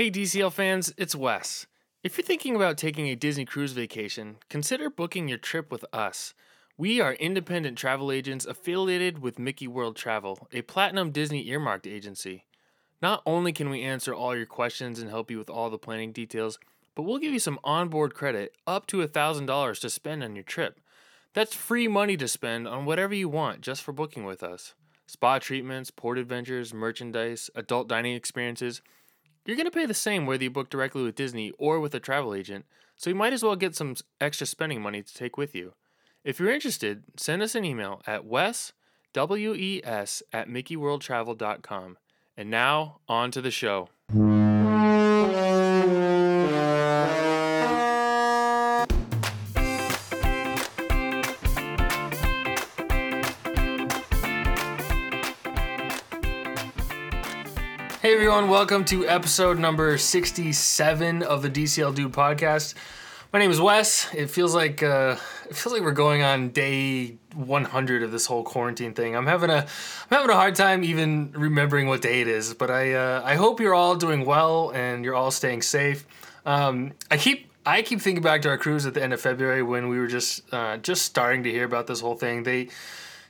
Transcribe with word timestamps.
Hey, 0.00 0.10
DCL 0.10 0.54
fans, 0.54 0.94
it's 0.96 1.14
Wes. 1.14 1.66
If 2.02 2.16
you're 2.16 2.24
thinking 2.24 2.56
about 2.56 2.78
taking 2.78 3.08
a 3.08 3.14
Disney 3.14 3.44
cruise 3.44 3.72
vacation, 3.72 4.38
consider 4.48 4.88
booking 4.88 5.28
your 5.28 5.36
trip 5.36 5.70
with 5.70 5.84
us. 5.92 6.32
We 6.78 7.02
are 7.02 7.12
independent 7.12 7.76
travel 7.76 8.10
agents 8.10 8.46
affiliated 8.46 9.18
with 9.18 9.38
Mickey 9.38 9.68
World 9.68 9.96
Travel, 9.96 10.48
a 10.52 10.62
platinum 10.62 11.10
Disney 11.10 11.46
earmarked 11.48 11.86
agency. 11.86 12.46
Not 13.02 13.22
only 13.26 13.52
can 13.52 13.68
we 13.68 13.82
answer 13.82 14.14
all 14.14 14.34
your 14.34 14.46
questions 14.46 15.00
and 15.00 15.10
help 15.10 15.30
you 15.30 15.36
with 15.36 15.50
all 15.50 15.68
the 15.68 15.76
planning 15.76 16.12
details, 16.12 16.58
but 16.94 17.02
we'll 17.02 17.18
give 17.18 17.34
you 17.34 17.38
some 17.38 17.60
onboard 17.62 18.14
credit 18.14 18.54
up 18.66 18.86
to 18.86 19.06
$1,000 19.06 19.80
to 19.80 19.90
spend 19.90 20.24
on 20.24 20.34
your 20.34 20.44
trip. 20.44 20.80
That's 21.34 21.54
free 21.54 21.88
money 21.88 22.16
to 22.16 22.26
spend 22.26 22.66
on 22.66 22.86
whatever 22.86 23.12
you 23.12 23.28
want 23.28 23.60
just 23.60 23.82
for 23.82 23.92
booking 23.92 24.24
with 24.24 24.42
us. 24.42 24.72
Spa 25.06 25.40
treatments, 25.40 25.90
port 25.90 26.16
adventures, 26.16 26.72
merchandise, 26.72 27.50
adult 27.54 27.86
dining 27.86 28.14
experiences. 28.14 28.80
You're 29.44 29.56
going 29.56 29.66
to 29.66 29.70
pay 29.70 29.86
the 29.86 29.94
same 29.94 30.26
whether 30.26 30.42
you 30.42 30.50
book 30.50 30.70
directly 30.70 31.02
with 31.02 31.14
Disney 31.14 31.52
or 31.58 31.80
with 31.80 31.94
a 31.94 32.00
travel 32.00 32.34
agent, 32.34 32.66
so 32.96 33.08
you 33.08 33.16
might 33.16 33.32
as 33.32 33.42
well 33.42 33.56
get 33.56 33.74
some 33.74 33.96
extra 34.20 34.46
spending 34.46 34.82
money 34.82 35.02
to 35.02 35.14
take 35.14 35.36
with 35.36 35.54
you. 35.54 35.72
If 36.24 36.38
you're 36.38 36.52
interested, 36.52 37.04
send 37.16 37.42
us 37.42 37.54
an 37.54 37.64
email 37.64 38.02
at 38.06 38.26
wes, 38.26 38.74
W-E-S, 39.14 40.22
at 40.32 40.48
mickeyworldtravel.com. 40.48 41.98
And 42.36 42.50
now, 42.50 43.00
on 43.08 43.30
to 43.30 43.40
the 43.40 43.50
show. 43.50 43.88
Everyone, 58.30 58.48
welcome 58.48 58.84
to 58.84 59.04
episode 59.08 59.58
number 59.58 59.98
67 59.98 61.24
of 61.24 61.42
the 61.42 61.50
DCL 61.50 61.96
Dude 61.96 62.12
podcast. 62.12 62.74
My 63.32 63.40
name 63.40 63.50
is 63.50 63.60
Wes. 63.60 64.06
It 64.14 64.30
feels 64.30 64.54
like 64.54 64.84
uh, 64.84 65.16
it 65.48 65.56
feels 65.56 65.72
like 65.72 65.82
we're 65.82 65.90
going 65.90 66.22
on 66.22 66.50
day 66.50 67.16
100 67.34 68.04
of 68.04 68.12
this 68.12 68.26
whole 68.26 68.44
quarantine 68.44 68.94
thing. 68.94 69.16
I'm 69.16 69.26
having 69.26 69.50
a 69.50 69.56
I'm 69.56 70.16
having 70.16 70.30
a 70.30 70.34
hard 70.34 70.54
time 70.54 70.84
even 70.84 71.32
remembering 71.32 71.88
what 71.88 72.02
day 72.02 72.20
it 72.20 72.28
is, 72.28 72.54
but 72.54 72.70
I 72.70 72.92
uh, 72.92 73.20
I 73.24 73.34
hope 73.34 73.58
you're 73.58 73.74
all 73.74 73.96
doing 73.96 74.24
well 74.24 74.70
and 74.76 75.04
you're 75.04 75.16
all 75.16 75.32
staying 75.32 75.62
safe. 75.62 76.06
Um, 76.46 76.92
I 77.10 77.16
keep 77.16 77.50
I 77.66 77.82
keep 77.82 78.00
thinking 78.00 78.22
back 78.22 78.42
to 78.42 78.48
our 78.48 78.58
cruise 78.58 78.86
at 78.86 78.94
the 78.94 79.02
end 79.02 79.12
of 79.12 79.20
February 79.20 79.64
when 79.64 79.88
we 79.88 79.98
were 79.98 80.06
just 80.06 80.42
uh, 80.54 80.76
just 80.76 81.02
starting 81.02 81.42
to 81.42 81.50
hear 81.50 81.64
about 81.64 81.88
this 81.88 82.00
whole 82.00 82.14
thing. 82.14 82.44
They 82.44 82.68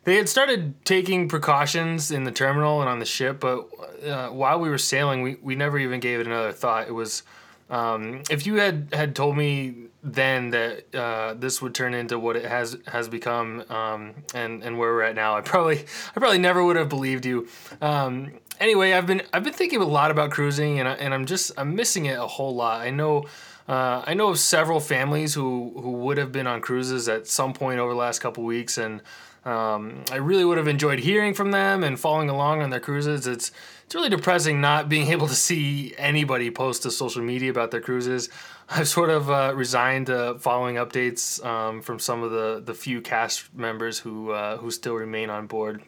they 0.05 0.17
had 0.17 0.29
started 0.29 0.75
taking 0.85 1.29
precautions 1.29 2.11
in 2.11 2.25
the 2.25 2.33
terminal 2.33 2.81
and 2.81 2.89
on 2.89 2.99
the 2.99 3.05
ship, 3.05 3.41
but 3.41 3.69
uh, 4.07 4.29
while 4.29 4.59
we 4.59 4.71
were 4.71 4.79
sailing, 4.79 5.23
we, 5.23 5.37
we 5.43 5.55
never 5.55 5.79
even 5.79 6.01
gave 6.01 6.21
it 6.21 6.27
another 6.27 6.53
thought. 6.53 6.89
It 6.89 6.95
was 6.95 7.23
um, 7.71 8.23
if 8.29 8.47
you 8.47 8.57
had 8.57 8.89
had 8.93 9.15
told 9.15 9.37
me 9.37 9.75
then 10.03 10.51
that 10.51 10.95
uh, 10.95 11.35
this 11.35 11.63
would 11.63 11.75
turn 11.75 11.95
into 11.95 12.19
what 12.19 12.37
it 12.37 12.45
has 12.45 12.77
has 12.89 13.09
become 13.09 13.65
um, 13.71 14.15
and 14.35 14.63
and 14.65 14.77
where 14.77 14.93
we're 14.93 15.03
at 15.03 15.15
now, 15.15 15.37
I 15.37 15.41
probably 15.41 15.85
I 16.17 16.19
probably 16.19 16.39
never 16.39 16.65
would 16.65 16.77
have 16.77 16.89
believed 16.89 17.25
you. 17.25 17.47
Um, 17.81 18.33
anyway, 18.59 18.93
I've 18.93 19.07
been 19.07 19.23
I've 19.33 19.45
been 19.45 19.53
thinking 19.53 19.81
a 19.81 19.85
lot 19.85 20.11
about 20.11 20.31
cruising, 20.31 20.81
and 20.81 20.89
I, 20.89 20.95
and 20.95 21.15
I'm 21.15 21.27
just 21.27 21.53
I'm 21.57 21.77
missing 21.77 22.07
it 22.07 22.19
a 22.19 22.27
whole 22.27 22.55
lot. 22.55 22.81
I 22.81 22.91
know. 22.91 23.25
Uh, 23.69 24.03
I 24.05 24.15
know 24.15 24.31
of 24.31 24.39
several 24.41 24.81
families 24.81 25.33
who, 25.35 25.73
who 25.81 25.93
would 25.93 26.19
have 26.19 26.33
been 26.33 26.49
on 26.49 26.61
cruises 26.61 27.09
at 27.09 27.29
some 27.29 27.53
point 27.53 27.79
over 27.79 27.93
the 27.93 27.99
last 27.99 28.19
couple 28.19 28.43
weeks, 28.43 28.79
and 28.79 29.01
um, 29.45 30.05
I 30.11 30.17
really 30.17 30.45
would 30.45 30.59
have 30.59 30.69
enjoyed 30.69 30.99
hearing 30.99 31.33
from 31.33 31.51
them 31.51 31.83
and 31.83 31.99
following 31.99 32.29
along 32.29 32.61
on 32.61 32.71
their 32.71 32.81
cruises. 32.81 33.27
It's 33.27 33.53
it's 33.85 33.95
really 33.95 34.11
depressing 34.11 34.61
not 34.61 34.89
being 34.89 35.09
able 35.13 35.29
to 35.29 35.35
see 35.35 35.95
anybody 35.97 36.51
post 36.51 36.83
to 36.83 36.91
social 36.91 37.23
media 37.23 37.51
about 37.51 37.71
their 37.71 37.81
cruises. 37.81 38.29
I've 38.71 38.87
sort 38.87 39.11
of 39.11 39.31
uh, 39.31 39.53
resigned 39.57 40.07
to 40.07 40.37
following 40.39 40.77
updates 40.77 41.45
um, 41.45 41.83
from 41.83 41.99
some 41.99 42.23
of 42.23 42.31
the, 42.31 42.63
the 42.65 42.75
few 42.75 43.01
cast 43.01 43.53
members 43.55 43.99
who 43.99 44.31
uh, 44.31 44.59
who 44.59 44.71
still 44.71 44.95
remain 44.95 45.31
on 45.31 45.47
board. 45.47 45.83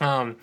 Um, 0.00 0.36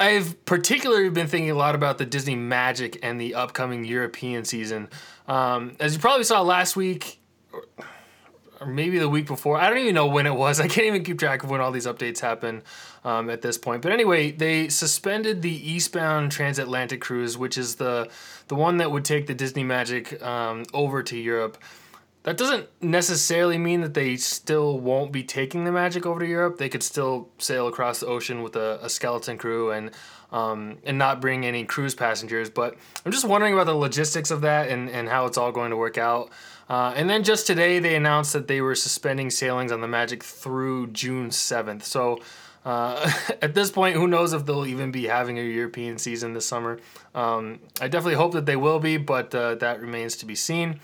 I've 0.00 0.44
particularly 0.44 1.10
been 1.10 1.26
thinking 1.26 1.50
a 1.50 1.54
lot 1.54 1.74
about 1.74 1.98
the 1.98 2.06
Disney 2.06 2.36
Magic 2.36 2.98
and 3.02 3.20
the 3.20 3.34
upcoming 3.34 3.84
European 3.84 4.44
season. 4.44 4.88
Um, 5.26 5.76
as 5.80 5.94
you 5.94 6.00
probably 6.00 6.24
saw 6.24 6.40
last 6.42 6.76
week, 6.76 7.17
or 8.60 8.66
maybe 8.66 8.98
the 8.98 9.08
week 9.08 9.26
before. 9.26 9.58
I 9.58 9.68
don't 9.68 9.78
even 9.78 9.94
know 9.94 10.06
when 10.06 10.26
it 10.26 10.34
was. 10.34 10.60
I 10.60 10.68
can't 10.68 10.86
even 10.86 11.04
keep 11.04 11.18
track 11.18 11.42
of 11.42 11.50
when 11.50 11.60
all 11.60 11.70
these 11.70 11.86
updates 11.86 12.20
happen 12.20 12.62
um, 13.04 13.30
at 13.30 13.42
this 13.42 13.58
point. 13.58 13.82
But 13.82 13.92
anyway, 13.92 14.30
they 14.32 14.68
suspended 14.68 15.42
the 15.42 15.70
eastbound 15.70 16.32
transatlantic 16.32 17.00
cruise, 17.00 17.38
which 17.38 17.58
is 17.58 17.76
the 17.76 18.10
the 18.48 18.54
one 18.54 18.78
that 18.78 18.90
would 18.90 19.04
take 19.04 19.26
the 19.26 19.34
Disney 19.34 19.64
Magic 19.64 20.22
um, 20.22 20.64
over 20.72 21.02
to 21.02 21.16
Europe. 21.16 21.58
That 22.24 22.36
doesn't 22.36 22.68
necessarily 22.82 23.58
mean 23.58 23.80
that 23.80 23.94
they 23.94 24.16
still 24.16 24.80
won't 24.80 25.12
be 25.12 25.22
taking 25.22 25.64
the 25.64 25.72
Magic 25.72 26.04
over 26.04 26.20
to 26.20 26.26
Europe. 26.26 26.58
They 26.58 26.68
could 26.68 26.82
still 26.82 27.28
sail 27.38 27.68
across 27.68 28.00
the 28.00 28.06
ocean 28.06 28.42
with 28.42 28.56
a, 28.56 28.80
a 28.82 28.90
skeleton 28.90 29.38
crew 29.38 29.70
and 29.70 29.92
um, 30.30 30.78
and 30.84 30.98
not 30.98 31.20
bring 31.20 31.46
any 31.46 31.64
cruise 31.64 31.94
passengers. 31.94 32.50
But 32.50 32.76
I'm 33.04 33.12
just 33.12 33.24
wondering 33.24 33.54
about 33.54 33.66
the 33.66 33.74
logistics 33.74 34.30
of 34.30 34.42
that 34.42 34.68
and, 34.68 34.90
and 34.90 35.08
how 35.08 35.26
it's 35.26 35.38
all 35.38 35.52
going 35.52 35.70
to 35.70 35.76
work 35.76 35.96
out. 35.96 36.30
Uh, 36.68 36.92
and 36.94 37.08
then 37.08 37.24
just 37.24 37.46
today, 37.46 37.78
they 37.78 37.96
announced 37.96 38.32
that 38.34 38.46
they 38.46 38.60
were 38.60 38.74
suspending 38.74 39.30
sailings 39.30 39.72
on 39.72 39.80
the 39.80 39.88
Magic 39.88 40.22
through 40.22 40.88
June 40.88 41.30
7th. 41.30 41.82
So 41.84 42.20
uh, 42.64 43.10
at 43.42 43.54
this 43.54 43.70
point, 43.70 43.96
who 43.96 44.06
knows 44.06 44.32
if 44.32 44.44
they'll 44.44 44.66
even 44.66 44.90
be 44.90 45.06
having 45.06 45.38
a 45.38 45.42
European 45.42 45.98
season 45.98 46.34
this 46.34 46.46
summer? 46.46 46.78
Um, 47.14 47.60
I 47.80 47.88
definitely 47.88 48.16
hope 48.16 48.32
that 48.32 48.46
they 48.46 48.56
will 48.56 48.80
be, 48.80 48.96
but 48.98 49.34
uh, 49.34 49.54
that 49.56 49.80
remains 49.80 50.16
to 50.16 50.26
be 50.26 50.34
seen. 50.34 50.80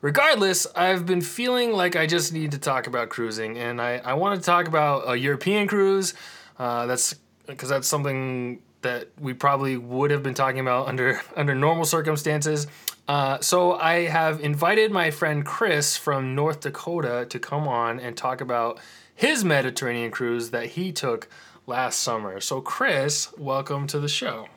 Regardless, 0.00 0.66
I've 0.76 1.06
been 1.06 1.22
feeling 1.22 1.72
like 1.72 1.96
I 1.96 2.06
just 2.06 2.32
need 2.32 2.52
to 2.52 2.58
talk 2.58 2.86
about 2.86 3.08
cruising, 3.08 3.58
and 3.58 3.80
I, 3.80 3.96
I 4.04 4.14
want 4.14 4.38
to 4.38 4.44
talk 4.44 4.68
about 4.68 5.10
a 5.10 5.16
European 5.16 5.66
cruise. 5.66 6.14
Uh, 6.58 6.86
that's 6.86 7.14
because 7.46 7.68
that's 7.68 7.88
something 7.88 8.60
that 8.82 9.08
we 9.18 9.32
probably 9.32 9.76
would 9.76 10.10
have 10.10 10.22
been 10.22 10.34
talking 10.34 10.60
about 10.60 10.86
under 10.86 11.20
under 11.36 11.54
normal 11.54 11.84
circumstances. 11.84 12.66
Uh, 13.08 13.40
so 13.40 13.74
I 13.74 14.06
have 14.06 14.40
invited 14.40 14.90
my 14.90 15.10
friend 15.10 15.44
Chris 15.44 15.96
from 15.96 16.34
North 16.34 16.60
Dakota 16.60 17.26
to 17.28 17.38
come 17.38 17.68
on 17.68 18.00
and 18.00 18.16
talk 18.16 18.40
about 18.40 18.80
his 19.14 19.44
Mediterranean 19.44 20.10
cruise 20.10 20.50
that 20.50 20.66
he 20.70 20.92
took 20.92 21.28
last 21.66 22.00
summer. 22.00 22.40
So 22.40 22.60
Chris, 22.60 23.32
welcome 23.38 23.86
to 23.88 24.00
the 24.00 24.08
show. 24.08 24.48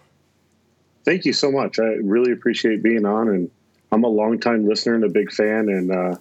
Thank 1.06 1.26
you 1.26 1.34
so 1.34 1.52
much. 1.52 1.80
I 1.80 1.98
really 2.04 2.32
appreciate 2.32 2.84
being 2.84 3.06
on, 3.06 3.30
and 3.30 3.52
I'm 3.92 4.04
a 4.04 4.08
longtime 4.08 4.68
listener 4.68 4.96
and 4.96 5.04
a 5.04 5.10
big 5.10 5.32
fan. 5.32 5.70
And 5.70 5.92
uh, 5.92 6.16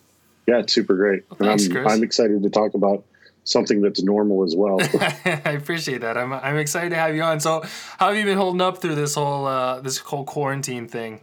yeah, 0.47 0.59
it's 0.59 0.73
super 0.73 0.95
great. 0.95 1.25
Well, 1.31 1.49
thanks, 1.49 1.67
and 1.67 1.79
I'm, 1.79 1.89
I'm 1.89 2.03
excited 2.03 2.43
to 2.43 2.51
talk 2.51 2.75
about 2.75 3.05
something 3.45 3.81
that's 3.81 4.03
normal 4.03 4.45
as 4.45 4.55
well. 4.55 4.79
I 5.25 5.53
appreciate 5.53 6.03
that. 6.03 6.17
I'm 6.17 6.33
I'm 6.33 6.57
excited 6.57 6.91
to 6.91 6.97
have 6.97 7.15
you 7.15 7.23
on. 7.23 7.41
So, 7.41 7.63
how 7.99 8.09
have 8.09 8.17
you 8.17 8.25
been 8.25 8.39
holding 8.39 8.61
up 8.61 8.79
through 8.79 8.95
this 8.95 9.15
whole 9.15 9.47
uh, 9.47 9.81
this 9.81 9.99
whole 9.99 10.25
quarantine 10.25 10.89
thing? 10.89 11.21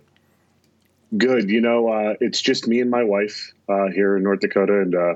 Good. 1.17 1.49
You 1.49 1.61
know, 1.61 1.89
uh, 1.89 2.15
it's 2.19 2.41
just 2.41 2.67
me 2.67 2.81
and 2.81 2.89
my 2.89 3.03
wife 3.03 3.53
uh, 3.69 3.87
here 3.87 4.17
in 4.17 4.23
North 4.23 4.39
Dakota, 4.39 4.81
and 4.81 4.95
uh, 4.95 5.15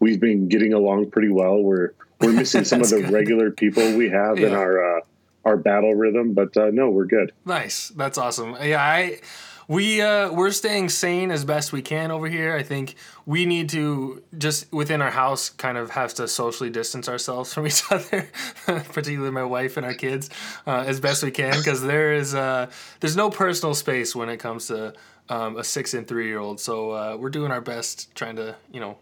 we've 0.00 0.20
been 0.20 0.48
getting 0.48 0.72
along 0.72 1.10
pretty 1.10 1.30
well. 1.30 1.58
We're 1.58 1.92
we're 2.20 2.32
missing 2.32 2.64
some 2.64 2.80
of 2.80 2.90
the 2.90 3.02
good. 3.02 3.10
regular 3.10 3.50
people 3.50 3.96
we 3.96 4.08
have 4.10 4.38
in 4.38 4.52
our 4.52 4.98
uh, 4.98 5.00
our 5.44 5.56
battle 5.56 5.94
rhythm, 5.94 6.34
but 6.34 6.56
uh, 6.56 6.70
no, 6.72 6.90
we're 6.90 7.04
good. 7.06 7.32
Nice. 7.44 7.90
That's 7.90 8.18
awesome. 8.18 8.56
Yeah, 8.62 8.82
I 8.82 9.20
we 9.68 10.00
uh 10.00 10.32
we're 10.32 10.50
staying 10.50 10.88
sane 10.88 11.30
as 11.30 11.44
best 11.44 11.72
we 11.72 11.82
can 11.82 12.10
over 12.10 12.28
here. 12.28 12.54
I 12.54 12.62
think 12.62 12.94
we 13.24 13.46
need 13.46 13.68
to 13.70 14.22
just 14.38 14.72
within 14.72 15.02
our 15.02 15.10
house 15.10 15.50
kind 15.50 15.76
of 15.76 15.90
have 15.90 16.14
to 16.14 16.28
socially 16.28 16.70
distance 16.70 17.08
ourselves 17.08 17.52
from 17.52 17.66
each 17.68 17.82
other, 17.90 18.28
particularly 18.66 19.32
my 19.32 19.44
wife 19.44 19.76
and 19.76 19.84
our 19.84 19.94
kids, 19.94 20.30
uh, 20.66 20.84
as 20.86 21.00
best 21.00 21.22
we 21.22 21.30
can 21.30 21.56
because 21.56 21.82
there 21.82 22.12
is 22.12 22.34
uh 22.34 22.70
there's 23.00 23.16
no 23.16 23.30
personal 23.30 23.74
space 23.74 24.14
when 24.14 24.28
it 24.28 24.38
comes 24.38 24.68
to 24.68 24.94
um, 25.28 25.56
a 25.56 25.64
six 25.64 25.94
and 25.94 26.06
three 26.06 26.28
year 26.28 26.38
old. 26.38 26.60
So 26.60 26.90
uh, 26.90 27.16
we're 27.18 27.30
doing 27.30 27.50
our 27.50 27.60
best 27.60 28.14
trying 28.14 28.36
to 28.36 28.56
you 28.72 28.80
know 28.80 28.98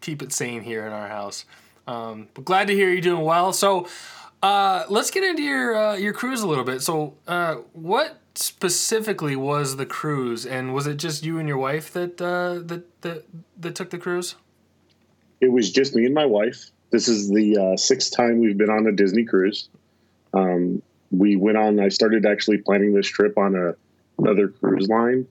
keep 0.00 0.22
it 0.22 0.32
sane 0.32 0.62
here 0.62 0.86
in 0.86 0.92
our 0.92 1.08
house. 1.08 1.44
Um, 1.86 2.28
but 2.34 2.44
glad 2.44 2.68
to 2.68 2.74
hear 2.74 2.90
you're 2.90 3.00
doing 3.00 3.24
well. 3.24 3.52
So 3.52 3.88
uh, 4.42 4.84
let's 4.88 5.10
get 5.10 5.24
into 5.24 5.42
your 5.42 5.76
uh, 5.76 5.96
your 5.96 6.12
cruise 6.12 6.42
a 6.42 6.46
little 6.46 6.64
bit. 6.64 6.82
So, 6.82 7.14
uh, 7.26 7.56
what 7.72 8.18
specifically 8.34 9.34
was 9.34 9.76
the 9.76 9.86
cruise, 9.86 10.46
and 10.46 10.72
was 10.72 10.86
it 10.86 10.96
just 10.96 11.24
you 11.24 11.38
and 11.38 11.48
your 11.48 11.58
wife 11.58 11.92
that 11.92 12.20
uh, 12.20 12.60
that 12.66 13.02
that 13.02 13.24
that 13.58 13.74
took 13.74 13.90
the 13.90 13.98
cruise? 13.98 14.36
It 15.40 15.50
was 15.50 15.70
just 15.70 15.94
me 15.94 16.04
and 16.04 16.14
my 16.14 16.26
wife. 16.26 16.70
This 16.90 17.08
is 17.08 17.28
the 17.28 17.56
uh, 17.58 17.76
sixth 17.76 18.16
time 18.16 18.38
we've 18.38 18.56
been 18.56 18.70
on 18.70 18.86
a 18.86 18.92
Disney 18.92 19.24
cruise. 19.24 19.68
Um, 20.32 20.82
we 21.10 21.36
went 21.36 21.56
on. 21.56 21.80
I 21.80 21.88
started 21.88 22.24
actually 22.24 22.58
planning 22.58 22.94
this 22.94 23.08
trip 23.08 23.36
on 23.38 23.56
a, 23.56 23.74
another 24.18 24.48
cruise 24.48 24.88
line, 24.88 25.26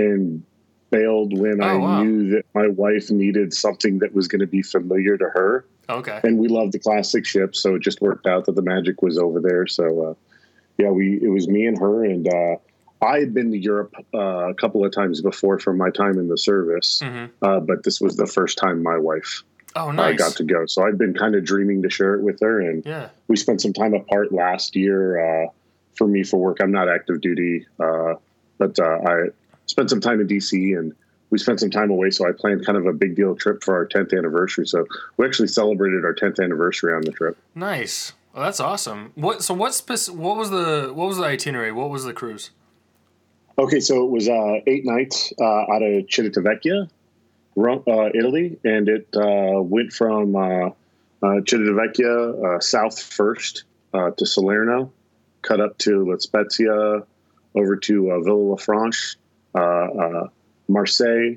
and 0.00 0.42
bailed 0.90 1.38
when 1.38 1.62
Oh, 1.62 1.66
I 1.66 1.76
wow. 1.76 2.02
knew 2.02 2.30
that 2.30 2.44
my 2.54 2.66
wife 2.68 3.10
needed 3.10 3.52
something 3.54 3.98
that 4.00 4.12
was 4.14 4.26
going 4.26 4.40
to 4.40 4.46
be 4.46 4.62
familiar 4.62 5.16
to 5.16 5.26
her. 5.26 5.64
Okay, 5.88 6.20
And 6.22 6.38
we 6.38 6.46
love 6.46 6.70
the 6.70 6.78
classic 6.78 7.26
ship, 7.26 7.56
so 7.56 7.74
it 7.74 7.82
just 7.82 8.00
worked 8.00 8.24
out 8.26 8.46
that 8.46 8.54
the 8.54 8.62
magic 8.62 9.02
was 9.02 9.18
over 9.18 9.40
there. 9.40 9.66
So, 9.66 10.10
uh, 10.10 10.14
yeah, 10.78 10.90
we 10.90 11.18
it 11.20 11.28
was 11.28 11.48
me 11.48 11.66
and 11.66 11.76
her, 11.78 12.04
and 12.04 12.28
uh, 12.28 12.56
I 13.04 13.18
had 13.18 13.34
been 13.34 13.50
to 13.50 13.58
Europe 13.58 13.92
uh, 14.14 14.50
a 14.50 14.54
couple 14.54 14.84
of 14.84 14.92
times 14.92 15.20
before 15.20 15.58
from 15.58 15.78
my 15.78 15.90
time 15.90 16.16
in 16.18 16.28
the 16.28 16.38
service, 16.38 17.00
Mhm. 17.04 17.30
uh, 17.42 17.58
but 17.58 17.82
this 17.82 18.00
was 18.00 18.16
the 18.16 18.26
first 18.26 18.56
time 18.56 18.82
my 18.84 18.98
wife 18.98 19.42
Oh, 19.74 19.88
uh, 19.88 19.92
nice. 19.92 20.18
got 20.18 20.36
to 20.36 20.44
go. 20.44 20.64
So 20.66 20.84
I'd 20.86 20.96
been 20.98 21.14
kind 21.14 21.34
of 21.34 21.44
dreaming 21.44 21.82
to 21.82 21.90
share 21.90 22.14
it 22.14 22.22
with 22.22 22.38
her, 22.40 22.60
and 22.60 22.84
yeah. 22.86 23.08
we 23.26 23.36
spent 23.36 23.60
some 23.60 23.72
time 23.72 23.92
apart 23.94 24.30
last 24.32 24.76
year 24.76 25.18
uh, 25.18 25.48
for 25.96 26.06
me 26.06 26.22
for 26.22 26.36
work. 26.38 26.58
I'm 26.60 26.70
not 26.72 26.88
active 26.88 27.20
duty, 27.20 27.66
uh, 27.80 28.14
but 28.58 28.78
uh, 28.78 28.98
I 29.06 29.16
spent 29.70 29.88
some 29.88 30.00
time 30.00 30.20
in 30.20 30.26
DC 30.26 30.76
and 30.76 30.94
we 31.30 31.38
spent 31.38 31.60
some 31.60 31.70
time 31.70 31.90
away. 31.90 32.10
So 32.10 32.28
I 32.28 32.32
planned 32.32 32.66
kind 32.66 32.76
of 32.76 32.86
a 32.86 32.92
big 32.92 33.14
deal 33.14 33.36
trip 33.36 33.62
for 33.62 33.74
our 33.74 33.86
10th 33.86 34.16
anniversary. 34.16 34.66
So 34.66 34.84
we 35.16 35.24
actually 35.24 35.48
celebrated 35.48 36.04
our 36.04 36.14
10th 36.14 36.42
anniversary 36.42 36.92
on 36.92 37.02
the 37.02 37.12
trip. 37.12 37.38
Nice. 37.54 38.12
Well, 38.34 38.44
that's 38.44 38.60
awesome. 38.60 39.12
What? 39.14 39.42
So 39.42 39.54
what? 39.54 39.74
Spec- 39.74 40.14
what 40.14 40.36
was 40.36 40.50
the? 40.50 40.92
What 40.94 41.08
was 41.08 41.16
the 41.16 41.24
itinerary? 41.24 41.72
What 41.72 41.90
was 41.90 42.04
the 42.04 42.12
cruise? 42.12 42.50
Okay, 43.58 43.80
so 43.80 44.04
it 44.04 44.10
was 44.10 44.28
uh, 44.28 44.60
eight 44.68 44.86
nights 44.86 45.32
uh, 45.40 45.44
out 45.44 45.82
of 45.82 46.06
Civitavecchia, 46.06 46.88
uh, 47.58 48.08
Italy, 48.14 48.56
and 48.64 48.88
it 48.88 49.08
uh, 49.16 49.60
went 49.60 49.92
from 49.92 50.36
uh, 50.36 50.68
uh, 50.68 50.72
Civitavecchia 51.22 52.56
uh, 52.56 52.60
south 52.60 53.02
first 53.02 53.64
uh, 53.92 54.12
to 54.12 54.24
Salerno, 54.24 54.92
cut 55.42 55.60
up 55.60 55.76
to 55.78 56.08
La 56.08 56.16
Spezia, 56.18 57.02
over 57.54 57.76
to 57.76 58.10
uh, 58.12 58.14
Villefranche, 58.20 59.16
Marseille, 60.68 61.36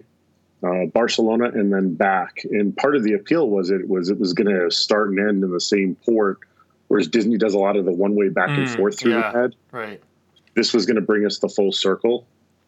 uh, 0.63 0.85
Barcelona, 0.93 1.45
and 1.45 1.73
then 1.73 1.95
back. 1.95 2.37
And 2.43 2.75
part 2.77 2.95
of 2.95 3.03
the 3.03 3.13
appeal 3.13 3.49
was 3.49 3.69
it 3.69 3.87
was 3.87 4.09
it 4.09 4.19
was 4.19 4.33
going 4.33 4.53
to 4.53 4.69
start 4.71 5.09
and 5.09 5.19
end 5.19 5.43
in 5.43 5.51
the 5.51 5.59
same 5.61 5.95
port, 6.05 6.39
whereas 6.87 7.07
Disney 7.07 7.37
does 7.37 7.53
a 7.53 7.59
lot 7.59 7.75
of 7.75 7.85
the 7.85 7.91
one 7.93 8.15
way 8.15 8.29
back 8.29 8.49
and 8.49 8.67
Mm, 8.67 8.75
forth 8.75 8.99
through 8.99 9.11
yeah. 9.13 9.31
the 9.31 9.37
head 9.39 9.55
Right. 9.71 10.01
this 10.55 10.73
was 10.73 10.85
going 10.85 10.95
to 10.95 11.01
bring 11.01 11.25
us 11.25 11.39
the 11.39 11.49
full 11.49 11.71
circle. 11.71 12.27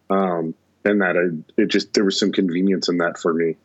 Um, 0.10 0.54
and 0.84 1.02
that 1.02 1.18
I, 1.18 1.62
it 1.62 1.68
just, 1.68 1.94
there 1.94 2.06
was 2.06 2.20
some 2.20 2.32
convenience 2.32 2.90
in 2.90 2.98
that 3.00 3.18
for 3.18 3.34
me 3.34 3.56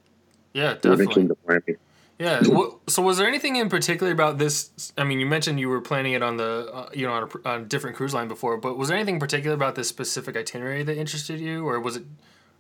Yeah, 0.55 0.69
when 0.69 0.75
it 0.75 0.81
definitely. 0.83 1.15
came 1.15 1.29
to 1.29 1.35
planning. 1.35 1.77
Yeah. 2.21 2.43
So 2.87 3.01
was 3.03 3.17
there 3.17 3.27
anything 3.27 3.57
in 3.57 3.71
particular 3.71 4.13
about 4.13 4.37
this? 4.39 4.93
I 4.99 5.05
mean, 5.05 5.21
you 5.21 5.27
mentioned 5.27 5.59
you 5.59 5.71
were 5.71 5.81
planning 5.81 6.13
it 6.13 6.23
on 6.23 6.37
the, 6.37 6.71
uh, 6.73 6.91
you 6.93 7.07
know, 7.07 7.15
on 7.15 7.23
a, 7.23 7.49
on 7.49 7.61
a 7.63 7.65
different 7.65 7.97
cruise 7.97 8.13
line 8.13 8.29
before, 8.29 8.59
but 8.59 8.77
was 8.77 8.89
there 8.89 8.97
anything 8.97 9.19
particular 9.19 9.55
about 9.55 9.75
this 9.75 9.89
specific 9.89 10.37
itinerary 10.37 10.83
that 10.83 10.99
interested 10.99 11.41
you, 11.41 11.67
or 11.67 11.81
was 11.81 11.97
it, 11.97 12.05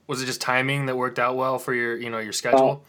was 0.06 0.22
it 0.22 0.26
just 0.26 0.40
timing 0.40 0.86
that 0.86 0.96
worked 0.96 1.18
out 1.18 1.36
well 1.36 1.58
for 1.58 1.74
your, 1.74 1.94
you 1.96 2.08
know, 2.08 2.18
your 2.18 2.32
schedule? 2.32 2.82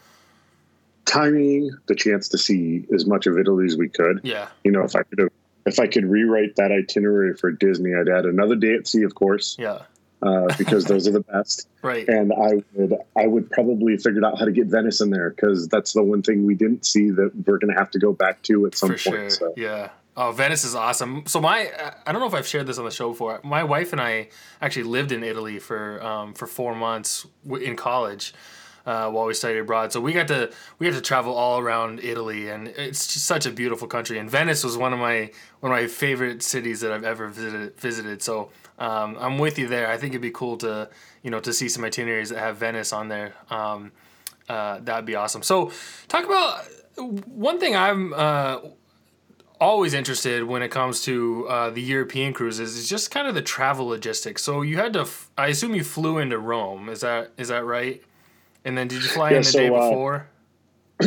Timing, 1.04 1.70
the 1.88 1.94
chance 1.94 2.28
to 2.30 2.38
see 2.38 2.86
as 2.94 3.06
much 3.06 3.26
of 3.26 3.36
Italy 3.36 3.66
as 3.66 3.76
we 3.76 3.88
could. 3.88 4.20
yeah. 4.22 4.48
You 4.64 4.70
know, 4.70 4.82
if 4.82 4.96
I 4.96 5.02
could 5.02 5.18
have, 5.18 5.28
if 5.66 5.78
I 5.78 5.86
could 5.86 6.06
rewrite 6.06 6.56
that 6.56 6.72
itinerary 6.72 7.34
for 7.34 7.50
Disney, 7.52 7.94
I'd 7.94 8.08
add 8.08 8.24
another 8.24 8.56
day 8.56 8.74
at 8.74 8.88
sea, 8.88 9.02
of 9.02 9.14
course, 9.14 9.56
Yeah. 9.58 9.82
Uh, 10.22 10.54
because 10.58 10.84
those 10.84 11.06
are 11.08 11.12
the 11.12 11.20
best. 11.20 11.68
Right. 11.82 12.08
And 12.08 12.32
I 12.32 12.62
would, 12.74 12.94
I 13.16 13.26
would 13.26 13.50
probably 13.50 13.92
have 13.92 14.02
figured 14.02 14.24
out 14.24 14.38
how 14.38 14.44
to 14.44 14.52
get 14.52 14.66
Venice 14.68 15.00
in 15.00 15.10
there 15.10 15.30
because 15.30 15.68
that's 15.68 15.92
the 15.92 16.02
one 16.02 16.22
thing 16.22 16.46
we 16.46 16.54
didn't 16.54 16.86
see 16.86 17.10
that 17.10 17.32
we're 17.46 17.58
going 17.58 17.72
to 17.72 17.78
have 17.78 17.90
to 17.92 17.98
go 17.98 18.12
back 18.12 18.42
to 18.42 18.66
at 18.66 18.76
some 18.76 18.90
for 18.90 19.10
point. 19.10 19.16
sure. 19.16 19.30
So. 19.30 19.54
Yeah. 19.56 19.90
Oh, 20.16 20.30
Venice 20.30 20.64
is 20.64 20.74
awesome. 20.74 21.24
So 21.26 21.40
my, 21.40 21.70
I 22.06 22.12
don't 22.12 22.20
know 22.20 22.26
if 22.26 22.34
I've 22.34 22.46
shared 22.46 22.66
this 22.66 22.78
on 22.78 22.84
the 22.84 22.90
show 22.90 23.10
before. 23.10 23.40
My 23.42 23.64
wife 23.64 23.92
and 23.92 24.00
I 24.00 24.28
actually 24.60 24.84
lived 24.84 25.10
in 25.10 25.24
Italy 25.24 25.58
for 25.58 26.02
um, 26.02 26.34
for 26.34 26.46
four 26.46 26.74
months 26.74 27.26
in 27.46 27.76
college 27.76 28.34
uh, 28.84 29.10
while 29.10 29.26
we 29.26 29.32
studied 29.34 29.60
abroad. 29.60 29.90
So 29.90 30.00
we 30.00 30.12
got 30.12 30.28
to 30.28 30.52
we 30.78 30.86
got 30.86 30.96
to 30.96 31.00
travel 31.00 31.34
all 31.34 31.58
around 31.58 32.00
Italy, 32.00 32.48
and 32.50 32.68
it's 32.68 33.06
just 33.12 33.26
such 33.26 33.46
a 33.46 33.50
beautiful 33.50 33.88
country. 33.88 34.18
And 34.18 34.30
Venice 34.30 34.64
was 34.64 34.76
one 34.76 34.92
of 34.92 34.98
my 34.98 35.30
one 35.60 35.72
of 35.72 35.78
my 35.78 35.86
favorite 35.86 36.42
cities 36.42 36.80
that 36.80 36.92
I've 36.92 37.04
ever 37.04 37.28
visited. 37.28 37.78
Visited. 37.78 38.22
So 38.22 38.50
um, 38.78 39.16
I'm 39.18 39.38
with 39.38 39.58
you 39.58 39.68
there. 39.68 39.88
I 39.88 39.96
think 39.96 40.12
it'd 40.12 40.22
be 40.22 40.30
cool 40.30 40.56
to 40.58 40.88
you 41.22 41.30
know 41.30 41.40
to 41.40 41.52
see 41.52 41.68
some 41.68 41.84
itineraries 41.84 42.30
that 42.30 42.38
have 42.38 42.56
Venice 42.56 42.92
on 42.92 43.08
there. 43.08 43.34
Um, 43.50 43.92
uh, 44.48 44.80
that'd 44.80 45.06
be 45.06 45.14
awesome. 45.14 45.42
So 45.42 45.70
talk 46.08 46.24
about 46.24 46.64
one 47.26 47.58
thing 47.60 47.76
I'm. 47.76 48.12
Uh, 48.14 48.58
always 49.60 49.94
interested 49.94 50.42
when 50.42 50.60
it 50.60 50.72
comes 50.72 51.02
to 51.02 51.46
uh, 51.48 51.70
the 51.70 51.80
European 51.80 52.32
cruises 52.32 52.76
is 52.76 52.88
just 52.88 53.12
kind 53.12 53.28
of 53.28 53.34
the 53.36 53.42
travel 53.42 53.86
logistics. 53.86 54.42
So 54.42 54.62
you 54.62 54.76
had 54.76 54.92
to, 54.94 55.02
f- 55.02 55.30
I 55.38 55.46
assume 55.48 55.76
you 55.76 55.84
flew 55.84 56.18
into 56.18 56.36
Rome. 56.36 56.88
Is 56.88 57.02
that 57.02 57.30
is 57.36 57.46
that 57.46 57.64
right? 57.64 58.02
And 58.64 58.76
then 58.76 58.88
did 58.88 59.04
you 59.04 59.08
fly 59.08 59.30
Yeah, 59.30 59.36
in 59.36 59.42
the 59.42 59.48
so, 59.48 59.58
day 59.60 59.68
uh, 59.68 59.70
before? 59.70 60.28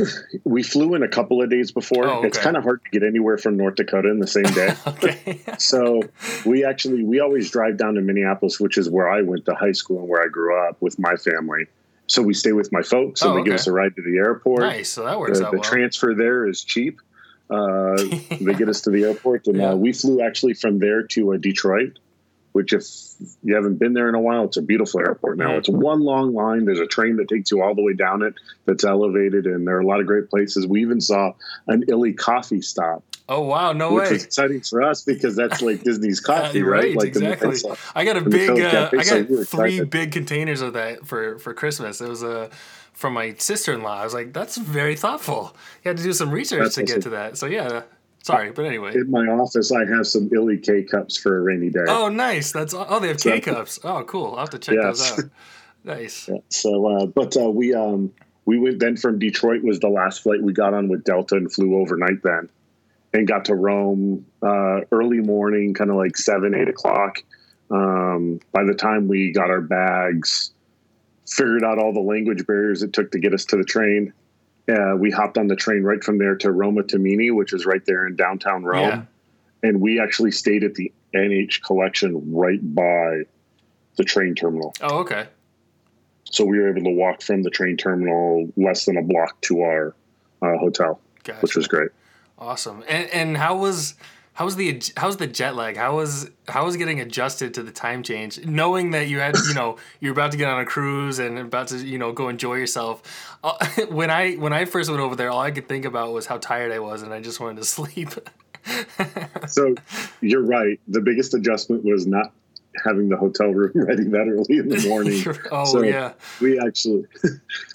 We 0.44 0.64
flew 0.64 0.96
in 0.96 1.04
a 1.04 1.08
couple 1.08 1.42
of 1.42 1.50
days 1.50 1.72
before. 1.72 2.08
Oh, 2.08 2.24
It's 2.24 2.38
kind 2.38 2.56
of 2.58 2.64
hard 2.64 2.82
to 2.86 2.90
get 2.92 3.06
anywhere 3.08 3.38
from 3.38 3.58
North 3.58 3.76
Dakota 3.76 4.10
in 4.10 4.20
the 4.20 4.28
same 4.28 4.44
day. 4.44 4.74
okay. 4.88 5.40
so 5.58 6.02
we 6.46 6.64
actually 6.66 7.04
we 7.04 7.20
always 7.20 7.50
drive 7.52 7.78
down 7.78 7.96
to 7.96 8.02
Minneapolis, 8.02 8.60
which 8.60 8.78
is 8.78 8.90
where 8.90 9.10
I 9.10 9.22
went 9.22 9.46
to 9.46 9.56
high 9.56 9.72
school 9.74 10.00
and 10.00 10.08
where 10.10 10.24
I 10.24 10.28
grew 10.28 10.58
up 10.68 10.78
with 10.82 10.98
my 11.00 11.16
family. 11.16 11.66
So 12.08 12.22
we 12.22 12.34
stay 12.36 12.52
with 12.52 12.72
my 12.72 12.84
folks, 12.84 13.22
and 13.24 13.32
Oh, 13.32 13.36
they 13.36 13.44
give 13.44 13.56
us 13.56 13.66
a 13.68 13.72
ride 13.72 13.96
to 13.96 14.02
the 14.04 14.18
airport. 14.18 14.62
nice. 14.62 14.90
So 14.90 15.04
that 15.06 15.20
works 15.20 15.40
The, 15.40 15.48
out 15.48 15.52
the 15.52 15.58
well. 15.58 15.70
transfer 15.70 16.14
there 16.14 16.48
is 16.48 16.64
cheap. 16.64 17.00
Uh, 17.50 17.96
they 18.42 18.54
get 18.54 18.70
us 18.70 18.82
to 18.82 18.92
the 18.92 19.04
airport, 19.10 19.48
and 19.48 19.58
Yeah. 19.58 19.72
uh, 19.72 19.76
we 19.76 19.92
flew 19.94 20.22
actually 20.22 20.54
from 20.54 20.78
there 20.80 21.04
to 21.04 21.34
uh, 21.34 21.38
Detroit. 21.38 21.98
Which, 22.56 22.72
if 22.72 22.86
you 23.44 23.54
haven't 23.54 23.80
been 23.80 23.94
there 23.94 24.08
in 24.08 24.16
a 24.16 24.20
while, 24.22 24.46
it's 24.46 24.56
a 24.56 24.62
beautiful 24.62 25.02
airport 25.02 25.38
now. 25.38 25.58
It's 25.58 25.68
one 25.68 26.00
long 26.00 26.34
line. 26.34 26.64
There's 26.64 26.80
a 26.80 26.88
train 26.88 27.18
that 27.18 27.28
takes 27.28 27.52
you 27.52 27.62
all 27.62 27.76
the 27.76 27.82
way 27.84 27.92
down 27.92 28.22
it 28.22 28.34
that's 28.64 28.86
elevated, 28.86 29.46
and 29.46 29.68
there 29.68 29.76
are 29.76 29.82
a 29.82 29.86
lot 29.86 30.00
of 30.00 30.08
great 30.08 30.30
places. 30.30 30.66
We 30.66 30.82
even 30.82 31.02
saw 31.02 31.34
an 31.68 31.84
Illy 31.90 32.14
coffee 32.14 32.62
stop 32.62 33.04
oh 33.28 33.42
wow, 33.42 33.74
no 33.74 33.94
which 33.94 34.06
way. 34.06 34.14
was 34.14 34.24
exciting 34.24 34.62
for 34.62 34.82
us 34.82 35.04
because 35.04 35.36
that's 35.36 35.62
like 35.62 35.84
Disney's 35.84 36.20
coffee, 36.22 36.60
you're 36.60 36.70
right? 36.70 36.84
right, 36.84 36.96
Like 36.96 37.14
the 37.14 37.30
exactly. 37.32 37.72
I 37.94 38.06
got 38.06 38.18
a 38.18 38.22
big, 38.22 38.50
uh, 38.52 38.90
I 38.94 39.04
so 39.04 39.24
got 39.24 39.30
we 39.30 39.44
three 39.44 39.84
big 39.84 40.12
containers 40.12 40.62
of 40.62 40.74
that 40.74 41.06
for 41.06 41.40
for 41.40 41.54
Christmas. 41.54 42.00
It 42.00 42.08
was 42.08 42.24
uh, 42.24 42.50
from 42.94 43.14
my 43.14 43.34
sister 43.36 43.74
in 43.74 43.84
law. 43.84 44.00
I 44.00 44.04
was 44.04 44.14
like, 44.14 44.34
that's 44.34 44.56
very 44.58 44.96
thoughtful. 44.96 45.56
You 45.84 45.90
had 45.90 45.98
to 45.98 46.04
do 46.04 46.14
some 46.14 46.32
research 46.32 46.62
That's 46.64 46.76
to 46.76 46.84
get 46.84 46.92
awesome. 46.94 47.02
to 47.04 47.10
that. 47.10 47.38
So 47.38 47.46
yeah, 47.46 47.84
sorry, 48.26 48.52
but 48.52 48.66
anyway. 48.66 48.94
In 48.96 49.10
my 49.12 49.28
office, 49.28 49.72
I 49.72 49.86
have 49.86 50.08
some 50.08 50.30
Illy 50.34 50.58
K 50.58 50.84
cups 50.84 51.16
for 51.18 51.38
a 51.38 51.42
rainy 51.42 51.70
day. 51.70 51.86
Oh, 51.88 52.10
nice. 52.10 52.52
That's 52.52 52.74
oh, 52.74 53.00
they 53.00 53.10
have 53.10 53.20
K 53.20 53.40
cups. 53.40 53.80
Oh, 53.84 54.04
cool. 54.04 54.32
I'll 54.34 54.40
have 54.40 54.50
to 54.52 54.60
check 54.60 54.76
Yes. 54.82 55.00
those 55.12 55.20
out. 55.26 55.32
Nice. 55.84 56.28
Yeah, 56.32 56.38
So, 56.50 56.88
uh, 56.88 57.06
but 57.06 57.38
uh, 57.38 57.50
we 57.52 57.74
um, 57.76 58.12
we 58.46 58.58
went 58.60 58.80
then 58.80 58.98
from 58.98 59.20
Detroit 59.20 59.64
was 59.64 59.80
the 59.80 59.90
last 59.90 60.24
flight 60.24 60.42
we 60.42 60.52
got 60.54 60.74
on 60.74 60.88
with 60.90 61.04
Delta 61.04 61.36
and 61.36 61.52
flew 61.52 61.80
overnight 61.80 62.24
then, 62.24 62.50
and 63.14 63.28
got 63.28 63.46
to 63.46 63.56
Rome 63.56 64.26
uh, 64.42 64.82
early 64.92 65.20
morning, 65.20 65.74
kind 65.76 65.92
of 65.92 65.96
like 65.96 66.18
seven 66.18 66.56
eight 66.56 66.68
o'clock. 66.68 67.22
Um, 67.70 68.40
by 68.52 68.64
the 68.64 68.74
time 68.74 69.08
we 69.08 69.32
got 69.32 69.50
our 69.52 69.62
bags, 69.62 70.52
figured 71.28 71.64
out 71.64 71.78
all 71.80 71.94
the 71.94 72.00
language 72.00 72.46
barriers 72.48 72.82
it 72.84 72.94
took 72.94 73.12
to 73.12 73.20
get 73.20 73.34
us 73.34 73.46
to 73.46 73.58
the 73.58 73.64
train. 73.64 74.12
Uh, 74.68 74.96
we 74.98 75.12
hopped 75.12 75.38
on 75.38 75.48
the 75.48 75.56
train 75.56 75.84
right 75.84 76.04
from 76.04 76.18
there 76.18 76.36
to 76.36 76.52
Roma 76.52 76.84
Termini, 76.84 77.34
which 77.34 77.54
is 77.54 77.66
right 77.66 77.86
there 77.86 78.08
in 78.08 78.16
downtown 78.16 78.64
Rome. 78.64 78.90
Yeah. 78.90 79.70
And 79.70 79.80
we 79.82 80.00
actually 80.00 80.32
stayed 80.32 80.64
at 80.64 80.76
the 80.76 80.92
NH 81.14 81.62
collection 81.64 82.34
right 82.34 82.60
by 82.76 83.24
the 83.96 84.04
train 84.04 84.36
terminal. 84.36 84.74
Oh, 84.82 85.00
okay. 85.00 85.28
So 86.26 86.44
we 86.44 86.60
were 86.60 86.70
able 86.70 86.84
to 86.84 86.96
walk 86.96 87.22
from 87.22 87.44
the 87.44 87.50
train 87.50 87.78
terminal 87.78 88.52
less 88.58 88.86
than 88.86 88.98
a 88.98 89.02
block 89.02 89.40
to 89.42 89.62
our 89.62 89.96
uh, 90.42 90.58
hotel, 90.58 91.00
Gotcha. 91.24 91.40
which 91.40 91.56
was 91.56 91.68
great. 91.68 91.92
awesome. 92.38 92.84
And 92.88 93.10
and 93.12 93.38
how 93.38 93.58
was 93.58 93.94
how 94.36 94.46
was 94.46 94.56
the 94.58 94.82
how's 94.98 95.18
the 95.18 95.28
jet 95.28 95.56
lag? 95.56 95.76
How 95.78 95.96
was 95.96 96.30
how 96.48 96.66
was 96.66 96.76
getting 96.78 97.00
adjusted 97.00 97.54
to 97.56 97.64
the 97.64 97.72
time 97.72 98.04
change, 98.04 98.46
knowing 98.46 98.92
that 98.92 99.08
you 99.08 99.20
had 99.20 99.36
you 99.48 99.54
know 99.54 99.78
you're 100.00 100.12
about 100.12 100.32
to 100.34 100.38
get 100.38 100.50
on 100.50 100.60
a 100.60 100.66
cruise 100.66 101.20
and 101.20 101.40
about 101.40 101.70
to 101.70 101.78
you 101.78 101.98
know 101.98 102.12
go 102.12 102.30
enjoy 102.30 102.56
yourself. 102.56 103.02
Uh, 103.44 103.66
when 103.90 104.10
I 104.10 104.34
when 104.36 104.54
I 104.54 104.66
first 104.66 104.90
went 104.90 105.02
over 105.02 105.16
there, 105.16 105.30
all 105.32 105.40
I 105.42 105.52
could 105.52 105.68
think 105.68 105.86
about 105.86 106.14
was 106.14 106.26
how 106.28 106.38
tired 106.38 106.72
I 106.72 106.80
was, 106.80 107.02
and 107.02 107.14
I 107.14 107.22
just 107.22 107.40
wanted 107.40 107.58
to 107.58 107.66
sleep. 107.78 108.10
So 109.48 109.76
you're 110.22 110.44
right. 110.44 110.80
The 110.88 111.02
biggest 111.02 111.34
adjustment 111.34 111.84
was 111.86 112.06
not 112.08 112.32
having 112.84 113.08
the 113.08 113.16
hotel 113.16 113.48
room 113.54 113.72
ready 113.76 114.04
that 114.04 114.28
early 114.28 114.58
in 114.60 114.68
the 114.68 114.86
morning. 114.88 115.24
oh 115.52 115.66
So- 115.66 115.82
yeah. 115.84 116.12
we 116.42 116.60
actually 116.60 117.06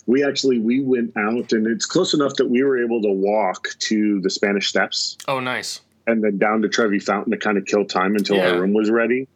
we 0.07 0.23
actually 0.25 0.59
we 0.59 0.81
went 0.83 1.17
out 1.17 1.53
and 1.53 1.67
it's 1.67 1.87
close 1.87 2.13
enough 2.13 2.35
that 2.35 2.49
we 2.51 2.63
were 2.63 2.83
able 2.85 3.01
to 3.03 3.11
walk 3.11 3.69
to 3.79 4.21
the 4.21 4.29
Spanish 4.29 4.69
Steps 4.69 5.17
Oh 5.27 5.41
nice. 5.41 5.81
And 6.07 6.23
then 6.23 6.39
down 6.39 6.63
to 6.63 6.69
Trevi 6.69 6.99
Fountain 6.99 7.33
to 7.33 7.39
kind 7.39 7.59
of 7.59 7.65
kill 7.67 7.85
time 7.85 8.17
until 8.17 8.37
Yeah. 8.37 8.53
our 8.53 8.61
room 8.61 8.73
was 8.73 8.91
ready. 8.91 9.29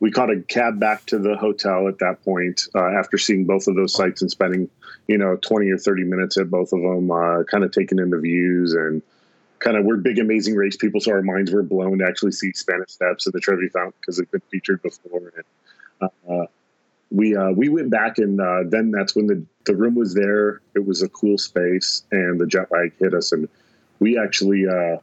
We 0.00 0.10
caught 0.10 0.30
a 0.30 0.40
cab 0.42 0.78
back 0.78 1.06
to 1.06 1.18
the 1.18 1.36
hotel 1.36 1.88
at 1.88 1.98
that 2.00 2.22
point 2.22 2.68
uh, 2.74 2.84
after 2.98 3.16
seeing 3.16 3.44
both 3.46 3.66
of 3.66 3.76
those 3.76 3.94
sites 3.94 4.20
and 4.20 4.30
spending, 4.30 4.68
you 5.08 5.16
know, 5.16 5.36
20 5.36 5.70
or 5.70 5.78
30 5.78 6.04
minutes 6.04 6.36
at 6.36 6.50
both 6.50 6.72
of 6.72 6.80
them, 6.82 7.10
uh, 7.10 7.44
kind 7.44 7.64
of 7.64 7.72
taking 7.72 7.98
in 7.98 8.10
the 8.10 8.18
views 8.18 8.74
and 8.74 9.02
kind 9.58 9.76
of, 9.78 9.84
we're 9.86 9.96
big 9.96 10.18
Amazing 10.18 10.54
Race 10.54 10.76
people, 10.76 11.00
so 11.00 11.12
our 11.12 11.22
minds 11.22 11.50
were 11.50 11.62
blown 11.62 11.98
to 11.98 12.04
actually 12.06 12.32
see 12.32 12.52
Spanish 12.52 12.90
Steps 12.90 13.24
and 13.26 13.32
the 13.32 13.40
Trevi 13.40 13.68
Fountain 13.70 13.94
because 14.00 14.18
they've 14.18 14.30
been 14.30 14.42
featured 14.50 14.82
before. 14.82 15.32
And, 16.00 16.10
uh, 16.28 16.46
we 17.10 17.36
uh, 17.36 17.52
we 17.52 17.68
went 17.68 17.88
back 17.88 18.18
and 18.18 18.40
uh, 18.40 18.64
then 18.66 18.90
that's 18.90 19.14
when 19.14 19.28
the, 19.28 19.42
the 19.64 19.74
room 19.76 19.94
was 19.94 20.12
there. 20.12 20.60
It 20.74 20.84
was 20.84 21.02
a 21.02 21.08
cool 21.08 21.38
space 21.38 22.02
and 22.10 22.40
the 22.40 22.46
jet 22.46 22.70
lag 22.72 22.92
hit 22.98 23.14
us 23.14 23.32
and 23.32 23.48
we 24.00 24.18
actually 24.18 24.66
uh, 24.66 24.96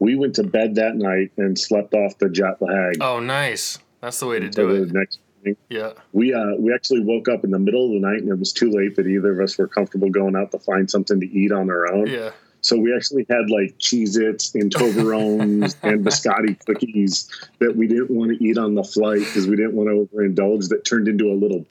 we 0.00 0.14
went 0.16 0.34
to 0.36 0.44
bed 0.44 0.74
that 0.76 0.96
night 0.96 1.32
and 1.36 1.58
slept 1.58 1.94
off 1.94 2.18
the 2.18 2.28
jet 2.28 2.60
lag 2.62 2.96
Oh 3.00 3.20
nice. 3.20 3.78
That's 4.00 4.20
the 4.20 4.26
way 4.26 4.38
to 4.40 4.48
do 4.48 4.66
the 4.68 4.82
it. 4.84 4.92
next 4.92 5.18
morning. 5.36 5.56
Yeah. 5.68 5.92
We 6.12 6.32
uh 6.34 6.54
we 6.58 6.72
actually 6.72 7.00
woke 7.00 7.28
up 7.28 7.44
in 7.44 7.50
the 7.50 7.58
middle 7.58 7.86
of 7.86 7.90
the 7.92 8.06
night 8.06 8.20
and 8.22 8.28
it 8.28 8.38
was 8.38 8.52
too 8.52 8.70
late 8.70 8.96
that 8.96 9.06
either 9.06 9.32
of 9.32 9.40
us 9.44 9.58
were 9.58 9.68
comfortable 9.68 10.10
going 10.10 10.36
out 10.36 10.50
to 10.52 10.58
find 10.58 10.90
something 10.90 11.20
to 11.20 11.26
eat 11.26 11.52
on 11.52 11.70
our 11.70 11.92
own. 11.92 12.06
Yeah. 12.06 12.30
So 12.60 12.76
we 12.76 12.94
actually 12.94 13.24
had 13.30 13.50
like 13.50 13.78
Cheez 13.78 14.18
Its 14.20 14.52
and 14.54 14.72
Toblerones 14.74 15.76
and 15.84 16.04
biscotti 16.04 16.58
cookies 16.66 17.28
that 17.60 17.76
we 17.76 17.86
didn't 17.86 18.10
want 18.10 18.36
to 18.36 18.44
eat 18.44 18.58
on 18.58 18.74
the 18.74 18.82
flight 18.82 19.20
because 19.20 19.46
we 19.46 19.54
didn't 19.56 19.74
want 19.74 19.88
to 19.90 20.08
overindulge 20.16 20.68
that 20.70 20.84
turned 20.84 21.06
into 21.06 21.30
a 21.30 21.34
little 21.34 21.64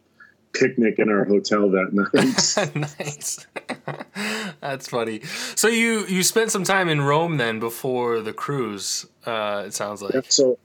picnic 0.54 0.96
in 0.98 1.10
our 1.10 1.26
hotel 1.26 1.70
that 1.70 1.92
night. 1.94 2.98
nice. 3.00 3.46
That's 4.68 4.90
funny. 4.90 5.22
So 5.56 5.70
you 5.70 6.06
you 6.08 6.24
spent 6.24 6.52
some 6.52 6.64
time 6.64 6.90
in 6.90 7.02
Rome 7.02 7.38
then 7.38 7.60
before 7.60 8.20
the 8.20 8.34
cruise. 8.34 9.06
Uh, 9.26 9.64
it 9.66 9.74
sounds 9.74 10.02
like. 10.02 10.14
Yeah, 10.14 10.22
so, 10.28 10.60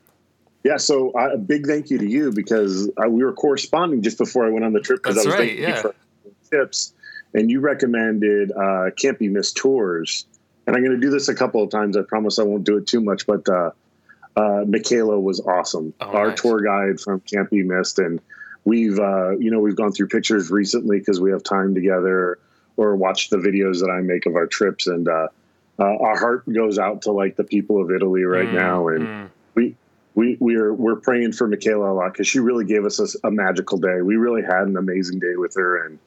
yeah, 0.64 0.76
so 0.76 1.12
uh, 1.12 1.34
a 1.34 1.38
big 1.38 1.66
thank 1.66 1.90
you 1.90 1.98
to 1.98 2.08
you 2.08 2.32
because 2.32 2.90
I, 2.98 3.06
we 3.06 3.22
were 3.22 3.32
corresponding 3.32 4.02
just 4.02 4.18
before 4.18 4.44
I 4.44 4.50
went 4.50 4.64
on 4.64 4.72
the 4.72 4.80
trip 4.80 5.02
because 5.02 5.18
I 5.18 5.20
was 5.20 5.26
right, 5.26 5.38
thanking 5.38 5.62
yeah. 5.62 5.76
you 5.76 5.82
for 5.82 5.94
tips, 6.50 6.94
and 7.32 7.50
you 7.50 7.60
recommended 7.60 8.50
uh, 8.50 8.90
Can't 8.96 9.18
Be 9.18 9.28
Missed 9.28 9.56
tours, 9.56 10.26
and 10.66 10.74
I'm 10.74 10.82
going 10.82 11.00
to 11.00 11.00
do 11.00 11.10
this 11.10 11.28
a 11.28 11.34
couple 11.34 11.62
of 11.62 11.70
times. 11.70 11.96
I 11.96 12.02
promise 12.02 12.40
I 12.40 12.42
won't 12.42 12.64
do 12.64 12.78
it 12.78 12.88
too 12.88 13.00
much, 13.00 13.24
but 13.24 13.48
uh, 13.48 13.70
uh, 14.36 14.64
Michaela 14.66 15.18
was 15.18 15.40
awesome, 15.40 15.94
Oh, 16.00 16.06
our 16.06 16.28
nice. 16.28 16.40
tour 16.40 16.60
guide 16.60 17.00
from 17.00 17.20
Can't 17.20 17.48
Be 17.50 17.62
Missed, 17.62 18.00
and 18.00 18.20
we've 18.64 18.98
uh, 18.98 19.30
you 19.38 19.52
know 19.52 19.60
we've 19.60 19.76
gone 19.76 19.92
through 19.92 20.08
pictures 20.08 20.50
recently 20.50 20.98
because 20.98 21.20
we 21.20 21.30
have 21.30 21.44
time 21.44 21.74
together 21.74 22.40
or 22.76 22.96
watch 22.96 23.30
the 23.30 23.36
videos 23.38 23.80
that 23.80 23.90
I 23.90 24.00
make 24.00 24.26
of 24.26 24.36
our 24.36 24.46
trips 24.46 24.86
and. 24.86 25.08
Uh, 25.08 25.28
uh, 25.78 25.84
our 25.84 26.18
heart 26.18 26.44
goes 26.52 26.78
out 26.78 27.02
to 27.02 27.12
like 27.12 27.34
the 27.34 27.44
people 27.44 27.80
of 27.82 27.90
Italy 27.90 28.24
right 28.24 28.46
Mm, 28.46 28.52
now, 28.52 28.88
and 28.88 29.06
mm. 29.06 29.30
we 29.54 29.74
we 30.14 30.36
we're 30.38 30.72
we're 30.72 30.96
praying 30.96 31.32
for 31.32 31.48
Michaela 31.48 31.90
a 31.90 31.94
lot 31.94 32.12
because 32.12 32.28
she 32.28 32.40
really 32.40 32.66
gave 32.66 32.84
us 32.84 33.00
a, 33.00 33.26
a 33.26 33.30
magical 33.30 33.78
day. 33.78 34.02
We 34.02 34.16
really 34.16 34.42
had 34.42 34.66
an 34.68 34.76
amazing 34.76 35.18
day 35.18 35.34
with 35.36 35.54
her, 35.56 35.86
and 35.86 35.98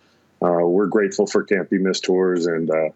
uh, 0.42 0.66
we're 0.68 0.86
grateful 0.86 1.26
for 1.26 1.44
Can't 1.44 1.68
Be 1.70 1.80
Missed 1.80 2.04
tours. 2.04 2.46
And 2.46 2.70
uh, 2.70 2.90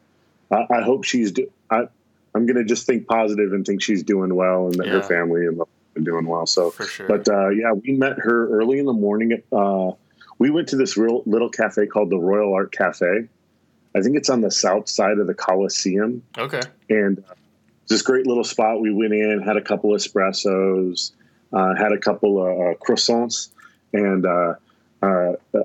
I, 0.52 0.68
I 0.78 0.82
hope 0.84 1.06
she's. 1.06 1.32
Do- 1.32 1.52
I, 1.72 1.88
I'm 2.36 2.46
gonna 2.46 2.64
just 2.64 2.86
think 2.86 3.08
positive 3.08 3.52
and 3.52 3.66
think 3.66 3.82
she's 3.82 4.04
doing 4.04 4.36
well, 4.36 4.68
and 4.68 4.76
that 4.76 4.88
her 4.88 5.02
family 5.02 5.48
and 5.48 5.60
are 5.60 5.66
doing 6.02 6.28
well. 6.28 6.46
So, 6.46 6.70
sure. 6.72 7.08
but 7.08 7.28
uh, 7.28 7.50
yeah, 7.50 7.72
we 7.74 7.94
met 7.94 8.20
her 8.20 8.48
early 8.50 8.78
in 8.78 8.86
the 8.86 8.94
morning. 8.94 9.42
Uh, 9.52 9.92
we 10.38 10.52
went 10.52 10.70
to 10.70 10.76
this 10.78 10.98
real 10.98 11.24
little 11.26 11.50
cafe 11.50 11.88
called 11.88 12.12
the 12.12 12.20
Royal 12.20 12.54
Art 12.54 12.72
Cafe. 12.72 13.28
I 13.96 14.02
think 14.02 14.16
it's 14.16 14.30
on 14.30 14.42
the 14.42 14.52
south 14.52 14.88
side 14.88 15.18
of 15.18 15.28
the 15.28 15.34
Coliseum 15.34 16.22
okay. 16.38 16.62
and 16.90 17.20
uh, 17.20 17.34
this 17.90 18.02
great 18.04 18.26
little 18.26 18.44
spot. 18.44 18.80
We 18.80 18.94
went 18.94 19.14
in, 19.14 19.42
had 19.42 19.58
a 19.58 19.62
couple 19.62 19.90
espressos, 19.92 21.12
uh, 21.52 21.76
had 21.76 21.92
a 21.92 21.98
couple 21.98 22.42
of 22.42 22.48
uh, 22.48 22.78
croissants, 22.80 23.50
and 23.92 24.26
uh, 24.26 24.54
uh, 25.02 25.34
uh, 25.56 25.64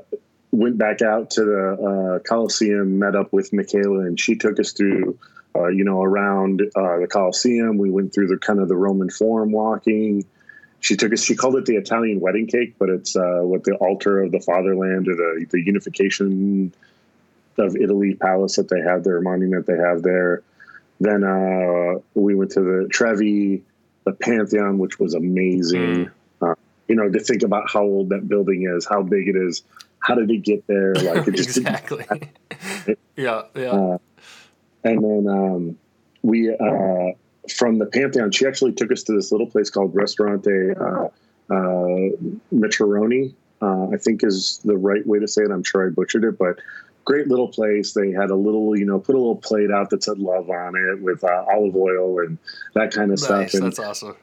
went 0.51 0.79
back 0.79 1.03
out 1.03 1.31
to 1.33 1.45
the 1.45 2.17
uh, 2.17 2.19
Coliseum. 2.21 2.99
Met 2.99 3.15
up 3.15 3.33
with 3.33 3.53
Michaela, 3.53 4.01
and 4.01 4.19
she 4.19 4.35
took 4.37 4.59
us 4.59 4.73
through, 4.73 5.19
uh, 5.55 5.69
you 5.69 5.85
know, 5.85 6.03
around 6.03 6.63
uh, 6.75 6.99
the 6.99 7.07
Coliseum. 7.09 7.77
We 7.77 7.91
went 7.91 8.15
through 8.15 8.29
the 8.29 8.39
kind 8.39 8.59
of 8.59 8.69
the 8.69 8.77
Roman 8.77 9.11
Forum 9.11 9.53
walking. 9.53 10.25
She 10.81 10.97
took 10.97 11.13
us. 11.13 11.23
She 11.23 11.35
called 11.35 11.57
it 11.57 11.67
the 11.67 11.77
Italian 11.77 12.21
wedding 12.21 12.47
cake, 12.47 12.77
but 12.79 12.89
it's 12.89 13.17
uh, 13.17 13.41
what 13.43 13.65
the 13.65 13.75
altar 13.77 14.23
of 14.23 14.33
the 14.33 14.41
fatherland 14.41 15.09
or 15.09 15.15
the 15.15 15.47
the 15.51 15.61
unification 15.61 16.73
of 17.59 17.77
Italy 17.77 18.15
palace 18.15 18.57
that 18.57 18.69
they 18.69 18.81
have 18.81 19.05
their 19.05 19.21
monument 19.21 19.67
they 19.67 19.77
have 19.77 20.03
there. 20.03 20.43
Then 21.01 21.25
uh, 21.25 22.01
we 22.15 22.35
went 22.35 22.53
to 22.53 22.61
the 22.61 22.89
Trevi, 22.91 23.63
the 24.05 24.13
Pantheon, 24.13 24.79
which 24.79 24.99
was 24.99 25.15
amazing. 25.15 26.11
Uh, 26.41 26.55
you 26.89 26.95
know, 26.95 27.09
to 27.09 27.21
think 27.21 27.43
about 27.43 27.71
how 27.71 27.83
old 27.83 28.11
that 28.11 28.29
building 28.29 28.69
is, 28.69 28.87
how 28.87 29.03
big 29.03 29.29
it 29.29 29.37
is, 29.37 29.63
how 29.99 30.15
did 30.15 30.31
it 30.31 30.43
get 30.43 30.67
there? 30.67 30.95
Like 31.03 31.27
it 31.27 31.35
just 31.35 31.57
exactly. 31.57 32.07
yeah. 33.17 33.43
Yeah. 33.55 33.71
uh, 33.71 33.99
and 34.85 35.03
then 35.03 35.27
um, 35.29 35.79
we 36.23 36.51
uh, 36.51 37.13
from 37.51 37.79
the 37.79 37.87
Pantheon, 37.87 38.31
she 38.31 38.47
actually 38.47 38.73
took 38.73 38.93
us 38.93 39.03
to 39.05 39.13
this 39.13 39.33
little 39.33 39.47
place 39.47 39.71
called 39.71 39.95
Restaurante 39.95 40.75
uh, 40.77 41.09
uh, 41.51 42.11
Mitroni. 42.53 43.35
Uh, 43.63 43.89
I 43.91 43.97
think 43.97 44.23
is 44.25 44.61
the 44.65 44.77
right 44.77 45.07
way 45.07 45.19
to 45.19 45.29
say 45.29 45.43
it. 45.43 45.51
I'm 45.51 45.63
sure 45.63 45.87
I 45.87 45.91
butchered 45.91 46.25
it, 46.25 46.39
but 46.39 46.59
great 47.05 47.29
little 47.29 47.49
place. 47.49 47.93
They 47.93 48.11
had 48.13 48.31
a 48.31 48.35
little, 48.37 48.77
you 48.77 48.85
know, 48.87 48.99
put 48.99 49.15
a 49.15 49.19
little 49.19 49.37
plate 49.37 49.71
out 49.71 49.91
that 49.91 50.03
said 50.03 50.19
love 50.19 50.49
on 50.51 50.75
it 50.77 51.01
with 51.03 51.23
uh, 51.25 51.45
olive 51.53 51.77
oil 51.77 52.21
and 52.21 52.39
that 52.75 52.93
kind 52.93 53.13
of 53.13 53.19
nice. 53.21 53.25
stuff. 53.25 53.55
And 53.55 53.63
That's 53.65 53.79
awesome. 53.79 54.17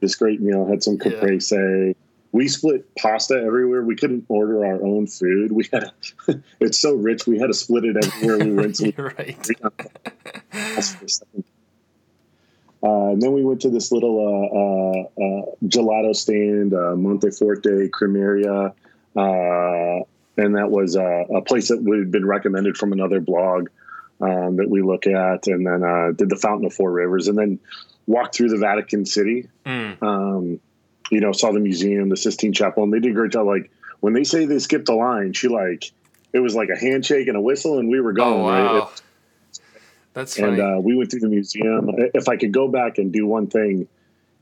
this 0.00 0.14
great 0.16 0.40
meal 0.40 0.66
had 0.66 0.82
some 0.82 0.98
Yeah. 1.04 1.10
caprese. 1.12 1.94
We 2.32 2.48
split 2.48 2.92
pasta 2.96 3.34
everywhere. 3.36 3.82
We 3.82 3.94
couldn't 3.94 4.24
order 4.28 4.66
our 4.66 4.82
own 4.82 5.06
food. 5.06 5.52
We 5.52 5.68
had 5.72 5.84
a, 6.28 6.34
it's 6.60 6.80
so 6.80 6.94
rich. 6.94 7.26
We 7.28 7.38
had 7.38 7.46
to 7.46 7.54
split 7.54 7.84
it 7.84 7.96
everywhere 7.96 8.38
we 8.38 8.52
went. 8.54 8.76
So 8.76 8.86
You're 8.96 9.14
right. 9.16 9.48
Uh, 12.82 13.12
and 13.12 13.22
then 13.22 13.32
we 13.32 13.42
went 13.42 13.62
to 13.62 13.70
this 13.70 13.90
little 13.90 14.18
uh, 14.20 14.58
uh, 14.58 15.24
uh, 15.24 15.42
gelato 15.64 16.14
stand, 16.14 16.74
uh, 16.74 16.92
Monteforte 16.94 17.88
Cremeria, 17.88 18.74
uh, 19.16 20.04
and 20.36 20.56
that 20.56 20.70
was 20.70 20.96
uh, 20.96 21.24
a 21.34 21.42
place 21.42 21.68
that 21.68 21.76
had 21.76 22.10
been 22.10 22.26
recommended 22.26 22.76
from 22.76 22.92
another 22.92 23.20
blog 23.20 23.68
um, 24.20 24.56
that 24.56 24.68
we 24.68 24.82
look 24.82 25.06
at. 25.06 25.46
And 25.46 25.66
then 25.66 25.82
uh, 25.82 26.12
did 26.12 26.28
the 26.28 26.36
Fountain 26.36 26.66
of 26.66 26.74
Four 26.74 26.90
Rivers, 26.90 27.28
and 27.28 27.38
then 27.38 27.58
walked 28.06 28.36
through 28.36 28.50
the 28.50 28.58
Vatican 28.58 29.06
City. 29.06 29.48
Mm. 29.64 30.02
Um, 30.02 30.60
you 31.10 31.20
know, 31.20 31.32
saw 31.32 31.52
the 31.52 31.60
museum, 31.60 32.08
the 32.08 32.16
Sistine 32.16 32.52
Chapel, 32.52 32.84
and 32.84 32.92
they 32.92 32.98
did 32.98 33.12
a 33.12 33.14
great 33.14 33.32
job. 33.32 33.46
Like 33.46 33.70
when 34.00 34.12
they 34.12 34.24
say 34.24 34.46
they 34.46 34.58
skipped 34.58 34.88
a 34.88 34.94
line, 34.94 35.32
she 35.32 35.48
like 35.48 35.92
it 36.32 36.40
was 36.40 36.54
like 36.54 36.68
a 36.68 36.78
handshake 36.78 37.28
and 37.28 37.36
a 37.36 37.40
whistle, 37.40 37.78
and 37.78 37.88
we 37.88 38.00
were 38.00 38.12
going. 38.12 38.40
Oh 38.40 38.48
right? 38.48 38.80
wow. 38.80 38.90
That's 40.14 40.36
funny. 40.36 40.60
and 40.60 40.60
uh, 40.60 40.80
we 40.80 40.96
went 40.96 41.10
through 41.10 41.20
the 41.20 41.28
museum. 41.28 41.90
If 42.14 42.28
I 42.28 42.36
could 42.36 42.52
go 42.52 42.68
back 42.68 42.98
and 42.98 43.12
do 43.12 43.26
one 43.26 43.48
thing, 43.48 43.88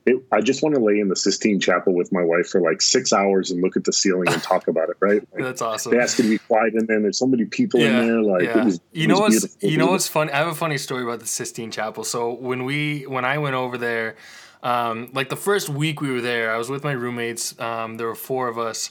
it, 0.05 0.23
I 0.33 0.41
just 0.41 0.63
want 0.63 0.75
to 0.75 0.81
lay 0.81 0.99
in 0.99 1.09
the 1.09 1.17
Sistine 1.17 1.61
Chapel 1.61 1.95
with 1.95 2.13
my 2.13 2.23
wife 2.23 2.49
for 2.49 2.61
like 2.61 2.83
six 2.83 3.13
hours 3.13 3.51
and 3.51 3.63
look 3.63 3.77
at 3.77 3.85
the 3.85 3.93
ceiling 3.93 4.29
and 4.29 4.43
talk 4.43 4.69
about 4.69 4.91
it. 4.91 4.97
Right? 5.01 5.23
Like, 5.33 5.45
That's 5.45 5.63
awesome. 5.63 5.93
they 5.93 5.99
me 5.99 6.07
to 6.07 6.23
be 6.23 6.39
quiet, 6.39 6.75
and 6.75 6.87
then 6.87 7.03
there's 7.03 7.19
so 7.19 7.27
many 7.27 7.45
people 7.47 7.81
in 7.81 8.07
there. 8.07 8.23
Like 8.23 8.43
it 8.43 8.65
was, 8.65 8.81
you 8.93 9.07
know 9.07 9.19
what's 9.19 9.41
beautiful. 9.41 9.71
you 9.71 9.79
know 9.79 9.87
what's 9.87 10.09
funny? 10.09 10.31
I 10.33 10.39
have 10.39 10.49
a 10.49 10.55
funny 10.55 10.77
story 10.79 11.03
about 11.03 11.21
the 11.21 11.27
Sistine 11.27 11.71
Chapel. 11.71 12.05
So 12.05 12.33
when 12.33 12.65
we 12.65 13.07
when 13.07 13.25
I 13.25 13.39
went 13.39 13.55
over 13.55 13.79
there, 13.79 14.17
um, 14.63 15.11
like 15.15 15.29
the 15.29 15.37
first 15.37 15.69
week 15.69 16.01
we 16.01 16.11
were 16.11 16.21
there, 16.21 16.53
I 16.55 16.59
was 16.59 16.69
with 16.69 16.85
my 16.85 16.93
roommates. 16.93 17.59
Um, 17.59 17.97
there 17.97 18.07
were 18.07 18.15
four 18.15 18.49
of 18.49 18.59
us, 18.59 18.91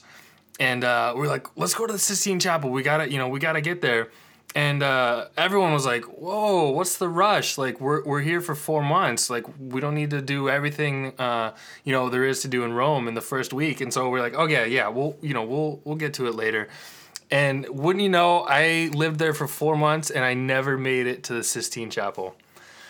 and 0.58 0.82
uh, 0.82 1.14
we 1.16 1.26
are 1.26 1.30
like, 1.30 1.46
let's 1.56 1.74
go 1.74 1.86
to 1.86 1.92
the 1.92 1.98
Sistine 1.98 2.40
Chapel. 2.40 2.70
We 2.70 2.82
gotta 2.82 3.10
you 3.10 3.18
know 3.18 3.28
we 3.28 3.38
gotta 3.38 3.60
get 3.60 3.82
there. 3.82 4.08
And 4.54 4.82
uh, 4.82 5.28
everyone 5.36 5.72
was 5.72 5.86
like, 5.86 6.04
"Whoa, 6.04 6.70
what's 6.70 6.98
the 6.98 7.08
rush? 7.08 7.56
Like, 7.56 7.80
we're, 7.80 8.04
we're 8.04 8.20
here 8.20 8.40
for 8.40 8.54
four 8.54 8.82
months. 8.82 9.30
Like, 9.30 9.46
we 9.58 9.80
don't 9.80 9.94
need 9.94 10.10
to 10.10 10.20
do 10.20 10.50
everything, 10.50 11.14
uh, 11.18 11.54
you 11.84 11.92
know, 11.92 12.10
there 12.10 12.24
is 12.24 12.42
to 12.42 12.48
do 12.48 12.62
in 12.64 12.74
Rome 12.74 13.08
in 13.08 13.14
the 13.14 13.22
first 13.22 13.52
week." 13.54 13.80
And 13.80 13.92
so 13.92 14.10
we're 14.10 14.20
like, 14.20 14.34
"Okay, 14.34 14.68
yeah, 14.68 14.88
we'll, 14.88 15.16
you 15.22 15.32
know, 15.32 15.42
we'll 15.42 15.80
we'll 15.84 15.96
get 15.96 16.12
to 16.14 16.26
it 16.26 16.34
later." 16.34 16.68
And 17.30 17.66
wouldn't 17.70 18.02
you 18.02 18.10
know, 18.10 18.40
I 18.46 18.90
lived 18.92 19.18
there 19.18 19.32
for 19.32 19.48
four 19.48 19.74
months 19.74 20.10
and 20.10 20.22
I 20.22 20.34
never 20.34 20.76
made 20.76 21.06
it 21.06 21.22
to 21.24 21.32
the 21.32 21.42
Sistine 21.42 21.88
Chapel. 21.88 22.36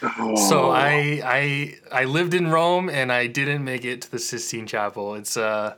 Oh, 0.03 0.37
So 0.37 0.71
I 0.71 1.21
I 1.25 1.75
I 1.93 2.05
lived 2.05 2.35
in 2.35 2.51
Rome 2.51 2.89
and 2.89 3.13
I 3.13 3.27
didn't 3.27 3.65
make 3.65 3.85
it 3.85 4.03
to 4.03 4.11
the 4.11 4.19
Sistine 4.19 4.67
Chapel. 4.67 5.15
It's 5.15 5.37
uh, 5.37 5.75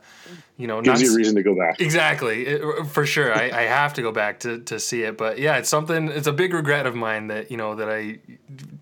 you 0.57 0.67
know, 0.67 0.81
gives 0.81 1.01
not 1.01 1.05
you 1.07 1.13
a 1.13 1.17
reason 1.17 1.35
to 1.35 1.43
go 1.43 1.55
back. 1.55 1.79
exactly 1.79 2.45
it, 2.47 2.87
for 2.87 3.05
sure. 3.05 3.33
I, 3.33 3.49
I 3.49 3.61
have 3.63 3.93
to 3.95 4.01
go 4.01 4.11
back 4.11 4.39
to, 4.41 4.59
to 4.61 4.79
see 4.79 5.03
it, 5.03 5.17
but 5.17 5.37
yeah, 5.37 5.57
it's 5.57 5.69
something. 5.69 6.07
It's 6.09 6.27
a 6.27 6.33
big 6.33 6.53
regret 6.53 6.85
of 6.85 6.95
mine 6.95 7.27
that 7.27 7.51
you 7.51 7.57
know 7.57 7.75
that 7.75 7.89
I, 7.89 8.19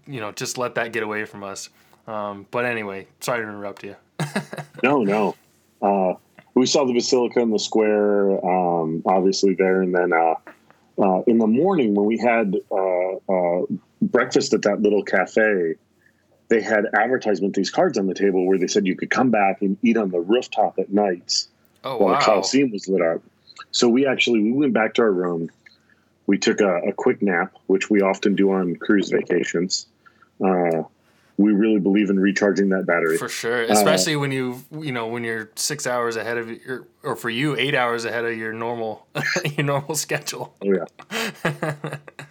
you 0.08 0.20
know, 0.22 0.32
just 0.32 0.58
let 0.58 0.76
that 0.76 0.94
get 0.94 1.04
away 1.04 1.26
from 1.26 1.44
us. 1.44 1.70
Um, 2.08 2.46
but 2.52 2.66
anyway, 2.66 3.08
sorry 3.20 3.44
to 3.44 3.50
interrupt 3.50 3.84
you. 3.84 3.96
No, 4.84 5.02
no. 5.04 5.36
Uh, 5.82 6.16
we 6.56 6.66
saw 6.66 6.86
the 6.86 6.94
basilica 6.94 7.40
in 7.40 7.52
the 7.52 7.60
square, 7.60 8.32
um, 8.46 9.02
obviously 9.06 9.54
there, 9.54 9.82
and 9.82 9.96
then 9.96 10.12
uh, 10.12 10.36
uh, 11.02 11.22
in 11.26 11.38
the 11.38 11.48
morning 11.48 11.96
when 11.96 12.06
we 12.06 12.18
had 12.18 12.54
uh, 12.70 13.14
uh, 13.32 13.66
breakfast 14.08 14.54
at 14.54 14.64
that 14.64 14.82
little 14.82 15.04
cafe, 15.04 15.76
they 16.50 16.62
had 16.62 16.86
advertisement 16.94 17.56
these 17.56 17.70
cards 17.70 17.98
on 17.98 18.08
the 18.08 18.14
table 18.14 18.46
where 18.46 18.58
they 18.58 18.68
said 18.68 18.86
you 18.86 18.96
could 18.96 19.10
come 19.10 19.32
back 19.32 19.62
and 19.62 19.78
eat 19.82 19.98
on 19.98 20.12
the 20.12 20.20
rooftop 20.20 20.78
at 20.80 20.92
nights 20.92 21.48
Oh 21.84 21.98
while 21.98 22.14
wow! 22.14 22.20
the 22.20 22.26
Coliseum 22.26 22.72
was 22.72 22.88
lit 22.88 23.02
up. 23.02 23.22
So 23.72 23.90
we 23.90 24.06
actually 24.06 24.42
we 24.42 24.52
went 24.52 24.74
back 24.74 24.94
to 24.96 25.02
our 25.02 25.12
room. 25.12 25.50
We 26.28 26.38
took 26.38 26.62
a, 26.62 26.78
a 26.88 26.94
quick 26.94 27.22
nap, 27.22 27.54
which 27.68 27.90
we 27.90 28.02
often 28.02 28.36
do 28.36 28.52
on 28.52 28.76
cruise 28.78 29.10
vacations. 29.10 29.88
Uh, 30.44 30.84
we 31.38 31.52
really 31.52 31.80
believe 31.80 32.10
in 32.10 32.20
recharging 32.20 32.70
that 32.70 32.86
battery. 32.86 33.18
For 33.18 33.28
sure, 33.28 33.64
especially 33.64 34.16
when 34.16 34.32
you 34.32 34.64
you 34.72 34.92
know 34.92 35.08
when 35.08 35.24
you're 35.24 35.50
six 35.56 35.86
hours 35.88 36.16
ahead 36.16 36.38
of 36.38 36.50
your 36.50 36.88
or 37.04 37.16
for 37.16 37.30
you 37.30 37.58
eight 37.58 37.76
hours 37.76 38.06
ahead 38.06 38.24
of 38.26 38.38
your 38.38 38.54
normal 38.54 39.08
your 39.58 39.66
normal 39.66 39.96
schedule. 39.96 40.56
Oh 40.64 40.74
yeah. 40.74 41.76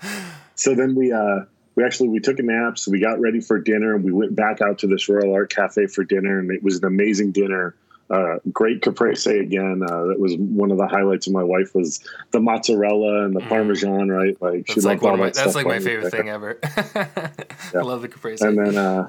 so 0.55 0.75
then 0.75 0.95
we 0.95 1.13
uh 1.13 1.41
we 1.75 1.85
actually 1.85 2.09
we 2.11 2.21
took 2.21 2.39
a 2.39 2.43
nap, 2.43 2.79
so 2.79 2.91
we 2.91 3.01
got 3.01 3.21
ready 3.21 3.41
for 3.41 3.59
dinner 3.59 3.95
and 3.95 4.05
we 4.05 4.13
went 4.13 4.35
back 4.37 4.61
out 4.61 4.79
to 4.81 4.87
this 4.87 5.09
Royal 5.09 5.33
Art 5.33 5.55
Cafe 5.55 5.87
for 5.87 6.05
dinner 6.05 6.39
and 6.39 6.51
it 6.51 6.63
was 6.63 6.79
an 6.79 6.85
amazing 6.85 7.33
dinner. 7.33 7.75
uh, 8.11 8.37
great 8.53 8.83
caprese 8.83 9.39
again. 9.41 9.81
Uh, 9.83 10.05
that 10.07 10.21
was 10.21 10.37
one 10.37 10.71
of 10.71 10.77
the 10.77 10.87
highlights 10.87 11.27
of 11.27 11.33
my 11.33 11.43
wife 11.43 11.75
was 11.75 12.01
the 12.33 12.41
mozzarella 12.41 13.25
and 13.25 13.35
the 13.35 13.41
parmesan. 13.41 14.09
Right, 14.11 14.37
like 14.43 14.65
Mm. 14.65 14.67
That's 14.67 14.85
like 14.85 15.01
one 15.01 15.15
of 15.15 15.21
my, 15.21 15.31
that's 15.31 15.55
like 15.55 15.67
my 15.67 15.79
favorite 15.81 16.11
thing 16.11 16.29
ever. 16.29 16.59
I 16.65 17.79
love 17.81 18.03
the 18.03 18.09
caprese. 18.09 18.45
And 18.45 18.59
then, 18.59 18.77
uh, 18.77 19.09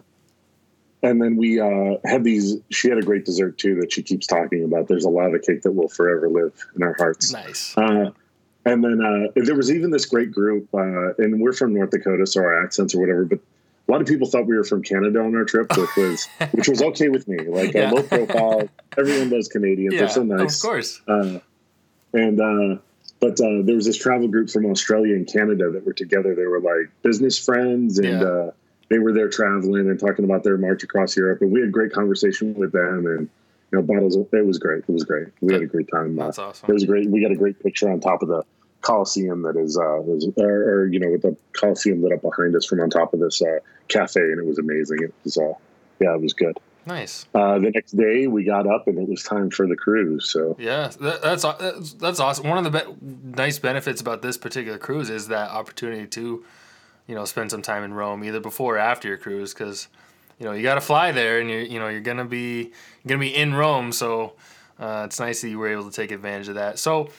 and 1.01 1.22
then 1.22 1.36
we 1.36 1.60
uh, 1.60 1.98
had 2.05 2.24
these. 2.24 2.55
She 2.70 2.88
had 2.88 2.98
a 2.98 3.01
great 3.01 3.25
dessert 3.25 3.58
too 3.58 3.75
that 3.82 3.91
she 3.91 4.03
keeps 4.03 4.25
talking 4.25 4.63
about. 4.63 4.88
There's 4.88 5.03
a 5.03 5.10
lava 5.10 5.39
cake 5.39 5.63
that 5.63 5.74
will 5.74 5.89
forever 5.89 6.29
live 6.29 6.53
in 6.77 6.84
our 6.84 6.96
hearts. 6.98 7.34
nice. 7.34 7.74
And 8.65 8.84
then 8.84 9.01
uh, 9.01 9.32
there 9.36 9.55
was 9.55 9.72
even 9.72 9.91
this 9.91 10.05
great 10.05 10.32
group, 10.32 10.67
uh, 10.74 11.13
and 11.17 11.41
we're 11.41 11.51
from 11.53 11.74
North 11.74 11.89
Dakota, 11.91 12.25
so 12.25 12.41
our 12.41 12.63
accents 12.63 12.96
or 12.96 13.01
whatever. 13.01 13.25
But 13.25 13.39
a 13.88 13.91
lot 13.91 14.00
of 14.01 14.08
people 14.08 14.25
thought 14.27 14.46
we 14.46 14.55
were 14.55 14.63
from 14.63 14.82
Canada 14.84 15.20
on 15.20 15.36
our 15.36 15.43
trip, 15.43 15.67
which 15.75 15.89
was 15.98 16.27
which 16.51 16.67
was 16.70 16.82
okay 16.82 17.10
with 17.10 17.27
me. 17.27 17.39
Like 17.46 17.74
Yeah. 17.74 17.91
a 17.91 17.93
low 17.93 18.03
profile. 18.03 18.70
Everyone 18.98 19.29
loves 19.29 19.50
Canadians. 19.50 19.93
yeah, 19.96 20.00
They're 20.01 20.10
so 20.10 20.24
nice. 20.24 20.55
of 20.55 20.62
course. 20.62 21.01
Uh, 21.08 21.39
and 22.13 22.39
uh, 22.39 22.77
but 23.20 23.39
uh, 23.41 23.63
there 23.63 23.75
was 23.75 23.86
this 23.86 23.98
travel 23.98 24.27
group 24.29 24.50
from 24.50 24.65
Australia 24.67 25.15
and 25.15 25.27
Canada 25.27 25.70
that 25.72 25.86
were 25.86 25.93
together. 25.93 26.34
They 26.36 26.46
were 26.46 26.62
like 26.62 26.89
business 27.01 27.38
friends, 27.38 28.00
and 28.00 28.08
Yeah. 28.08 28.24
uh, 28.24 28.51
they 28.89 29.00
were 29.00 29.12
there 29.12 29.29
traveling 29.29 29.89
and 29.89 30.00
talking 30.00 30.24
about 30.24 30.43
their 30.43 30.58
march 30.58 30.84
across 30.84 31.17
Europe. 31.17 31.41
And 31.41 31.51
we 31.51 31.60
had 31.60 31.72
great 31.74 31.91
conversation 31.91 32.53
with 32.53 32.72
them, 32.72 33.05
and 33.08 33.29
you 33.74 33.80
know, 33.80 33.86
bottles. 33.86 34.15
Of, 34.15 34.27
it 34.32 34.46
was 34.46 34.60
great. 34.60 34.84
It 34.88 34.92
was 34.92 35.03
great. 35.03 35.27
We 35.42 35.53
had 35.53 35.63
a 35.63 35.65
great 35.65 35.89
time. 35.92 36.20
Uh, 36.20 36.27
awesome. 36.27 36.70
it 36.70 36.74
was 36.74 36.86
great. 36.86 37.10
We 37.10 37.22
got 37.22 37.32
a 37.32 37.36
great 37.36 37.62
picture 37.62 37.89
on 37.89 38.00
top 38.00 38.22
of 38.22 38.30
the 38.30 38.44
Coliseum 38.82 39.42
that 39.44 39.56
is, 39.58 39.77
uh, 39.77 40.00
was, 40.01 40.30
or, 40.38 40.50
or 40.50 40.88
you 40.88 41.00
know, 41.00 41.10
with 41.10 41.24
the 41.24 41.36
Coliseum 41.53 42.03
lit 42.03 42.13
up 42.13 42.22
behind 42.22 42.56
us 42.56 42.65
from 42.65 42.82
on 42.82 42.89
top 42.89 43.13
of 43.13 43.20
this 43.20 43.42
uh, 43.42 43.60
cafe, 43.88 44.22
and 44.22 44.39
it 44.39 44.46
was 44.46 44.60
amazing. 44.60 45.00
It 45.01 45.13
was, 45.24 45.38
uh, 45.38 45.53
yeah, 46.00 46.13
it 46.13 46.22
was 46.22 46.34
good. 46.34 46.58
Nice. 46.86 47.25
Uh, 47.34 47.60
the 47.60 47.72
next 47.72 47.94
day, 47.94 48.27
we 48.27 48.44
got 48.44 48.68
up 48.68 48.88
and 48.88 49.00
it 49.00 49.08
was 49.08 49.24
time 49.24 49.50
for 49.50 49.68
the 49.68 49.75
cruise. 49.75 50.30
So 50.30 50.58
Yeah, 50.60 50.92
that, 51.00 51.22
that's 51.22 51.44
that's 51.44 51.94
that's 51.94 52.20
awesome. 52.20 52.50
One 52.50 52.58
of 52.58 52.72
the 52.72 52.80
be- 52.80 53.38
nice 53.38 53.58
benefits 53.58 54.01
about 54.01 54.22
this 54.22 54.38
particular 54.38 54.77
cruise 54.77 55.10
is 55.10 55.30
that 55.30 55.50
opportunity 55.50 56.08
to, 56.08 56.44
you 57.08 57.15
know, 57.15 57.24
spend 57.24 57.51
some 57.51 57.62
time 57.62 57.84
in 57.84 57.94
Rome 57.94 58.24
either 58.24 58.42
before 58.42 58.75
or 58.75 58.80
after 58.80 59.08
your 59.08 59.18
cruise 59.18 59.53
because, 59.53 59.88
you 60.40 60.46
know, 60.46 60.54
you 60.54 60.63
got 60.63 60.75
to 60.75 60.82
fly 60.82 61.12
there 61.12 61.40
and 61.40 61.50
you're 61.50 61.62
you 61.62 61.80
know 61.80 61.88
you're 61.88 62.02
gonna 62.02 62.25
be 62.25 62.63
you're 62.63 63.08
gonna 63.08 63.20
be 63.20 63.36
in 63.36 63.54
Rome, 63.54 63.92
so 63.92 64.34
uh, 64.80 65.04
it's 65.06 65.20
nice 65.20 65.42
that 65.42 65.50
you 65.50 65.60
were 65.60 65.70
able 65.70 65.90
to 65.90 65.96
take 65.96 66.12
advantage 66.12 66.48
of 66.48 66.56
that. 66.56 66.80
So. 66.80 67.10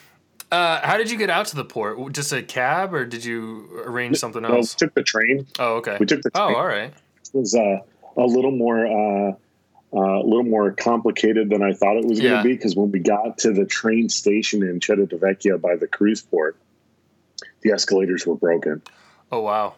Uh, 0.52 0.86
how 0.86 0.96
did 0.96 1.10
you 1.10 1.18
get 1.18 1.30
out 1.30 1.46
to 1.46 1.56
the 1.56 1.64
port? 1.64 2.12
Just 2.12 2.32
a 2.32 2.40
cab, 2.40 2.94
or 2.94 3.04
did 3.04 3.24
you 3.24 3.82
arrange 3.86 4.18
something 4.18 4.44
else? 4.44 4.74
took 4.76 4.94
the 4.94 5.02
train. 5.02 5.48
Oh, 5.58 5.76
okay. 5.76 5.96
We 5.98 6.06
took 6.06 6.22
the 6.22 6.30
train. 6.30 6.44
Oh, 6.44 6.48
train. 6.48 6.58
all 6.58 6.66
right. 6.66 6.92
It 6.92 7.38
was 7.38 7.56
uh, 7.56 7.78
a 8.16 8.22
little 8.22 8.52
more 8.52 8.86
uh, 8.86 9.32
uh, 9.94 10.18
a 10.20 10.24
little 10.24 10.44
more 10.44 10.72
complicated 10.72 11.50
than 11.50 11.62
I 11.62 11.72
thought 11.72 11.96
it 11.96 12.04
was 12.04 12.20
going 12.20 12.36
to 12.36 12.42
be 12.42 12.54
because 12.54 12.74
when 12.74 12.90
we 12.90 12.98
got 12.98 13.38
to 13.38 13.52
the 13.52 13.64
train 13.64 14.08
station 14.08 14.62
in 14.64 14.80
Civitavecchia 14.80 15.60
by 15.60 15.76
the 15.76 15.86
cruise 15.86 16.20
port, 16.20 16.56
the 17.60 17.70
escalators 17.70 18.26
were 18.26 18.34
broken. 18.34 18.82
Oh, 19.30 19.40
wow. 19.40 19.74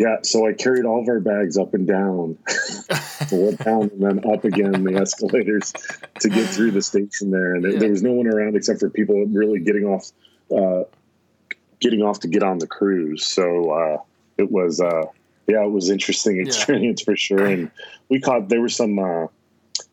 Yeah, 0.00 0.16
so 0.22 0.48
I 0.48 0.54
carried 0.54 0.86
all 0.86 1.02
of 1.02 1.08
our 1.10 1.20
bags 1.20 1.58
up 1.58 1.74
and 1.74 1.86
down, 1.86 2.38
down 3.28 3.90
and 3.92 4.00
then 4.00 4.32
up 4.32 4.46
again 4.46 4.82
the 4.82 4.96
escalators 4.98 5.74
to 6.20 6.30
get 6.30 6.48
through 6.54 6.70
the 6.70 6.80
station 6.80 7.30
there, 7.30 7.54
and 7.54 7.64
Yeah. 7.64 7.78
there 7.80 7.90
was 7.90 8.02
no 8.02 8.12
one 8.12 8.26
around 8.26 8.56
except 8.56 8.80
for 8.80 8.88
people 8.88 9.22
really 9.26 9.60
getting 9.60 9.84
off, 9.84 10.10
uh, 10.50 10.84
getting 11.80 12.00
off 12.00 12.20
to 12.20 12.28
get 12.28 12.42
on 12.42 12.56
the 12.56 12.66
cruise. 12.66 13.26
So 13.26 13.70
uh, 13.72 13.98
it 14.38 14.50
was, 14.50 14.80
uh, 14.80 15.02
yeah, 15.46 15.64
it 15.64 15.70
was 15.70 15.90
interesting 15.90 16.36
Yeah. 16.36 16.44
experience 16.44 17.02
for 17.02 17.14
sure. 17.14 17.44
And 17.44 17.70
we 18.08 18.20
caught 18.20 18.48
there 18.48 18.62
was 18.62 18.74
some, 18.74 18.98
uh, 18.98 19.26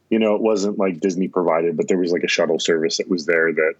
you 0.09 0.19
know, 0.19 0.35
it 0.35 0.41
wasn't 0.41 0.79
like 0.79 1.01
Disney 1.01 1.27
provided, 1.27 1.75
but 1.75 1.89
there 1.89 1.97
was 1.97 2.13
like 2.13 2.23
a 2.23 2.29
shuttle 2.29 2.59
service 2.59 2.95
that 2.99 3.09
was 3.09 3.25
there 3.25 3.51
that 3.51 3.73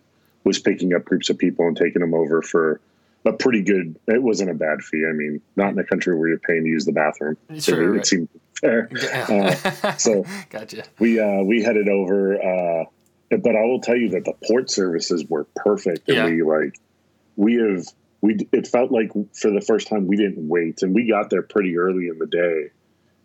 was 0.43 0.59
picking 0.59 0.93
up 0.93 1.05
groups 1.05 1.29
of 1.29 1.37
people 1.37 1.67
and 1.67 1.77
taking 1.77 2.01
them 2.01 2.13
over 2.13 2.41
for 2.41 2.81
a 3.27 3.33
pretty 3.33 3.61
good. 3.61 3.99
It 4.07 4.21
wasn't 4.23 4.49
a 4.49 4.53
bad 4.53 4.81
fee. 4.81 5.05
I 5.07 5.11
mean, 5.13 5.41
not 5.55 5.73
in 5.73 5.79
a 5.79 5.83
country 5.83 6.17
where 6.17 6.29
you're 6.29 6.39
paying 6.39 6.63
to 6.63 6.69
use 6.69 6.85
the 6.85 6.91
bathroom. 6.93 7.37
So 7.57 7.73
Sure, 7.73 7.83
it 7.83 7.97
right. 7.97 8.05
seemed 8.05 8.29
fair. 8.59 8.89
so- 9.97 10.25
gotcha. 10.49 10.83
We 10.99 11.19
uh, 11.19 11.43
we 11.43 11.61
headed 11.61 11.89
over, 11.89 12.35
uh, 12.35 12.85
but 13.29 13.55
I 13.55 13.61
will 13.63 13.81
tell 13.81 13.97
you 13.97 14.09
that 14.11 14.25
the 14.25 14.33
port 14.47 14.71
services 14.71 15.25
were 15.29 15.45
perfect, 15.55 16.07
and 16.07 16.17
Yeah. 16.17 16.25
we 16.25 16.41
like 16.43 16.79
we 17.35 17.55
have 17.55 17.85
we. 18.21 18.47
It 18.51 18.67
felt 18.67 18.91
like 18.91 19.11
for 19.33 19.51
the 19.51 19.61
first 19.61 19.87
time 19.87 20.07
we 20.07 20.15
didn't 20.17 20.47
wait, 20.47 20.81
and 20.81 20.95
we 20.95 21.07
got 21.07 21.29
there 21.29 21.41
pretty 21.43 21.77
early 21.77 22.07
in 22.07 22.17
the 22.19 22.25
day, 22.27 22.69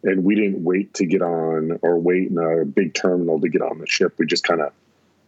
and 0.02 0.24
we 0.24 0.34
didn't 0.34 0.62
wait 0.64 0.92
to 0.94 1.06
get 1.06 1.22
on 1.22 1.78
or 1.82 1.98
wait 1.98 2.28
in 2.30 2.38
a 2.38 2.64
big 2.64 2.92
terminal 2.94 3.40
to 3.40 3.48
get 3.48 3.62
on 3.62 3.78
the 3.78 3.86
ship. 3.86 4.14
We 4.18 4.26
just 4.26 4.44
kind 4.44 4.60
of 4.60 4.72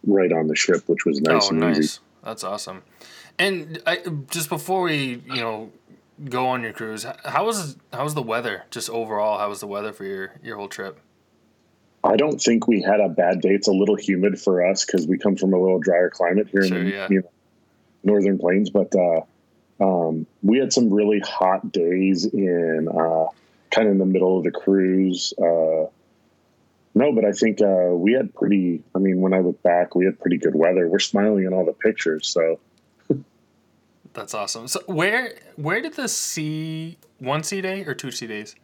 right 0.05 0.31
on 0.31 0.47
the 0.47 0.55
ship, 0.55 0.83
which 0.87 1.05
was 1.05 1.21
nice 1.21 1.45
oh, 1.45 1.49
and 1.51 1.59
nice. 1.61 1.77
easy. 1.79 1.99
That's 2.23 2.43
awesome. 2.43 2.83
And 3.37 3.81
I, 3.85 4.01
just 4.29 4.49
before 4.49 4.81
we, 4.83 5.21
you 5.25 5.35
know, 5.41 5.71
go 6.29 6.47
on 6.47 6.61
your 6.63 6.73
cruise, 6.73 7.05
how 7.25 7.45
was 7.45 7.75
how 7.91 8.03
was 8.03 8.13
the 8.13 8.21
weather? 8.21 8.63
Just 8.71 8.89
overall, 8.89 9.37
how 9.39 9.49
was 9.49 9.59
the 9.59 9.67
weather 9.67 9.91
for 9.91 10.05
your 10.05 10.31
your 10.41 10.57
whole 10.57 10.69
trip? 10.69 10.99
I 12.03 12.15
don't 12.17 12.39
think 12.39 12.67
we 12.67 12.81
had 12.81 12.99
a 12.99 13.09
bad 13.09 13.41
day. 13.41 13.49
It's 13.49 13.67
a 13.67 13.73
little 13.73 13.95
humid 13.95 14.39
for 14.39 14.65
us 14.65 14.85
because 14.85 15.07
we 15.07 15.17
come 15.17 15.35
from 15.35 15.53
a 15.53 15.59
little 15.59 15.79
drier 15.79 16.09
climate 16.11 16.47
here 16.51 16.63
Sure, 16.63 16.77
in 16.77 16.85
the 16.85 16.91
yeah. 16.91 17.07
you 17.09 17.21
know, 17.21 17.29
northern 18.03 18.37
plains. 18.37 18.69
But 18.69 18.93
uh, 18.95 19.21
um, 19.79 20.27
we 20.43 20.59
had 20.59 20.71
some 20.71 20.93
really 20.93 21.19
hot 21.19 21.71
days 21.71 22.25
in 22.25 22.87
uh, 22.87 23.25
kind 23.71 23.87
of 23.87 23.93
in 23.93 23.97
the 23.97 24.05
middle 24.05 24.37
of 24.37 24.43
the 24.43 24.51
cruise. 24.51 25.33
Uh, 25.37 25.89
no, 26.97 27.11
but 27.11 27.25
I 27.25 27.33
think 27.33 27.61
uh, 27.61 27.89
we 27.93 28.13
had 28.13 28.33
pretty. 28.33 28.83
I 28.93 28.99
mean, 28.99 29.19
when 29.19 29.33
I 29.33 29.39
look 29.39 29.61
back, 29.63 29.95
we 29.95 30.05
had 30.05 30.19
pretty 30.19 30.37
good 30.37 30.55
weather. 30.55 30.87
We're 30.87 30.99
smiling 30.99 31.43
in 31.45 31.53
all 31.53 31.65
the 31.65 31.73
pictures. 31.73 32.27
So 32.29 32.59
That's 34.15 34.33
awesome. 34.33 34.67
So 34.67 34.81
where 34.87 35.35
where 35.55 35.81
did 35.81 35.93
the 35.93 36.07
C 36.07 36.97
one 37.19 37.43
sea 37.43 37.61
day 37.61 37.85
or 37.85 37.93
two 37.93 38.11
sea 38.11 38.27
days? 38.27 38.55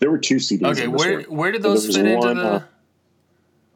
there 0.00 0.10
were 0.10 0.18
two 0.18 0.36
CDs. 0.36 0.64
Okay, 0.72 0.84
in 0.84 0.92
this 0.92 0.98
where 0.98 1.16
one. 1.20 1.36
where 1.36 1.52
did 1.52 1.62
those 1.62 1.86
was 1.86 1.96
fit 1.96 2.06
into 2.06 2.26
one, 2.26 2.36
the? 2.36 2.64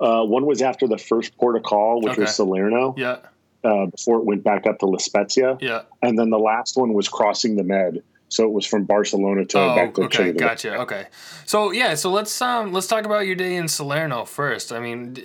Uh, 0.00 0.24
one 0.24 0.44
was 0.44 0.61
after 0.61 0.88
the 0.88 0.98
first 0.98 1.37
port 1.38 1.57
of 1.57 1.62
call, 1.62 2.00
which 2.00 2.16
was 2.16 2.35
Salerno, 2.35 2.94
yeah, 2.98 3.18
uh, 3.62 3.87
before 3.87 4.18
it 4.18 4.24
went 4.24 4.42
back 4.42 4.66
up 4.66 4.81
to 4.81 4.87
La 4.87 4.98
Spezia. 4.98 5.57
yeah. 5.61 5.83
and 6.03 6.18
then 6.18 6.31
the 6.31 6.38
last 6.38 6.77
one 6.77 6.94
was 6.94 7.09
crossing 7.09 7.55
the 7.55 7.62
Med. 7.62 8.03
So 8.35 8.42
it 8.44 8.51
was 8.53 8.66
from 8.66 8.83
Barcelona 8.85 9.44
to 9.44 9.59
Oh, 9.59 9.75
back 9.77 9.94
to 9.94 10.03
okay, 10.05 10.16
Chile. 10.25 10.33
gotcha. 10.33 10.81
Okay, 10.81 11.07
so 11.47 11.70
yeah, 11.70 11.94
so 11.94 12.11
let's 12.11 12.42
um 12.42 12.73
let's 12.73 12.88
talk 12.88 13.05
about 13.07 13.27
your 13.27 13.37
day 13.37 13.55
in 13.55 13.68
Salerno 13.68 14.25
first. 14.25 14.73
I 14.73 14.81
mean, 14.81 15.16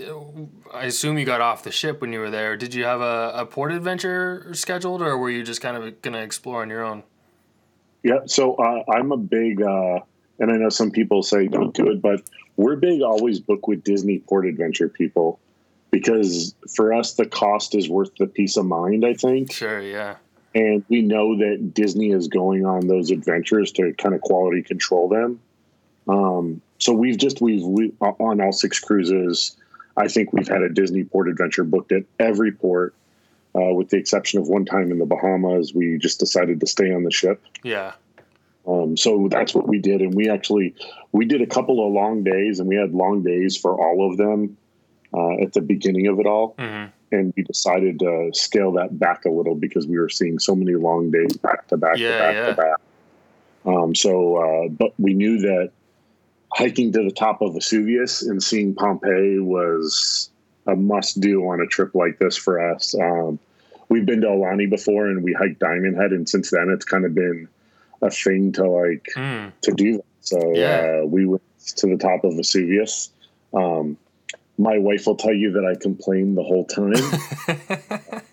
I 0.72 0.86
assume 0.86 1.18
you 1.18 1.26
got 1.26 1.42
off 1.42 1.64
the 1.64 1.72
ship 1.72 2.02
when 2.02 2.14
you 2.14 2.20
were 2.20 2.30
there. 2.30 2.56
Did 2.56 2.76
you 2.76 2.84
have 2.84 3.02
a, 3.02 3.32
a 3.34 3.46
port 3.48 3.72
adventure 3.72 4.54
scheduled, 4.54 5.02
or 5.02 5.18
were 5.18 5.32
you 5.32 5.44
just 5.44 5.60
kind 5.60 5.76
of 5.76 6.02
gonna 6.04 6.20
explore 6.22 6.62
on 6.62 6.70
your 6.70 6.84
own? 6.84 7.02
Yeah. 8.04 8.20
So 8.28 8.54
uh, 8.56 8.84
I'm 8.92 9.12
a 9.12 9.18
big, 9.18 9.62
uh, 9.62 10.00
and 10.38 10.52
I 10.52 10.58
know 10.58 10.70
some 10.70 10.92
people 10.92 11.24
say 11.24 11.48
don't 11.48 11.74
do 11.74 11.90
it, 11.90 12.04
but 12.04 12.22
we're 12.58 12.76
big 12.76 13.02
always 13.02 13.40
book 13.40 13.68
with 13.68 13.84
Disney 13.84 14.20
Port 14.20 14.46
Adventure 14.46 14.88
people 14.88 15.40
because 15.90 16.54
for 16.76 16.94
us 16.94 17.16
the 17.16 17.26
cost 17.26 17.74
is 17.74 17.90
worth 17.90 18.12
the 18.20 18.28
peace 18.28 18.56
of 18.56 18.68
mind. 18.68 19.04
I 19.04 19.16
think, 19.16 19.52
Sure, 19.52 19.82
yeah. 19.82 20.18
And 20.56 20.84
we 20.90 21.02
know 21.02 21.38
that 21.38 21.74
Disney 21.74 22.12
is 22.12 22.28
going 22.28 22.66
on 22.66 22.88
those 22.88 23.12
adventures 23.12 23.72
to 23.74 23.94
kind 23.94 24.16
of 24.16 24.22
quality 24.22 24.64
control 24.64 25.08
them. 25.08 25.40
Um, 26.08 26.62
so 26.80 26.94
we've 26.94 27.18
just 27.18 27.42
we've 27.42 27.64
we, 27.64 27.94
on 28.00 28.42
all 28.42 28.52
six 28.52 28.80
cruises. 28.80 29.56
I 29.96 30.08
think 30.08 30.34
we've 30.34 30.48
had 30.48 30.62
a 30.62 30.70
Disney 30.70 31.04
port 31.04 31.28
adventure 31.28 31.64
booked 31.64 31.92
at 31.92 32.04
every 32.20 32.52
port, 32.52 32.96
uh, 33.54 33.74
with 33.74 33.90
the 33.90 33.98
exception 33.98 34.40
of 34.40 34.48
one 34.48 34.66
time 34.66 34.92
in 34.92 34.98
the 34.98 35.06
Bahamas. 35.06 35.74
We 35.74 35.98
just 35.98 36.20
decided 36.20 36.60
to 36.62 36.68
stay 36.68 36.94
on 36.94 37.04
the 37.04 37.12
ship. 37.12 37.44
Yeah. 37.64 37.94
Um, 38.66 38.98
so 38.98 39.28
that's 39.30 39.54
what 39.54 39.68
we 39.68 39.80
did, 39.80 40.02
and 40.02 40.14
we 40.14 40.30
actually 40.30 40.76
we 41.12 41.26
did 41.26 41.42
a 41.42 41.48
couple 41.48 41.86
of 41.86 41.94
long 41.94 42.24
days, 42.24 42.60
and 42.60 42.68
we 42.68 42.76
had 42.76 42.94
long 42.94 43.24
days 43.24 43.58
for 43.58 43.74
all 43.74 44.10
of 44.10 44.18
them 44.18 44.58
uh, 45.14 45.42
at 45.42 45.54
the 45.54 45.62
beginning 45.62 46.08
of 46.08 46.20
it 46.20 46.26
all 46.26 46.56
hmm 46.58 46.86
and 47.12 47.34
we 47.36 47.44
decided 47.44 48.00
to 48.00 48.32
scale 48.34 48.72
that 48.74 48.98
back 49.00 49.26
a 49.26 49.30
little 49.30 49.56
because 49.56 49.88
we 49.88 49.98
were 49.98 50.10
seeing 50.10 50.40
so 50.40 50.56
many 50.56 50.76
long 50.76 51.12
days 51.12 51.36
back 51.38 51.68
to 51.68 51.78
back 51.78 51.98
Yeah, 51.98 52.12
to 52.12 52.18
back 52.20 52.34
yeah. 52.36 52.46
to 52.48 52.54
back. 52.54 52.80
Um, 53.66 53.96
so, 53.96 54.36
uh, 54.38 54.70
but 54.70 54.94
we 54.98 55.14
knew 55.14 55.40
that 55.40 55.72
hiking 56.54 56.92
to 56.94 57.04
the 57.04 57.12
top 57.12 57.42
of 57.42 57.54
Vesuvius 57.54 58.22
and 58.24 58.42
seeing 58.42 58.74
Pompeii 58.74 59.40
was 59.40 60.30
a 60.68 60.76
must 60.76 61.20
do 61.20 61.42
on 61.48 61.62
a 61.62 61.68
trip 61.68 61.94
like 61.96 62.20
this 62.20 62.38
for 62.38 62.60
us. 62.74 62.96
Um, 62.96 63.40
we've 63.90 64.06
been 64.06 64.22
to 64.22 64.28
Aulani 64.28 64.70
before 64.70 65.08
and 65.08 65.24
we 65.24 65.34
hiked 65.34 65.60
Diamond 65.60 65.98
Head, 65.98 66.12
and 66.12 66.28
since 66.28 66.52
then 66.52 66.70
it's 66.70 66.86
kind 66.86 67.06
of 67.06 67.14
been 67.14 67.48
a 68.02 68.10
thing 68.10 68.52
to 68.54 68.64
like 68.70 69.08
Mm. 69.16 69.52
to 69.62 69.72
do 69.74 69.94
that. 69.98 70.06
So 70.22 70.54
Yeah. 70.56 71.02
uh, 71.04 71.06
we 71.06 71.26
went 71.26 71.42
to 71.78 71.88
the 71.88 71.98
top 71.98 72.24
of 72.24 72.36
Vesuvius. 72.36 73.12
Um, 73.54 73.98
my 74.60 74.78
wife 74.78 75.08
will 75.08 75.16
tell 75.16 75.34
you 75.34 75.54
that 75.54 75.66
I 75.66 75.76
complain 75.80 76.36
the 76.36 76.44
whole 76.44 76.66
time, 76.66 76.92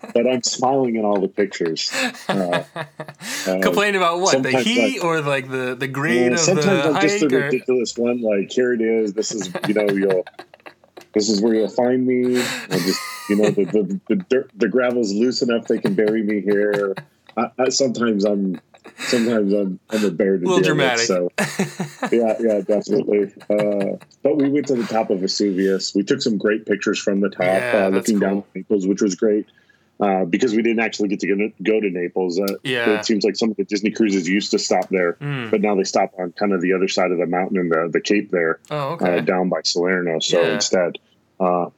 but 0.13 0.27
I'm 0.27 0.43
smiling 0.43 0.97
in 0.97 1.05
all 1.05 1.21
the 1.21 1.29
pictures. 1.29 1.89
Uh, 2.27 2.65
uh, 2.75 3.59
Complain 3.61 3.95
about 3.95 4.19
what? 4.19 4.43
The 4.43 4.59
heat 4.59 4.99
or 4.99 5.21
like 5.21 5.49
the 5.49 5.73
the 5.73 5.87
grade 5.87 6.23
and 6.23 6.33
of 6.33 6.39
sometimes 6.41 6.83
the 6.83 6.91
I'm 6.91 7.01
just 7.01 7.21
the 7.21 7.33
Or... 7.33 7.45
ridiculous 7.45 7.97
one. 7.97 8.21
Like 8.21 8.51
here 8.51 8.73
it 8.73 8.81
is. 8.81 9.13
This 9.13 9.31
is 9.31 9.49
you 9.69 9.73
know 9.73 9.87
you'll 9.89 10.25
This 11.13 11.29
is 11.29 11.41
where 11.41 11.53
you'll 11.53 11.69
find 11.69 12.05
me. 12.05 12.37
I 12.39 12.77
just, 12.77 12.99
you 13.29 13.37
know, 13.37 13.49
the 13.49 13.63
the 13.63 13.99
the, 14.09 14.15
dirt, 14.15 14.51
the 14.53 14.67
gravel's 14.67 15.13
loose 15.13 15.41
enough 15.41 15.67
they 15.67 15.79
can 15.79 15.95
bury 15.95 16.23
me 16.23 16.41
here. 16.41 16.93
I, 17.37 17.51
I, 17.57 17.69
sometimes 17.69 18.25
I'm 18.25 18.59
sometimes 18.97 19.53
I'm 19.53 19.79
I'm 19.89 20.05
a 20.05 20.11
bear 20.11 20.37
to 20.37 20.43
A 20.43 20.47
little 20.47 20.55
deal 20.57 20.63
dramatic. 20.75 21.09
With, 21.09 21.39
so 21.99 22.09
yeah, 22.11 22.35
yeah, 22.39 22.61
definitely. 22.61 23.31
Uh, 23.49 23.97
but 24.23 24.37
we 24.37 24.49
went 24.49 24.67
to 24.67 24.75
the 24.75 24.83
top 24.87 25.09
of 25.09 25.19
Vesuvius. 25.19 25.93
We 25.95 26.03
took 26.03 26.21
some 26.21 26.37
great 26.37 26.65
pictures 26.65 26.99
from 26.99 27.21
the 27.21 27.29
top, 27.29 27.41
Yeah, 27.45 27.85
uh, 27.85 27.89
looking 27.89 28.19
cool. 28.19 28.29
down 28.29 28.43
Naples, 28.55 28.87
which 28.87 29.01
was 29.01 29.15
great. 29.15 29.45
Uh, 29.99 30.25
because 30.25 30.53
we 30.53 30.61
didn't 30.61 30.79
actually 30.79 31.07
get 31.09 31.19
to 31.21 31.51
go- 31.63 31.79
to 31.81 31.89
Naples. 31.89 32.39
Uh, 32.39 32.45
Yeah. 32.63 32.99
It 32.99 33.05
seems 33.05 33.23
like 33.23 33.35
some 33.35 33.49
of 33.49 33.57
the 33.57 33.63
Disney 33.63 33.89
cruises 33.89 34.29
used 34.29 34.51
to 34.51 34.59
stop 34.59 34.87
there, 34.89 35.13
Mm. 35.13 35.49
but 35.49 35.59
now 35.61 35.73
they 35.75 35.83
stop 35.85 36.13
on 36.19 36.33
kind 36.33 36.53
of 36.53 36.61
the 36.61 36.71
other 36.73 36.87
side 36.87 37.09
of 37.11 37.17
the 37.17 37.25
mountain 37.25 37.57
in 37.57 37.69
the, 37.69 37.89
the 37.91 37.99
Cape 37.99 38.29
there 38.29 38.59
Oh, 38.69 38.93
uh, 38.97 39.21
down 39.21 39.49
by 39.49 39.61
Salerno. 39.63 40.19
So 40.19 40.39
Yeah. 40.39 40.53
instead, 40.53 40.99
uh, 41.39 41.69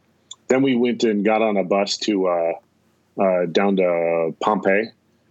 then 0.50 0.64
we 0.64 0.76
went 0.76 1.06
and 1.06 1.24
got 1.24 1.42
on 1.42 1.56
a 1.56 1.64
bus 1.64 1.96
to 2.00 2.28
uh, 2.28 2.54
uh, 3.22 3.46
down 3.46 3.78
to 3.78 4.36
Pompeii, 4.42 4.90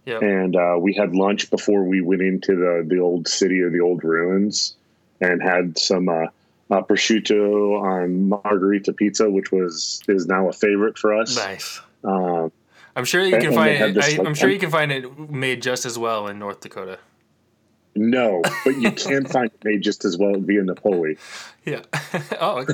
Yep. 0.09 0.21
and 0.23 0.55
uh, 0.55 0.75
we 0.79 0.93
had 0.93 1.13
lunch 1.15 1.49
before 1.51 1.83
we 1.83 2.01
went 2.01 2.21
into 2.21 2.55
the 2.55 2.83
the 2.87 2.99
old 2.99 3.27
city 3.27 3.61
or 3.61 3.69
the 3.69 3.79
old 3.81 4.03
ruins, 4.03 4.75
and 5.21 5.41
had 5.41 5.77
some 5.77 6.09
uh, 6.09 6.25
uh, 6.71 6.81
prosciutto 6.83 7.79
on 7.81 8.29
margarita 8.29 8.93
pizza, 8.93 9.29
which 9.29 9.51
was 9.51 10.01
is 10.07 10.25
now 10.27 10.49
a 10.49 10.53
favorite 10.53 10.97
for 10.97 11.13
us. 11.15 11.35
Nice. 11.35 11.79
Um, 12.03 12.51
I'm 12.95 13.05
sure 13.05 13.23
you 13.23 13.37
can 13.39 13.53
find 13.53 13.71
it. 13.81 13.93
this, 13.93 14.13
I, 14.13 14.17
like, 14.17 14.27
I'm 14.27 14.33
sure 14.35 14.49
you 14.49 14.59
can 14.59 14.71
find 14.71 14.91
it 14.91 15.29
made 15.29 15.61
just 15.61 15.85
as 15.85 15.97
well 15.97 16.27
in 16.27 16.39
North 16.39 16.59
Dakota. 16.61 16.97
no, 17.95 18.41
but 18.65 18.75
you 18.77 18.91
can 19.09 19.25
find 19.25 19.51
it 19.53 19.63
made 19.63 19.81
just 19.81 20.05
as 20.05 20.17
well 20.17 20.33
via 20.39 20.63
Napoli. 20.63 21.17
Yeah. 21.65 21.81
oh. 22.41 22.65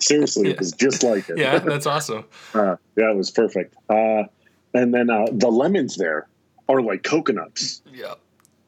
Seriously, 0.00 0.46
Yeah. 0.48 0.52
it 0.54 0.58
was 0.58 0.72
just 0.72 1.02
like 1.02 1.28
it. 1.28 1.38
yeah, 1.38 1.58
that's 1.58 1.86
awesome. 1.86 2.24
Uh, 2.54 2.76
yeah, 2.96 3.10
it 3.10 3.16
was 3.16 3.30
perfect. 3.30 3.74
Uh, 3.88 4.24
and 4.74 4.94
then 4.94 5.10
uh, 5.10 5.26
the 5.32 5.48
lemons 5.48 5.96
there 5.96 6.28
are 6.68 6.80
like 6.82 7.02
coconuts. 7.02 7.82
Yeah. 7.92 8.14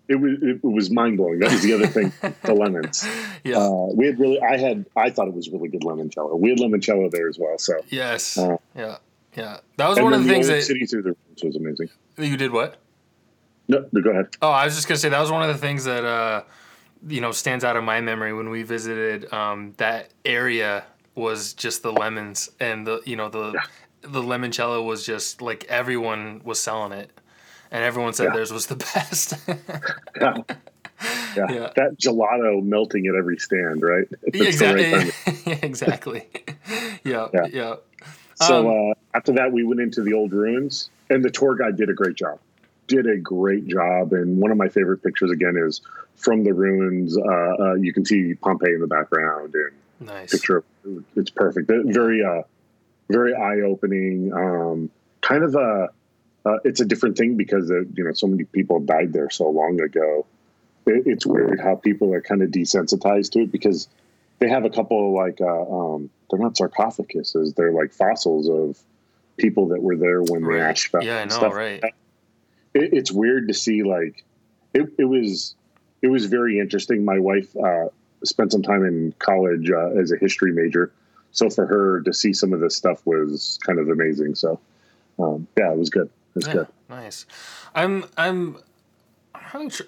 It 0.09 0.17
was 0.17 0.39
it 0.43 0.63
was 0.63 0.91
mind 0.91 1.17
blowing. 1.17 1.39
That 1.39 1.53
was 1.53 1.63
the 1.63 1.73
other 1.73 1.87
thing. 1.87 2.13
the 2.43 2.55
lemons. 2.55 3.07
Yeah. 3.45 3.59
Uh, 3.59 3.87
we 3.95 4.07
had 4.07 4.19
really. 4.19 4.41
I 4.43 4.59
had. 4.59 4.85
I 4.97 5.11
thought 5.11 5.29
it 5.29 5.35
was 5.35 5.49
really 5.49 5.69
good 5.69 5.83
limoncello. 5.83 6.39
We 6.39 6.51
had 6.51 6.59
limoncello 6.59 7.11
there 7.11 7.29
as 7.29 7.39
well. 7.39 7.57
So 7.59 7.75
yes. 7.89 8.37
uh, 8.37 8.57
yeah. 8.75 8.99
Yeah. 9.37 9.59
That 9.77 9.89
was 9.89 9.99
one 10.01 10.13
of 10.13 10.21
then 10.21 10.29
the 10.29 10.35
things 10.35 10.49
that 10.49 10.63
city 10.65 10.87
through 10.87 11.03
the 11.03 11.09
rooms 11.11 11.43
was 11.43 11.57
amazing. 11.57 11.89
you 12.19 12.37
did. 12.37 12.53
What? 12.53 12.77
No, 13.69 13.87
no, 13.93 14.03
go 14.03 14.11
ahead. 14.11 14.27
Oh, 14.43 14.51
I 14.51 14.65
was 14.65 14.75
just 14.75 14.89
gonna 14.89 14.99
say 14.99 15.09
that 15.09 15.21
was 15.21 15.31
one 15.31 15.49
of 15.49 15.49
the 15.49 15.61
things 15.61 15.85
that 15.85 16.05
uh, 16.05 16.43
you 17.07 17.21
know 17.21 17.33
stands 17.33 17.65
out 17.65 17.77
in 17.77 17.85
my 17.85 18.01
memory 18.01 18.33
when 18.33 18.51
we 18.51 18.65
visited 18.65 19.33
um, 19.33 19.73
that 19.79 20.11
area 20.25 20.85
was 21.15 21.53
just 21.53 21.83
the 21.83 21.93
lemons 21.93 22.51
and 22.59 22.87
the 22.87 23.01
you 23.05 23.17
know 23.17 23.29
the 23.29 23.59
the 24.03 24.23
limoncello 24.23 24.85
was 24.85 25.05
just 25.07 25.41
like 25.43 25.65
everyone 25.65 26.41
was 26.45 26.61
selling 26.61 26.93
it 26.93 27.11
and 27.71 27.83
everyone 27.85 28.13
said 28.13 28.25
Yeah. 28.27 28.33
theirs 28.35 28.53
was 28.53 28.67
the 28.67 28.77
best. 28.95 29.35
Yeah. 30.21 30.37
Yeah. 31.37 31.47
Yeah. 31.51 31.71
that 31.75 31.99
gelato 31.99 32.63
melting 32.63 33.09
at 33.09 33.17
every 33.17 33.37
stand, 33.39 33.83
right? 33.83 34.07
It's 34.23 34.61
exactly. 34.61 34.93
right 34.93 35.47
yeah, 35.47 35.59
exactly. 35.63 36.29
yeah, 37.05 37.27
Yeah. 37.35 37.47
yeah. 37.53 37.75
So 38.37 38.69
Um, 38.71 38.91
uh, 38.91 38.95
after 39.17 39.33
that, 39.33 39.51
we 39.53 39.65
went 39.65 39.81
into 39.81 40.03
the 40.03 40.13
old 40.13 40.33
ruins, 40.33 40.91
and 41.11 41.25
the 41.25 41.31
tour 41.31 41.57
guide 41.57 41.77
did 41.77 41.91
a 41.91 41.93
great 41.93 42.15
job. 42.15 42.39
Did 42.87 43.09
a 43.09 43.17
great 43.17 43.67
job, 43.67 44.13
and 44.13 44.39
one 44.39 44.53
of 44.53 44.57
my 44.59 44.69
favorite 44.69 45.03
pictures 45.03 45.33
again 45.33 45.57
is 45.57 45.81
from 46.15 46.45
the 46.45 46.53
ruins. 46.55 47.19
Uh, 47.19 47.23
uh, 47.25 47.75
you 47.75 47.93
can 47.93 48.05
see 48.05 48.35
Pompeii 48.35 48.75
in 48.75 48.81
the 48.81 48.87
background, 48.87 49.55
and 49.55 50.09
Nice. 50.09 50.31
picture 50.31 50.63
it's 51.17 51.31
perfect. 51.31 51.69
Very, 51.69 52.23
uh, 52.23 52.43
very 53.13 53.35
eye 53.35 53.61
opening. 53.61 54.33
Um, 54.33 54.91
kind 55.21 55.45
of 55.45 55.55
a, 55.55 55.89
uh, 56.45 56.59
it's 56.65 56.81
a 56.81 56.85
different 56.85 57.17
thing 57.17 57.37
because 57.37 57.71
uh, 57.71 57.81
you 57.95 58.05
know 58.05 58.13
so 58.13 58.27
many 58.27 58.45
people 58.45 58.81
died 58.81 59.13
there 59.13 59.31
so 59.31 59.49
long 59.49 59.81
ago. 59.81 60.27
It, 60.87 61.05
it's 61.07 61.25
weird 61.27 61.61
how 61.61 61.77
people 61.77 62.13
are 62.15 62.21
kind 62.21 62.43
of 62.43 62.51
desensitized 62.51 63.31
to 63.33 63.41
it 63.41 63.53
because 63.53 63.89
they 64.41 64.49
have 64.49 64.65
a 64.65 64.71
couple 64.71 65.09
of 65.09 65.15
like 65.15 65.41
uh, 65.41 65.47
um, 65.95 66.11
they're 66.31 66.41
not 66.41 66.55
sarcophaguses; 66.55 67.55
they're 67.55 67.73
like 67.73 67.93
fossils 67.93 68.49
of 68.49 68.83
people 69.37 69.69
that 69.69 69.83
were 69.83 69.97
there 69.97 70.21
when 70.23 70.43
the 70.43 70.49
Right. 70.49 70.63
ash 70.63 70.89
fell. 70.89 71.05
Yeah, 71.05 71.19
I 71.19 71.25
know, 71.25 71.35
stuff. 71.37 71.55
right. 71.55 71.83
It, 72.75 72.93
it's 72.93 73.13
weird 73.13 73.49
to 73.49 73.55
see 73.55 73.83
like 73.83 74.25
it, 74.75 74.93
it 74.99 75.05
was 75.05 75.55
it 76.03 76.09
was 76.09 76.27
very 76.27 76.59
interesting. 76.59 77.05
My 77.05 77.19
wife 77.21 77.55
uh, 77.57 77.87
spent 78.25 78.51
some 78.51 78.63
time 78.63 78.85
in 78.85 79.15
college 79.21 79.71
uh, 79.71 79.91
as 80.01 80.11
a 80.11 80.17
history 80.17 80.53
major, 80.53 80.91
so 81.33 81.51
for 81.51 81.67
her 81.67 82.01
to 82.03 82.13
see 82.15 82.33
some 82.33 82.53
of 82.53 82.61
this 82.61 82.77
stuff 82.77 83.05
was 83.07 83.59
kind 83.67 83.79
of 83.79 83.89
amazing. 83.89 84.35
So 84.35 84.61
um, 85.19 85.47
yeah, 85.59 85.73
it 85.73 85.79
was 85.79 85.91
good. 85.91 86.07
It 86.07 86.35
was 86.37 86.47
Yeah, 86.47 86.53
good. 86.53 86.67
nice. 86.89 87.27
I'm 87.75 88.05
I'm 88.17 88.57
I'm 89.35 89.43
having 89.43 89.71
tr- 89.71 89.83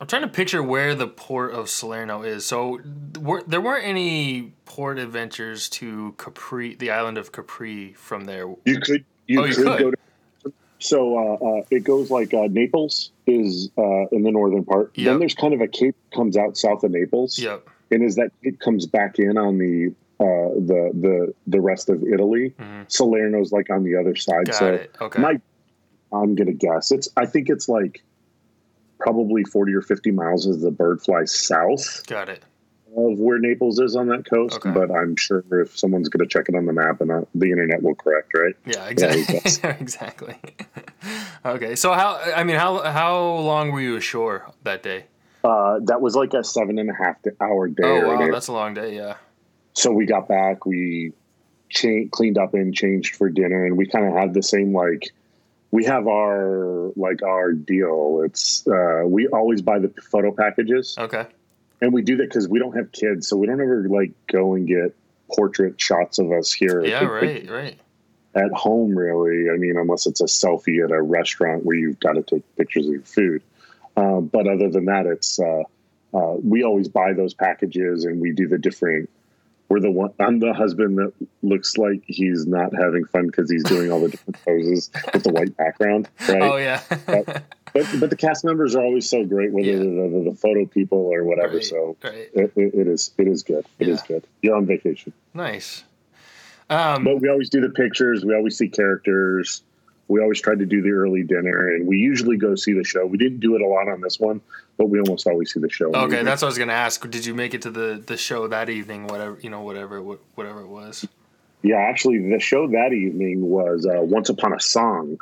I'm 0.00 0.06
trying 0.06 0.22
to 0.22 0.28
picture 0.28 0.62
where 0.62 0.94
the 0.94 1.08
port 1.08 1.52
of 1.52 1.68
Salerno 1.68 2.22
is. 2.22 2.46
So 2.46 2.80
were, 3.20 3.42
there 3.46 3.60
weren't 3.60 3.84
any 3.84 4.52
port 4.64 4.96
adventures 4.98 5.68
to 5.70 6.14
Capri, 6.18 6.76
the 6.76 6.90
island 6.92 7.18
of 7.18 7.32
Capri, 7.32 7.94
from 7.94 8.24
there. 8.26 8.46
You 8.64 8.78
could 8.80 9.04
you, 9.26 9.40
Oh, 9.40 9.44
you 9.44 9.54
could, 9.54 9.66
could? 9.66 9.78
go 9.80 9.90
to. 9.90 10.52
So 10.78 11.18
uh, 11.18 11.58
uh, 11.58 11.62
it 11.72 11.80
goes 11.82 12.10
like 12.12 12.32
uh, 12.32 12.46
Naples 12.48 13.10
is 13.26 13.70
uh, 13.76 14.06
in 14.12 14.22
the 14.22 14.30
northern 14.30 14.64
part. 14.64 14.92
Yep. 14.94 15.04
Then 15.06 15.18
there's 15.18 15.34
kind 15.34 15.52
of 15.52 15.60
a 15.60 15.66
cape 15.66 15.96
comes 16.14 16.36
out 16.36 16.56
south 16.56 16.84
of 16.84 16.92
Naples. 16.92 17.36
Yep. 17.36 17.68
And 17.90 18.02
is 18.02 18.16
that 18.16 18.30
it 18.42 18.60
comes 18.60 18.86
back 18.86 19.18
in 19.18 19.36
on 19.38 19.58
the 19.58 19.94
uh, 20.20 20.24
the 20.56 20.90
the 20.94 21.34
the 21.46 21.60
rest 21.60 21.88
of 21.88 22.02
Italy, 22.02 22.54
Mhm. 22.58 22.90
Salerno's 22.90 23.52
like 23.52 23.70
on 23.70 23.84
the 23.84 23.96
other 23.96 24.16
side. 24.16 24.46
Got 24.46 24.54
so 24.56 24.66
it. 24.74 24.94
Okay. 25.00 25.20
my 25.20 25.40
I'm 26.12 26.34
gonna 26.34 26.52
guess 26.52 26.90
it's 26.90 27.08
I 27.16 27.26
think 27.26 27.48
it's 27.50 27.68
like 27.68 28.02
probably 28.98 29.44
40 29.44 29.74
or 29.74 29.82
50 29.82 30.10
miles 30.10 30.46
as 30.48 30.60
the 30.60 30.70
bird 30.72 31.00
flies 31.02 31.32
south 31.34 32.04
Got 32.08 32.28
it. 32.28 32.42
of 32.96 33.18
where 33.20 33.38
Naples 33.38 33.78
is 33.78 33.94
on 33.94 34.08
that 34.08 34.28
coast. 34.28 34.56
Okay. 34.56 34.70
But 34.70 34.90
I'm 34.90 35.14
sure 35.16 35.44
if 35.60 35.78
someone's 35.78 36.08
gonna 36.08 36.26
check 36.26 36.46
it 36.48 36.56
on 36.56 36.66
the 36.66 36.72
map 36.72 37.00
and 37.00 37.10
uh, 37.12 37.20
the 37.34 37.50
internet 37.52 37.82
will 37.82 37.94
correct, 37.94 38.32
right? 38.36 38.54
Yeah. 38.66 38.72
Yeah, 38.98 39.12
Exactly. 39.14 39.70
exactly. 39.80 40.36
okay. 41.46 41.76
So 41.76 41.92
how? 41.92 42.16
I 42.34 42.42
mean, 42.42 42.56
how 42.56 42.82
how 42.82 43.20
long 43.22 43.70
were 43.70 43.80
you 43.80 43.96
ashore 43.96 44.50
that 44.64 44.82
day? 44.82 45.04
Uh, 45.44 45.78
that 45.84 46.00
was 46.00 46.14
like 46.16 46.34
a 46.34 46.42
seven 46.44 46.78
and 46.78 46.90
a 46.90 46.94
half 46.94 47.16
hour 47.40 47.68
day. 47.68 47.82
Oh 47.84 48.08
wow, 48.08 48.18
day. 48.18 48.30
that's 48.30 48.48
a 48.48 48.52
long 48.52 48.74
day. 48.74 48.94
Yeah. 48.96 49.14
so 49.74 49.92
we 49.92 50.04
got 50.06 50.26
back, 50.28 50.66
we 50.66 51.12
cha- 51.68 52.08
cleaned 52.10 52.38
up 52.38 52.54
and 52.54 52.74
changed 52.74 53.14
for 53.16 53.28
dinner, 53.30 53.64
and 53.64 53.76
we 53.76 53.86
kind 53.86 54.06
of 54.06 54.14
had 54.14 54.34
the 54.34 54.42
same 54.42 54.74
like 54.74 55.10
we 55.70 55.84
have 55.84 56.08
our 56.08 56.90
like 56.96 57.22
our 57.22 57.52
deal. 57.52 58.22
It's 58.24 58.66
uh, 58.66 59.02
we 59.06 59.28
always 59.28 59.62
buy 59.62 59.78
the 59.78 59.88
photo 60.10 60.32
packages, 60.32 60.96
Okay. 60.98 61.26
and 61.80 61.92
we 61.92 62.02
do 62.02 62.16
that 62.16 62.24
because 62.24 62.48
we 62.48 62.58
don't 62.58 62.76
have 62.76 62.90
kids, 62.92 63.28
so 63.28 63.36
we 63.36 63.46
don't 63.46 63.60
ever 63.60 63.86
like 63.88 64.12
go 64.26 64.54
and 64.54 64.66
get 64.66 64.94
portrait 65.34 65.80
shots 65.80 66.18
of 66.18 66.32
us 66.32 66.52
here 66.52 66.82
Yeah. 66.84 67.04
Right. 67.04 67.48
Right. 67.48 67.78
at 68.34 68.50
home. 68.52 68.96
Really, 68.98 69.50
I 69.50 69.56
mean, 69.56 69.76
unless 69.76 70.06
it's 70.06 70.20
a 70.20 70.24
selfie 70.24 70.82
at 70.84 70.90
a 70.90 71.00
restaurant 71.00 71.64
where 71.64 71.76
you've 71.76 72.00
got 72.00 72.14
to 72.14 72.22
take 72.22 72.56
pictures 72.56 72.86
of 72.86 72.92
your 72.92 73.02
food. 73.02 73.42
Um, 73.98 74.26
but 74.26 74.46
other 74.46 74.70
than 74.70 74.84
that, 74.86 75.06
it's 75.06 75.38
uh, 75.40 75.62
uh, 76.14 76.34
we 76.42 76.62
always 76.64 76.88
buy 76.88 77.12
those 77.12 77.34
packages 77.34 78.04
and 78.04 78.20
we 78.20 78.32
do 78.32 78.46
the 78.48 78.58
different. 78.58 79.10
We're 79.68 79.80
the 79.80 79.90
one. 79.90 80.14
I'm 80.18 80.38
the 80.38 80.54
husband 80.54 80.96
that 80.98 81.12
looks 81.42 81.76
like 81.76 82.02
he's 82.06 82.46
not 82.46 82.74
having 82.74 83.04
fun 83.04 83.26
because 83.26 83.50
he's 83.50 83.64
doing 83.64 83.92
all 83.92 84.00
the 84.00 84.08
different 84.08 84.42
poses 84.46 84.90
with 85.12 85.24
the 85.24 85.32
white 85.32 85.54
background, 85.58 86.08
right? 86.28 86.42
Oh 86.42 86.56
yeah. 86.56 86.80
But 87.06 87.42
but 88.00 88.08
the 88.08 88.16
cast 88.16 88.44
members 88.46 88.74
are 88.76 88.82
always 88.82 89.08
so 89.10 89.24
great, 89.26 89.52
whether 89.52 89.68
Yeah. 89.68 89.76
they're 89.76 90.08
the, 90.08 90.30
the 90.30 90.36
photo 90.36 90.64
people 90.64 90.98
or 91.12 91.22
whatever. 91.24 91.56
Right, 91.56 91.64
So 91.64 91.96
right. 92.02 92.14
it, 92.32 92.52
it, 92.56 92.88
is 92.88 93.10
it 93.18 93.28
is 93.28 93.42
good. 93.42 93.66
It 93.78 93.88
is 93.88 94.00
Yeah. 94.00 94.06
good. 94.16 94.26
You're 94.40 94.56
on 94.56 94.64
vacation. 94.64 95.12
Nice. 95.34 95.84
Um, 96.70 97.04
But 97.04 97.20
we 97.20 97.28
always 97.28 97.50
do 97.50 97.60
the 97.60 97.68
pictures. 97.70 98.24
We 98.24 98.34
always 98.34 98.56
see 98.56 98.68
characters. 98.68 99.62
We 100.08 100.20
always 100.22 100.40
try 100.40 100.54
to 100.54 100.64
do 100.64 100.80
the 100.80 100.90
early 100.90 101.22
dinner, 101.22 101.74
and 101.74 101.86
we 101.86 101.98
usually 101.98 102.38
go 102.38 102.54
see 102.54 102.72
the 102.72 102.82
show. 102.84 103.04
We 103.04 103.18
didn't 103.18 103.40
do 103.40 103.54
it 103.56 103.60
a 103.60 103.66
lot 103.66 103.88
on 103.88 104.00
this 104.00 104.18
one, 104.18 104.40
but 104.78 104.86
we 104.88 104.98
almost 105.00 105.26
always 105.26 105.52
see 105.52 105.60
the 105.60 105.68
show. 105.70 105.92
okay, 105.94 106.22
that's 106.22 106.40
what 106.42 106.46
I 106.46 106.50
was 106.50 106.58
gonna 106.58 106.72
ask. 106.72 107.08
Did 107.10 107.26
you 107.26 107.34
make 107.34 107.52
it 107.54 107.62
to 107.62 107.70
the 107.70 108.02
the 108.04 108.16
show 108.16 108.48
that 108.48 108.70
evening? 108.70 109.06
Whatever 109.06 109.38
you 109.42 109.50
know, 109.50 109.60
whatever 109.62 110.00
whatever 110.00 110.62
it 110.62 110.68
was. 110.68 111.06
yeah. 111.62 111.76
Actually, 111.76 112.30
the 112.30 112.40
show 112.40 112.66
that 112.68 112.92
evening 112.92 113.42
was 113.48 113.86
uh, 113.86 114.00
"Once 114.00 114.30
Upon 114.30 114.54
a 114.54 114.60
Song," 114.60 115.18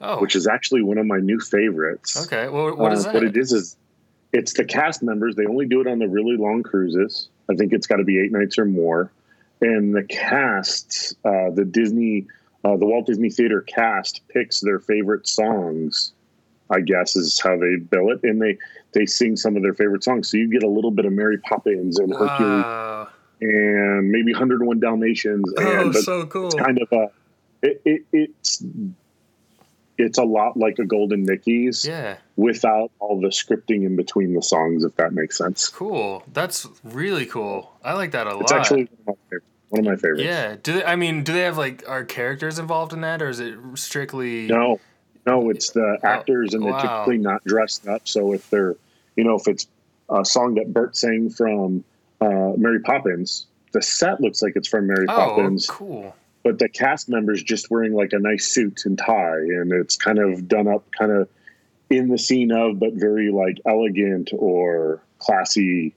Oh, 0.00 0.20
which 0.20 0.34
is 0.34 0.46
actually 0.46 0.80
one 0.82 0.96
of 0.96 1.04
my 1.06 1.18
new 1.18 1.38
favorites. 1.38 2.26
okay. 2.26 2.48
Well, 2.48 2.74
what 2.76 2.92
is 2.94 3.00
Uh, 3.04 3.12
that? 3.12 3.14
What 3.14 3.24
it 3.24 3.36
is 3.36 3.52
is 3.52 3.76
it's 4.32 4.54
the 4.54 4.64
cast 4.64 5.02
members. 5.02 5.36
They 5.36 5.44
only 5.44 5.66
do 5.66 5.82
it 5.82 5.86
on 5.86 5.98
the 5.98 6.08
really 6.08 6.36
long 6.38 6.62
cruises. 6.62 7.28
I 7.50 7.56
think 7.56 7.74
it's 7.74 7.86
got 7.86 7.96
to 7.96 8.04
be 8.04 8.18
eight 8.18 8.32
nights 8.32 8.58
or 8.58 8.64
more. 8.64 9.10
And 9.60 9.94
the 9.94 10.04
cast, 10.04 11.14
uh, 11.24 11.50
the 11.50 11.66
Disney, 11.66 12.26
uh, 12.64 12.76
the 12.76 12.86
Walt 12.86 13.06
Disney 13.06 13.30
Theater 13.30 13.62
cast 13.62 14.22
picks 14.28 14.60
their 14.60 14.78
favorite 14.80 15.26
songs. 15.26 16.12
I 16.72 16.80
guess 16.80 17.16
is 17.16 17.40
how 17.42 17.56
they 17.58 17.76
bill 17.76 18.10
it, 18.12 18.20
and 18.22 18.40
they 18.40 18.56
they 18.94 19.04
sing 19.04 19.36
some 19.36 19.56
of 19.56 19.62
their 19.62 19.74
favorite 19.74 20.04
songs. 20.04 20.30
So 20.30 20.36
you 20.36 20.48
get 20.48 20.62
a 20.62 20.68
little 20.68 20.92
bit 20.92 21.04
of 21.04 21.12
Mary 21.12 21.38
Poppins 21.38 21.98
and 21.98 22.12
Hercules 22.12 22.62
Wow. 22.64 23.08
and 23.40 24.08
maybe 24.10 24.32
101 24.32 24.78
Dalmatians. 24.78 25.52
And, 25.56 25.66
Oh, 25.96 26.00
so 26.00 26.26
cool. 26.26 26.46
it's 26.46 26.54
kind 26.54 26.78
of 26.80 26.88
a 26.92 27.08
it, 27.62 27.82
it, 27.84 28.02
it's 28.12 28.62
it's 29.98 30.18
a 30.18 30.22
lot 30.24 30.56
like 30.56 30.78
a 30.78 30.84
Golden 30.84 31.24
Mickey's 31.24 31.84
Yeah, 31.84 32.18
without 32.36 32.90
all 33.00 33.20
the 33.20 33.28
scripting 33.28 33.84
in 33.84 33.96
between 33.96 34.32
the 34.34 34.42
songs, 34.42 34.84
if 34.84 34.94
that 34.96 35.12
makes 35.12 35.36
sense. 35.38 35.68
cool. 35.68 36.22
That's 36.32 36.66
really 36.84 37.26
cool. 37.26 37.72
I 37.84 37.94
like 37.94 38.12
that 38.12 38.26
a 38.28 38.38
It's 38.38 38.52
lot. 38.52 38.60
actually 38.60 38.84
one 38.84 38.98
of 39.00 39.06
my 39.08 39.12
favorites. 39.28 39.46
One 39.70 39.80
of 39.80 39.86
my 39.86 39.96
favorites. 39.96 40.22
yeah. 40.24 40.56
Do 40.62 40.74
they, 40.74 40.84
I 40.84 40.96
mean, 40.96 41.22
do 41.24 41.32
they 41.32 41.40
have 41.42 41.56
like 41.58 41.84
are 41.88 42.04
characters 42.04 42.58
involved 42.58 42.92
in 42.92 43.00
that, 43.02 43.22
or 43.22 43.28
is 43.28 43.40
it 43.40 43.54
strictly? 43.74 44.46
No, 44.48 44.78
no, 45.26 45.48
it's 45.50 45.70
the 45.70 45.98
actors, 46.02 46.54
and 46.54 46.62
they're 46.64 46.70
Oh, 46.72 46.74
wow. 46.76 46.82
typically 47.04 47.18
not 47.18 47.44
dressed 47.44 47.86
up. 47.86 48.06
So 48.08 48.32
if 48.32 48.48
they're, 48.50 48.74
you 49.16 49.24
know, 49.24 49.36
if 49.36 49.46
it's 49.48 49.66
a 50.08 50.24
song 50.24 50.54
that 50.54 50.72
Bert 50.72 50.96
sang 50.96 51.30
from 51.30 51.84
uh, 52.20 52.52
Mary 52.56 52.80
Poppins, 52.80 53.46
the 53.72 53.80
set 53.80 54.20
looks 54.20 54.42
like 54.42 54.54
it's 54.56 54.66
from 54.68 54.88
Mary 54.88 55.06
Oh, 55.08 55.14
Poppins, 55.14 55.66
cool. 55.68 56.16
but 56.42 56.58
the 56.58 56.68
cast 56.68 57.08
members 57.08 57.40
just 57.42 57.70
wearing 57.70 57.92
like 57.94 58.12
a 58.12 58.18
nice 58.18 58.48
suit 58.48 58.82
and 58.86 58.98
tie, 58.98 59.36
and 59.36 59.72
it's 59.72 59.94
kind 59.96 60.18
of 60.18 60.48
done 60.48 60.66
up, 60.66 60.84
kind 60.98 61.12
of 61.12 61.28
in 61.90 62.08
the 62.08 62.18
scene 62.18 62.50
of, 62.50 62.80
but 62.80 62.94
very 62.94 63.30
like 63.30 63.58
elegant 63.66 64.30
or 64.36 65.00
classy 65.20 65.94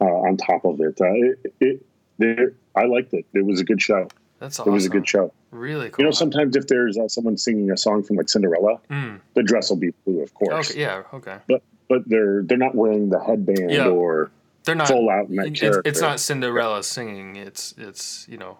uh, 0.00 0.04
on 0.06 0.38
top 0.38 0.64
of 0.64 0.80
it. 0.80 0.98
Uh, 0.98 1.12
it, 1.12 1.54
it, 1.60 1.86
there- 2.20 2.52
I 2.76 2.84
liked 2.84 3.12
it. 3.14 3.26
It 3.34 3.44
was 3.44 3.60
a 3.60 3.64
good 3.64 3.82
show. 3.82 4.08
That's 4.38 4.58
awesome. 4.60 4.72
It 4.72 4.74
was 4.74 4.86
a 4.86 4.88
good 4.88 5.06
show. 5.08 5.32
Really 5.50 5.90
cool. 5.90 6.02
You 6.02 6.04
know, 6.06 6.10
sometimes 6.12 6.56
if 6.56 6.66
there's 6.66 6.96
uh, 6.96 7.08
someone 7.08 7.36
singing 7.36 7.70
a 7.72 7.76
song 7.76 8.02
from 8.04 8.16
like 8.16 8.28
Cinderella, 8.28 8.80
Mm. 8.90 9.20
the 9.34 9.42
dress 9.42 9.68
will 9.68 9.76
be 9.76 9.92
blue, 10.06 10.22
of 10.22 10.32
course. 10.34 10.70
Okay. 10.70 10.80
Yeah. 10.80 11.02
Okay. 11.12 11.36
But 11.48 11.62
but 11.88 12.02
they're 12.08 12.42
they're 12.44 12.56
not 12.56 12.74
wearing 12.74 13.10
the 13.10 13.18
headband 13.18 13.70
Yeah. 13.70 13.88
or 13.88 14.30
They're 14.64 14.74
not 14.76 14.88
full 14.88 15.10
out 15.10 15.28
in 15.28 15.36
that 15.36 15.48
it's, 15.48 15.60
character. 15.60 15.82
it's 15.84 16.00
not 16.00 16.20
Cinderella 16.20 16.82
singing. 16.84 17.36
It's 17.36 17.74
it's 17.76 18.26
you 18.28 18.38
know 18.38 18.58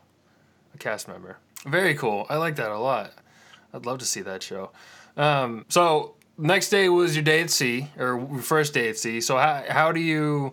a 0.74 0.78
cast 0.78 1.06
member. 1.08 1.38
Very 1.66 1.94
cool. 1.94 2.26
I 2.28 2.36
like 2.36 2.56
that 2.56 2.70
a 2.72 2.78
lot. 2.78 3.12
I'd 3.72 3.86
love 3.86 3.98
to 3.98 4.04
see 4.06 4.20
that 4.22 4.42
show. 4.42 4.72
Um, 5.16 5.64
so 5.68 6.14
next 6.36 6.70
day 6.70 6.88
was 6.88 7.14
your 7.14 7.22
day 7.22 7.40
at 7.42 7.50
sea 7.50 7.88
or 7.98 8.26
first 8.42 8.74
day 8.74 8.88
at 8.90 8.98
sea. 8.98 9.20
So 9.20 9.36
how 9.38 9.62
how 9.68 9.92
do 9.92 10.00
you? 10.00 10.52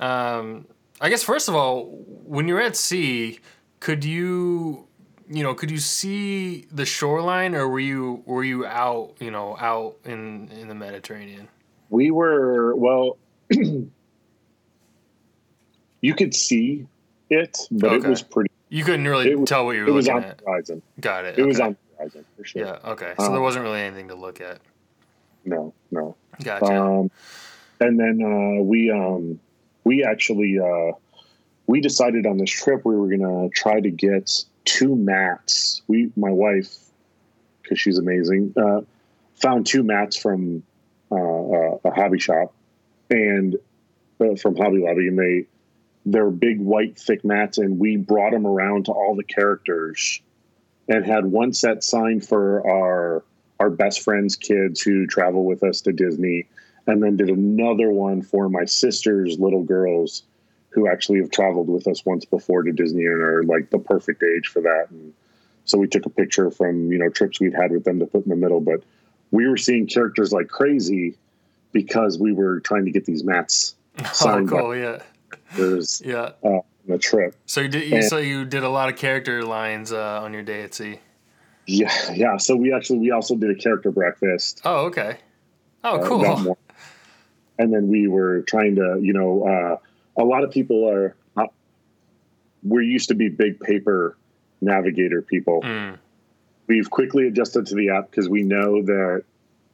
Um, 0.00 0.66
I 1.02 1.08
guess 1.10 1.22
first 1.24 1.48
of 1.48 1.54
all, 1.56 1.86
when 2.24 2.46
you're 2.48 2.60
at 2.60 2.76
sea, 2.76 3.40
could 3.80 4.04
you? 4.04 4.86
You 5.28 5.42
know, 5.42 5.54
could 5.54 5.70
you 5.70 5.78
see 5.78 6.66
the 6.70 6.84
shoreline, 6.84 7.54
or 7.54 7.68
were 7.68 7.80
you 7.80 8.22
were 8.24 8.44
you 8.44 8.64
out? 8.66 9.14
You 9.18 9.30
know, 9.32 9.56
out 9.58 9.96
in 10.04 10.48
in 10.52 10.68
the 10.68 10.74
Mediterranean. 10.74 11.48
We 11.90 12.10
were 12.12 12.74
well. 12.76 13.18
you 16.00 16.14
could 16.14 16.34
see 16.34 16.86
it, 17.30 17.58
but 17.70 17.92
Okay. 17.92 18.06
it 18.06 18.08
was 18.08 18.22
pretty. 18.22 18.50
You 18.68 18.84
couldn't 18.84 19.06
really 19.06 19.34
was- 19.34 19.48
tell 19.48 19.66
what 19.66 19.72
you 19.76 19.84
were 19.84 19.90
looking 19.90 20.10
at. 20.12 20.16
It 20.16 20.16
was 20.16 20.24
on 20.24 20.30
at. 20.30 20.38
the 20.38 20.44
horizon. 20.44 20.82
Got 21.00 21.24
it. 21.26 21.38
It 21.38 21.44
was 21.44 21.60
on 21.60 21.72
the 21.72 21.96
horizon 21.98 22.24
for 22.36 22.44
sure. 22.44 22.62
Yeah. 22.64 22.78
Okay. 22.92 23.14
So 23.18 23.26
Um, 23.26 23.32
there 23.32 23.42
wasn't 23.42 23.64
really 23.64 23.80
anything 23.80 24.08
to 24.08 24.14
look 24.14 24.40
at. 24.40 24.60
No, 25.44 25.74
no. 25.90 26.14
Gotcha. 26.42 26.64
Um, 26.80 27.10
and 27.80 27.98
then 27.98 28.22
uh, 28.22 28.62
we 28.62 28.90
um, 28.90 29.40
we 29.84 30.04
actually 30.04 30.58
uh, 30.58 30.92
we 31.66 31.80
decided 31.80 32.26
on 32.26 32.36
this 32.38 32.50
trip 32.50 32.84
we 32.84 32.96
were 32.96 33.08
gonna 33.08 33.48
try 33.50 33.80
to 33.80 33.90
get 33.90 34.30
two 34.64 34.94
mats. 34.96 35.82
We, 35.88 36.10
my 36.16 36.30
wife, 36.30 36.76
because 37.62 37.80
she's 37.80 37.98
amazing, 37.98 38.54
uh, 38.56 38.82
found 39.34 39.66
two 39.66 39.82
mats 39.82 40.16
from 40.16 40.62
uh, 41.10 41.14
uh, 41.14 41.78
a 41.84 41.90
hobby 41.90 42.18
shop 42.18 42.54
and 43.10 43.56
uh, 44.20 44.36
from 44.36 44.56
Hobby 44.56 44.78
Lobby, 44.78 45.08
and 45.08 45.18
they 45.18 45.46
they're 46.04 46.30
big 46.30 46.60
white 46.60 46.98
thick 46.98 47.24
mats, 47.24 47.58
and 47.58 47.78
we 47.78 47.96
brought 47.96 48.32
them 48.32 48.46
around 48.46 48.86
to 48.86 48.92
all 48.92 49.14
the 49.14 49.24
characters 49.24 50.20
and 50.88 51.06
had 51.06 51.24
one 51.24 51.52
set 51.52 51.84
signed 51.84 52.26
for 52.26 52.68
our 52.68 53.24
our 53.60 53.70
best 53.70 54.02
friends' 54.02 54.34
kids 54.34 54.80
who 54.80 55.06
travel 55.06 55.44
with 55.44 55.62
us 55.62 55.82
to 55.82 55.92
Disney, 55.92 56.48
and 56.86 57.02
then 57.02 57.16
did 57.16 57.28
another 57.28 57.90
one 57.90 58.22
for 58.22 58.48
my 58.48 58.64
sister's 58.64 59.38
little 59.38 59.62
girls 59.62 60.24
who 60.70 60.88
actually 60.88 61.18
have 61.20 61.30
traveled 61.30 61.68
with 61.68 61.86
us 61.86 62.04
once 62.04 62.24
before 62.24 62.62
to 62.62 62.72
Disney 62.72 63.04
and 63.04 63.20
are 63.22 63.42
like 63.44 63.70
the 63.70 63.78
perfect 63.78 64.22
age 64.22 64.48
for 64.48 64.62
that. 64.62 64.86
And 64.90 65.12
so 65.64 65.78
we 65.78 65.86
took 65.86 66.06
a 66.06 66.10
picture 66.10 66.50
from 66.50 66.90
you 66.90 66.98
know 66.98 67.08
trips 67.08 67.40
we'd 67.40 67.54
had 67.54 67.70
with 67.70 67.84
them 67.84 67.98
to 68.00 68.06
put 68.06 68.24
in 68.24 68.30
the 68.30 68.36
middle, 68.36 68.60
but 68.60 68.82
we 69.30 69.46
were 69.48 69.56
seeing 69.56 69.86
characters 69.86 70.32
like 70.32 70.48
crazy 70.48 71.16
because 71.72 72.18
we 72.18 72.32
were 72.32 72.60
trying 72.60 72.84
to 72.84 72.90
get 72.90 73.04
these 73.04 73.24
mats 73.24 73.74
oh, 73.98 74.10
signed 74.12 74.50
by 74.50 74.60
cool. 74.60 74.76
Yeah. 74.76 74.98
others 75.54 76.02
Yeah. 76.04 76.32
on 76.42 76.62
the 76.86 76.98
trip. 76.98 77.36
So 77.46 77.60
you 77.60 77.68
did. 77.68 77.92
And- 77.92 78.04
so 78.04 78.18
you 78.18 78.44
did 78.44 78.62
a 78.64 78.68
lot 78.68 78.88
of 78.88 78.96
character 78.96 79.44
lines 79.44 79.92
uh, 79.92 80.20
on 80.22 80.32
your 80.32 80.42
day 80.42 80.62
at 80.62 80.74
sea. 80.74 80.98
Yeah, 81.66 81.92
yeah. 82.12 82.36
So 82.38 82.56
we 82.56 82.72
actually 82.74 82.98
we 82.98 83.12
also 83.12 83.36
did 83.36 83.50
a 83.50 83.54
character 83.54 83.90
breakfast. 83.92 84.62
Oh, 84.64 84.86
okay. 84.86 85.18
Oh, 85.84 86.00
uh, 86.00 86.08
cool. 86.08 86.58
And 87.62 87.72
then 87.72 87.86
we 87.86 88.08
were 88.08 88.42
trying 88.42 88.74
to, 88.74 88.98
you 89.00 89.12
know, 89.12 89.44
uh, 89.46 90.20
a 90.20 90.24
lot 90.24 90.42
of 90.42 90.50
people 90.50 90.88
are, 90.88 91.14
uh, 91.36 91.46
we're 92.64 92.82
used 92.82 93.10
to 93.10 93.14
be 93.14 93.28
big 93.28 93.60
paper 93.60 94.16
navigator 94.60 95.22
people. 95.22 95.62
Mm, 95.62 95.98
We've 96.66 96.90
quickly 96.90 97.28
adjusted 97.28 97.66
to 97.66 97.76
the 97.76 97.90
app 97.90 98.10
because 98.10 98.28
we 98.28 98.42
know 98.42 98.82
that 98.82 99.22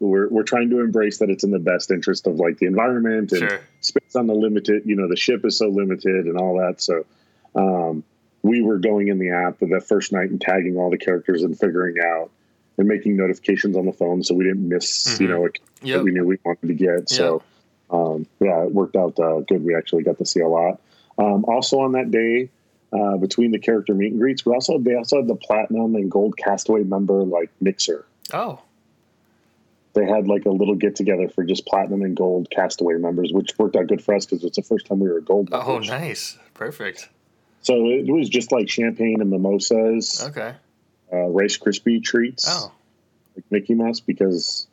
we're, 0.01 0.29
we're 0.29 0.43
trying 0.43 0.69
to 0.69 0.81
embrace 0.81 1.17
that 1.21 1.31
it's 1.31 1.45
in 1.45 1.51
the 1.51 1.59
best 1.59 1.91
interest 1.91 2.27
of 2.27 2.35
like 2.35 2.59
the 2.59 2.67
environment 2.67 3.33
and 3.33 3.41
sure. 3.41 3.61
space 3.81 4.15
on 4.15 4.27
the 4.27 4.35
limited, 4.35 4.83
you 4.85 4.95
know, 4.95 5.09
the 5.09 5.17
ship 5.17 5.47
is 5.47 5.57
so 5.57 5.69
limited 5.69 6.27
and 6.27 6.37
all 6.37 6.59
that. 6.59 6.83
So, 6.83 7.07
um, 7.55 8.05
we 8.43 8.61
were 8.61 8.79
going 8.79 9.09
in 9.09 9.19
the 9.19 9.31
app 9.31 9.61
the 9.61 9.81
first 9.81 10.13
night 10.13 10.29
and 10.29 10.39
tagging 10.41 10.77
all 10.77 10.91
the 10.91 10.99
characters 10.99 11.43
and 11.43 11.59
figuring 11.59 11.97
out 12.05 12.31
and 12.77 12.87
making 12.87 13.17
notifications 13.17 13.79
on 13.79 13.87
the 13.87 13.93
phone 13.93 14.23
so 14.23 14.35
we 14.35 14.45
didn't 14.45 14.69
miss, 14.69 15.19
you 15.19 15.27
Mhm. 15.27 15.31
know, 15.31 15.47
a 15.47 15.49
Yep. 15.83 15.99
that 15.99 16.05
we 16.05 16.11
knew 16.11 16.25
we 16.27 16.39
wanted 16.45 16.67
to 16.69 16.75
get. 16.75 17.09
So, 17.09 17.43
um, 17.91 18.27
yeah, 18.41 18.65
it 18.65 18.73
worked 18.73 18.97
out 18.97 19.19
uh, 19.19 19.41
good. 19.41 19.65
We 19.65 19.75
actually 19.75 20.03
got 20.03 20.19
to 20.19 20.27
see 20.27 20.41
a 20.41 20.49
lot. 20.49 20.81
Um, 21.19 21.45
also 21.47 21.81
on 21.81 21.93
that 21.93 22.11
day, 22.11 22.49
uh, 22.93 23.17
between 23.17 23.51
the 23.51 23.59
character 23.59 23.95
meet 23.95 24.13
and 24.13 24.21
greets, 24.21 24.45
we 24.47 24.53
also 24.53 24.79
they 24.79 24.95
also 24.95 25.17
had 25.17 25.29
the 25.29 25.35
platinum 25.37 25.95
and 25.95 26.11
gold 26.11 26.37
castaway 26.37 26.85
member 26.85 27.23
like 27.25 27.51
mixer. 27.61 28.05
Oh, 28.33 28.61
They 29.95 30.05
had 30.07 30.29
like 30.29 30.45
a 30.47 30.51
little 30.51 30.75
get 30.77 30.95
together 30.97 31.29
for 31.29 31.45
just 31.45 31.67
platinum 31.67 32.03
and 32.03 32.17
gold 32.17 32.49
castaway 32.51 32.95
members, 32.95 33.33
which 33.33 33.51
worked 33.59 33.75
out 33.75 33.87
good 33.89 34.03
for 34.03 34.15
us 34.15 34.27
because 34.27 34.45
it's 34.45 34.57
the 34.57 34.63
first 34.63 34.87
time 34.87 35.01
we 35.01 35.09
were 35.09 35.21
gold. 35.21 35.49
oh, 35.53 35.67
members. 35.73 35.89
nice. 35.91 36.39
Perfect. 36.55 37.09
So 37.63 37.75
it 37.89 38.07
was 38.11 38.29
just 38.29 38.53
like 38.53 38.69
champagne 38.71 39.21
and 39.21 39.31
mimosas, 39.31 40.23
Okay. 40.29 40.55
uh, 41.13 41.17
Rice 41.27 41.59
Krispie 41.59 42.03
treats, 42.03 42.47
Oh, 42.49 42.71
like 43.35 43.45
Mickey 43.51 43.75
Mouse, 43.75 43.99
because 44.01 44.68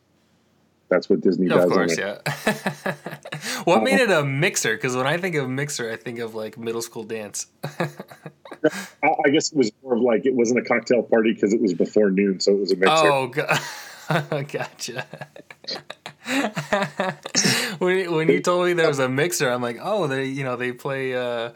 that's 0.90 1.10
what 1.10 1.22
Disney 1.22 1.48
does. 1.48 1.66
on 1.66 1.70
course, 1.72 1.98
yeah. 1.98 2.20
what 3.64 3.84
made 3.84 4.00
it 4.00 4.12
a 4.12 4.24
mixer? 4.24 4.76
Because 4.76 4.96
when 4.96 5.08
I 5.08 5.18
think 5.18 5.36
of 5.36 5.50
mixer, 5.50 5.92
I 5.92 5.96
think 5.96 6.20
of 6.20 6.36
like 6.36 6.58
middle 6.58 6.82
school 6.82 7.04
dance. 7.04 7.48
I, 7.64 9.10
I 9.26 9.30
guess 9.32 9.52
it 9.52 9.58
was 9.58 9.72
more 9.84 9.96
of 9.96 10.02
like 10.02 10.26
it 10.26 10.36
wasn't 10.36 10.60
a 10.60 10.64
cocktail 10.64 11.04
party 11.04 11.34
because 11.34 11.54
it 11.54 11.62
was 11.62 11.74
before 11.74 12.12
noon, 12.12 12.40
so 12.40 12.54
it 12.54 12.60
was 12.60 12.72
a 12.72 12.76
mixer. 12.76 12.94
Oh, 12.96 13.28
go- 13.28 13.48
gotcha. 14.52 15.08
when 17.80 18.12
when 18.14 18.30
you 18.30 18.42
told 18.42 18.68
me 18.68 18.74
there 18.74 18.88
was 18.88 19.00
a 19.00 19.10
mixer, 19.10 19.50
I'm 19.50 19.62
like, 19.62 19.80
oh, 19.82 20.08
they 20.08 20.26
you 20.26 20.44
know 20.44 20.56
they 20.56 20.72
play 20.72 21.16
uh, 21.16 21.52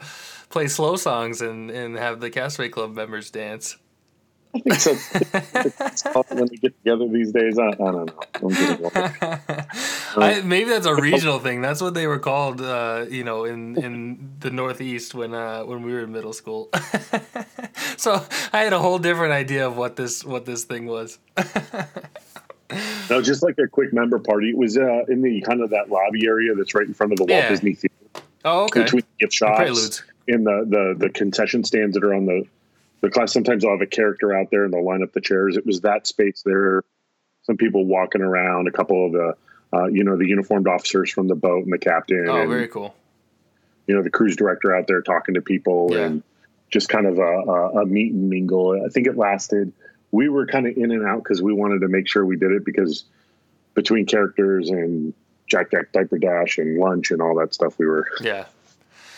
play 0.48 0.66
slow 0.66 0.96
songs 0.96 1.40
and 1.40 1.70
and 1.70 1.96
have 1.96 2.20
the 2.20 2.30
Castaway 2.30 2.68
Club 2.68 2.94
members 2.94 3.30
dance. 3.30 3.76
I 4.52 4.58
think 4.58 4.74
so. 4.74 4.94
When 6.34 6.46
they 6.46 6.56
get 6.56 6.76
together 6.78 7.06
these 7.08 7.30
days, 7.32 7.58
I, 7.58 7.68
I 7.68 7.72
don't 7.72 8.06
know. 8.42 8.90
I, 10.16 10.42
maybe 10.44 10.70
that's 10.70 10.86
a 10.86 10.94
regional 11.00 11.38
thing. 11.38 11.60
That's 11.60 11.80
what 11.80 11.94
they 11.94 12.06
were 12.08 12.18
called, 12.18 12.60
uh, 12.60 13.06
you 13.08 13.22
know, 13.22 13.44
in, 13.44 13.76
in 13.82 14.32
the 14.40 14.50
Northeast 14.50 15.14
when 15.14 15.34
uh, 15.34 15.62
when 15.62 15.82
we 15.82 15.92
were 15.92 16.00
in 16.00 16.12
middle 16.12 16.32
school. 16.32 16.68
so 17.96 18.24
I 18.52 18.62
had 18.62 18.72
a 18.72 18.78
whole 18.80 18.98
different 18.98 19.32
idea 19.32 19.66
of 19.66 19.76
what 19.76 19.94
this 19.96 20.24
what 20.24 20.46
this 20.46 20.64
thing 20.64 20.86
was. 20.86 21.18
no, 23.08 23.22
just 23.22 23.42
like 23.42 23.56
a 23.58 23.68
quick 23.68 23.92
member 23.92 24.18
party. 24.18 24.50
It 24.50 24.56
was 24.58 24.76
uh, 24.76 25.04
in 25.08 25.22
the 25.22 25.40
kind 25.42 25.62
of 25.62 25.70
that 25.70 25.90
lobby 25.90 26.26
area 26.26 26.54
that's 26.56 26.74
right 26.74 26.86
in 26.86 26.94
front 26.94 27.12
of 27.12 27.18
the 27.18 27.24
Walt 27.24 27.42
Yeah. 27.42 27.48
Disney 27.48 27.74
Theater, 27.74 27.94
Oh, 28.44 28.64
okay. 28.64 28.82
between 28.82 29.04
gift 29.18 29.32
shops 29.32 30.02
and 30.28 30.46
the, 30.46 30.64
the 30.68 31.06
the 31.06 31.10
concession 31.10 31.62
stands 31.64 31.94
that 31.94 32.04
are 32.04 32.14
on 32.14 32.26
the 32.26 32.44
the 33.00 33.10
class. 33.10 33.32
Sometimes 33.32 33.62
they'll 33.62 33.72
have 33.72 33.80
a 33.80 33.86
character 33.86 34.34
out 34.36 34.50
there 34.50 34.64
and 34.64 34.72
they'll 34.72 34.84
line 34.84 35.02
up 35.02 35.12
the 35.12 35.20
chairs. 35.20 35.56
It 35.56 35.66
was 35.66 35.80
that 35.82 36.06
space 36.06 36.42
there. 36.44 36.84
Some 37.42 37.56
people 37.56 37.84
walking 37.86 38.20
around. 38.22 38.68
A 38.68 38.72
couple 38.72 39.06
of 39.06 39.12
the 39.12 39.34
uh, 39.72 39.86
you 39.86 40.04
know 40.04 40.16
the 40.16 40.26
uniformed 40.26 40.68
officers 40.68 41.10
from 41.10 41.28
the 41.28 41.34
boat 41.34 41.64
and 41.64 41.72
the 41.72 41.78
captain. 41.78 42.26
Oh, 42.28 42.40
and, 42.42 42.50
very 42.50 42.68
cool. 42.68 42.94
you 43.86 43.94
know 43.94 44.02
the 44.02 44.10
cruise 44.10 44.36
director 44.36 44.74
out 44.74 44.86
there 44.86 45.00
talking 45.02 45.34
to 45.34 45.40
people 45.40 45.88
Yeah. 45.92 46.06
and 46.06 46.22
just 46.70 46.88
kind 46.88 47.06
of 47.06 47.18
a, 47.18 47.22
a, 47.22 47.82
a 47.82 47.86
meet 47.86 48.12
and 48.12 48.28
mingle. 48.30 48.80
I 48.84 48.88
think 48.90 49.06
it 49.06 49.16
lasted. 49.16 49.72
We 50.12 50.28
were 50.28 50.46
kind 50.46 50.66
of 50.66 50.76
in 50.76 50.90
and 50.92 51.04
out 51.06 51.22
because 51.24 51.42
we 51.42 51.52
wanted 51.52 51.80
to 51.80 51.88
make 51.88 52.06
sure 52.08 52.24
we 52.24 52.36
did 52.36 52.52
it 52.52 52.64
because 52.64 53.04
between 53.74 54.06
characters 54.06 54.70
and 54.70 55.14
Jack 55.48 55.70
Jack 55.70 55.92
Diaper 55.92 56.18
Dash 56.18 56.58
and 56.58 56.78
lunch 56.78 57.10
and 57.10 57.20
all 57.22 57.34
that 57.36 57.54
stuff, 57.54 57.78
we 57.78 57.86
were 57.86 58.06
Yeah. 58.20 58.44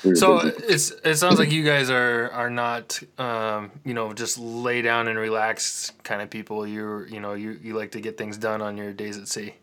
We 0.04 0.14
So 0.14 0.40
busy. 0.42 0.56
it's 0.68 0.90
it 1.04 1.16
sounds 1.16 1.38
like 1.38 1.52
you 1.52 1.64
guys 1.64 1.90
are 1.90 2.30
are 2.32 2.50
not 2.50 3.00
um, 3.18 3.70
you 3.84 3.94
know 3.94 4.12
just 4.12 4.38
lay 4.38 4.82
down 4.82 5.08
and 5.08 5.18
relax 5.18 5.92
kind 6.02 6.22
of 6.22 6.30
people. 6.30 6.66
You're 6.66 7.06
you 7.08 7.20
know 7.20 7.34
you 7.34 7.58
you 7.62 7.74
like 7.76 7.92
to 7.92 8.00
get 8.00 8.16
things 8.18 8.36
done 8.38 8.60
on 8.62 8.76
your 8.76 8.92
days 8.92 9.16
at 9.18 9.28
sea. 9.28 9.54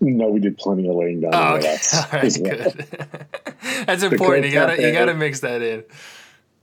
no, 0.00 0.28
we 0.28 0.40
did 0.40 0.58
plenty 0.58 0.88
of 0.88 0.94
laying 0.94 1.20
down. 1.20 1.32
Oh, 1.34 1.56
and 1.56 1.64
okay. 1.64 1.76
All 1.94 2.06
right, 2.12 2.36
well. 2.40 2.56
good. 2.56 2.86
That's 3.86 4.02
important. 4.02 4.46
You 4.46 4.52
gotta 4.52 4.80
you 4.80 4.92
gotta 4.92 5.14
mix 5.14 5.40
that 5.40 5.62
in. 5.62 5.84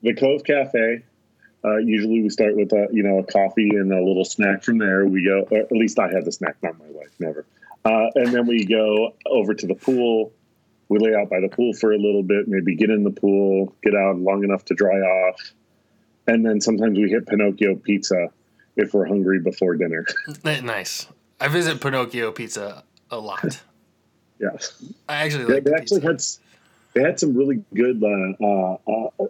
the 0.03 0.13
Cove 0.13 0.43
Cafe. 0.43 1.03
Uh, 1.65 1.77
usually 1.77 2.21
we 2.21 2.29
start 2.29 2.55
with 2.55 2.71
a 2.71 2.87
you 2.93 3.03
know 3.03 3.17
a 3.19 3.23
coffee 3.23 3.69
and 3.71 3.91
a 3.91 4.01
little 4.01 4.23
snack 4.23 4.63
from 4.63 4.77
there. 4.77 5.05
We 5.05 5.23
go, 5.25 5.41
or 5.51 5.57
at 5.59 5.71
least 5.71 5.99
I 5.99 6.09
have 6.13 6.23
the 6.25 6.31
snack, 6.31 6.55
not 6.63 6.77
my 6.79 6.85
wife, 6.89 7.09
never. 7.19 7.45
Uh, 7.83 8.07
and 8.15 8.27
then 8.33 8.45
we 8.47 8.63
go 8.65 9.13
over 9.25 9.53
to 9.53 9.65
the 9.67 9.75
pool. 9.75 10.31
We 10.89 10.99
lay 10.99 11.13
out 11.15 11.29
by 11.29 11.39
the 11.41 11.49
pool 11.49 11.73
for 11.73 11.91
a 11.91 11.97
little 11.97 12.23
bit, 12.23 12.47
maybe 12.47 12.75
get 12.75 12.89
in 12.89 13.03
the 13.03 13.11
pool, 13.11 13.75
get 13.83 13.93
out 13.93 14.17
long 14.17 14.43
enough 14.43 14.63
to 14.65 14.73
dry 14.73 14.97
off, 14.99 15.35
and 16.27 16.45
then 16.45 16.61
sometimes 16.61 16.97
we 16.97 17.09
hit 17.09 17.27
Pinocchio 17.27 17.75
Pizza 17.75 18.29
if 18.77 18.93
we're 18.93 19.05
hungry 19.05 19.39
before 19.39 19.75
dinner. 19.75 20.05
Nice. 20.43 21.07
I 21.39 21.47
visit 21.49 21.81
Pinocchio 21.81 22.31
Pizza 22.31 22.83
a 23.11 23.17
lot. 23.19 23.61
yeah, 24.39 24.49
I 25.09 25.15
actually 25.25 25.45
like 25.45 25.63
they 25.65 25.71
the 25.71 25.77
actually 25.77 26.01
had 26.01 26.21
they 26.93 27.01
had 27.01 27.19
some 27.19 27.35
really 27.35 27.63
good 27.75 28.01
uh, 28.03 28.43
uh, 28.43 28.77
uh, 29.19 29.23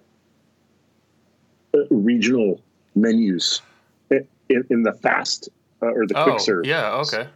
uh, 1.74 1.80
regional 1.90 2.62
menus 2.96 3.62
in, 4.10 4.28
in, 4.50 4.66
in 4.70 4.84
the 4.84 4.94
fast 4.94 5.50
uh, 5.82 5.88
or 5.88 6.08
the 6.08 6.14
quick 6.14 6.36
Oh 6.36 6.38
serve. 6.38 6.66
yeah. 6.66 6.94
Okay. 6.98 7.28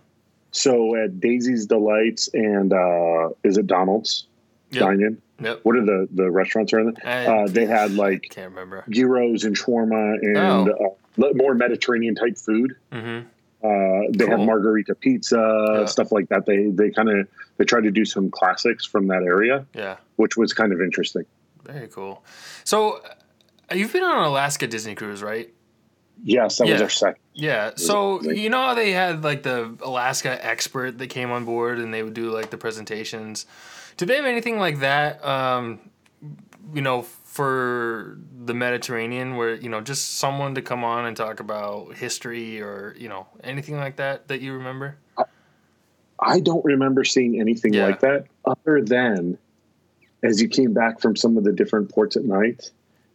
So 0.52 0.96
at 0.96 1.20
Daisy's 1.20 1.66
Delights 1.66 2.30
and 2.34 2.74
uh, 2.74 3.30
is 3.44 3.58
it 3.58 3.68
Donald's 3.68 4.28
Yep. 4.72 4.82
Dine 4.82 5.02
In? 5.02 5.22
Yep. 5.42 5.60
What 5.64 5.76
are 5.76 5.86
the 5.86 6.08
the 6.14 6.30
restaurants 6.32 6.72
around 6.74 6.98
there? 7.04 7.30
Uh, 7.44 7.48
they 7.48 7.66
had 7.66 7.94
like 7.96 8.28
can't 8.30 8.50
remember. 8.52 8.84
gyros 8.90 9.44
and 9.44 9.56
shawarma 9.58 10.16
and 10.22 10.70
Oh. 10.70 10.96
uh, 11.18 11.30
more 11.36 11.54
Mediterranean 11.56 12.16
type 12.16 12.38
food. 12.38 12.76
hmm 12.92 13.20
Uh, 13.64 14.08
they 14.18 14.26
had 14.26 14.38
Cool. 14.38 14.46
margarita 14.46 14.96
pizza 14.96 15.42
Yeah. 15.80 15.86
stuff 15.86 16.12
like 16.12 16.30
that. 16.30 16.46
They 16.46 16.68
they 16.68 16.90
kind 16.90 17.10
of 17.10 17.28
they 17.58 17.66
tried 17.66 17.84
to 17.84 17.92
do 17.92 18.06
some 18.06 18.30
classics 18.32 18.86
from 18.86 19.08
that 19.08 19.24
area, 19.24 19.66
Yeah. 19.76 19.98
which 20.16 20.36
was 20.38 20.54
kind 20.54 20.72
of 20.74 20.82
interesting. 20.82 21.26
Very 21.66 21.88
cool. 21.90 22.24
So 22.64 23.02
uh, 23.70 23.76
you've 23.76 23.94
been 23.94 24.04
on 24.04 24.18
an 24.18 24.24
Alaska 24.24 24.68
Disney 24.68 24.96
cruise, 24.96 25.22
right? 25.22 25.54
Yes, 26.24 26.58
that 26.58 26.68
was 26.68 26.78
Yeah. 26.80 26.84
our 26.84 26.90
second. 26.90 27.22
Yeah. 27.34 27.72
So 27.76 28.20
amazing. 28.20 28.44
you 28.44 28.50
know 28.50 28.62
how 28.68 28.74
they 28.76 28.92
had 28.92 29.24
like 29.24 29.44
the 29.44 29.76
Alaska 29.82 30.44
expert 30.46 30.98
that 31.00 31.08
came 31.08 31.32
on 31.32 31.46
board 31.46 31.80
and 31.80 31.94
they 31.94 32.04
would 32.04 32.14
do 32.14 32.30
like 32.30 32.50
the 32.52 32.58
presentations. 32.58 33.46
Did 33.98 34.08
they 34.08 34.16
have 34.18 34.26
anything 34.26 34.60
like 34.60 34.80
that? 34.80 35.24
Um, 35.26 35.80
you 36.74 36.82
know, 36.82 37.02
for 37.02 38.18
the 38.46 38.54
Mediterranean, 38.54 39.36
where 39.38 39.56
you 39.56 39.70
know 39.70 39.82
just 39.82 40.18
someone 40.18 40.54
to 40.56 40.62
come 40.62 40.84
on 40.84 41.06
and 41.06 41.16
talk 41.16 41.40
about 41.40 41.96
history 41.96 42.62
or 42.62 42.94
you 43.00 43.08
know 43.10 43.26
anything 43.44 43.78
like 43.78 43.96
that 43.96 44.28
that 44.28 44.42
you 44.42 44.54
remember? 44.54 44.98
I 46.20 46.40
don't 46.40 46.64
remember 46.64 47.04
seeing 47.04 47.40
anything 47.40 47.74
Yeah. 47.74 47.86
like 47.88 48.02
that 48.02 48.26
other 48.46 48.82
than 48.84 49.38
as 50.24 50.40
you 50.42 50.48
came 50.48 50.72
back 50.74 51.00
from 51.00 51.16
some 51.16 51.36
of 51.38 51.44
the 51.44 51.52
different 51.52 51.90
ports 51.90 52.16
at 52.16 52.24
night, 52.26 52.70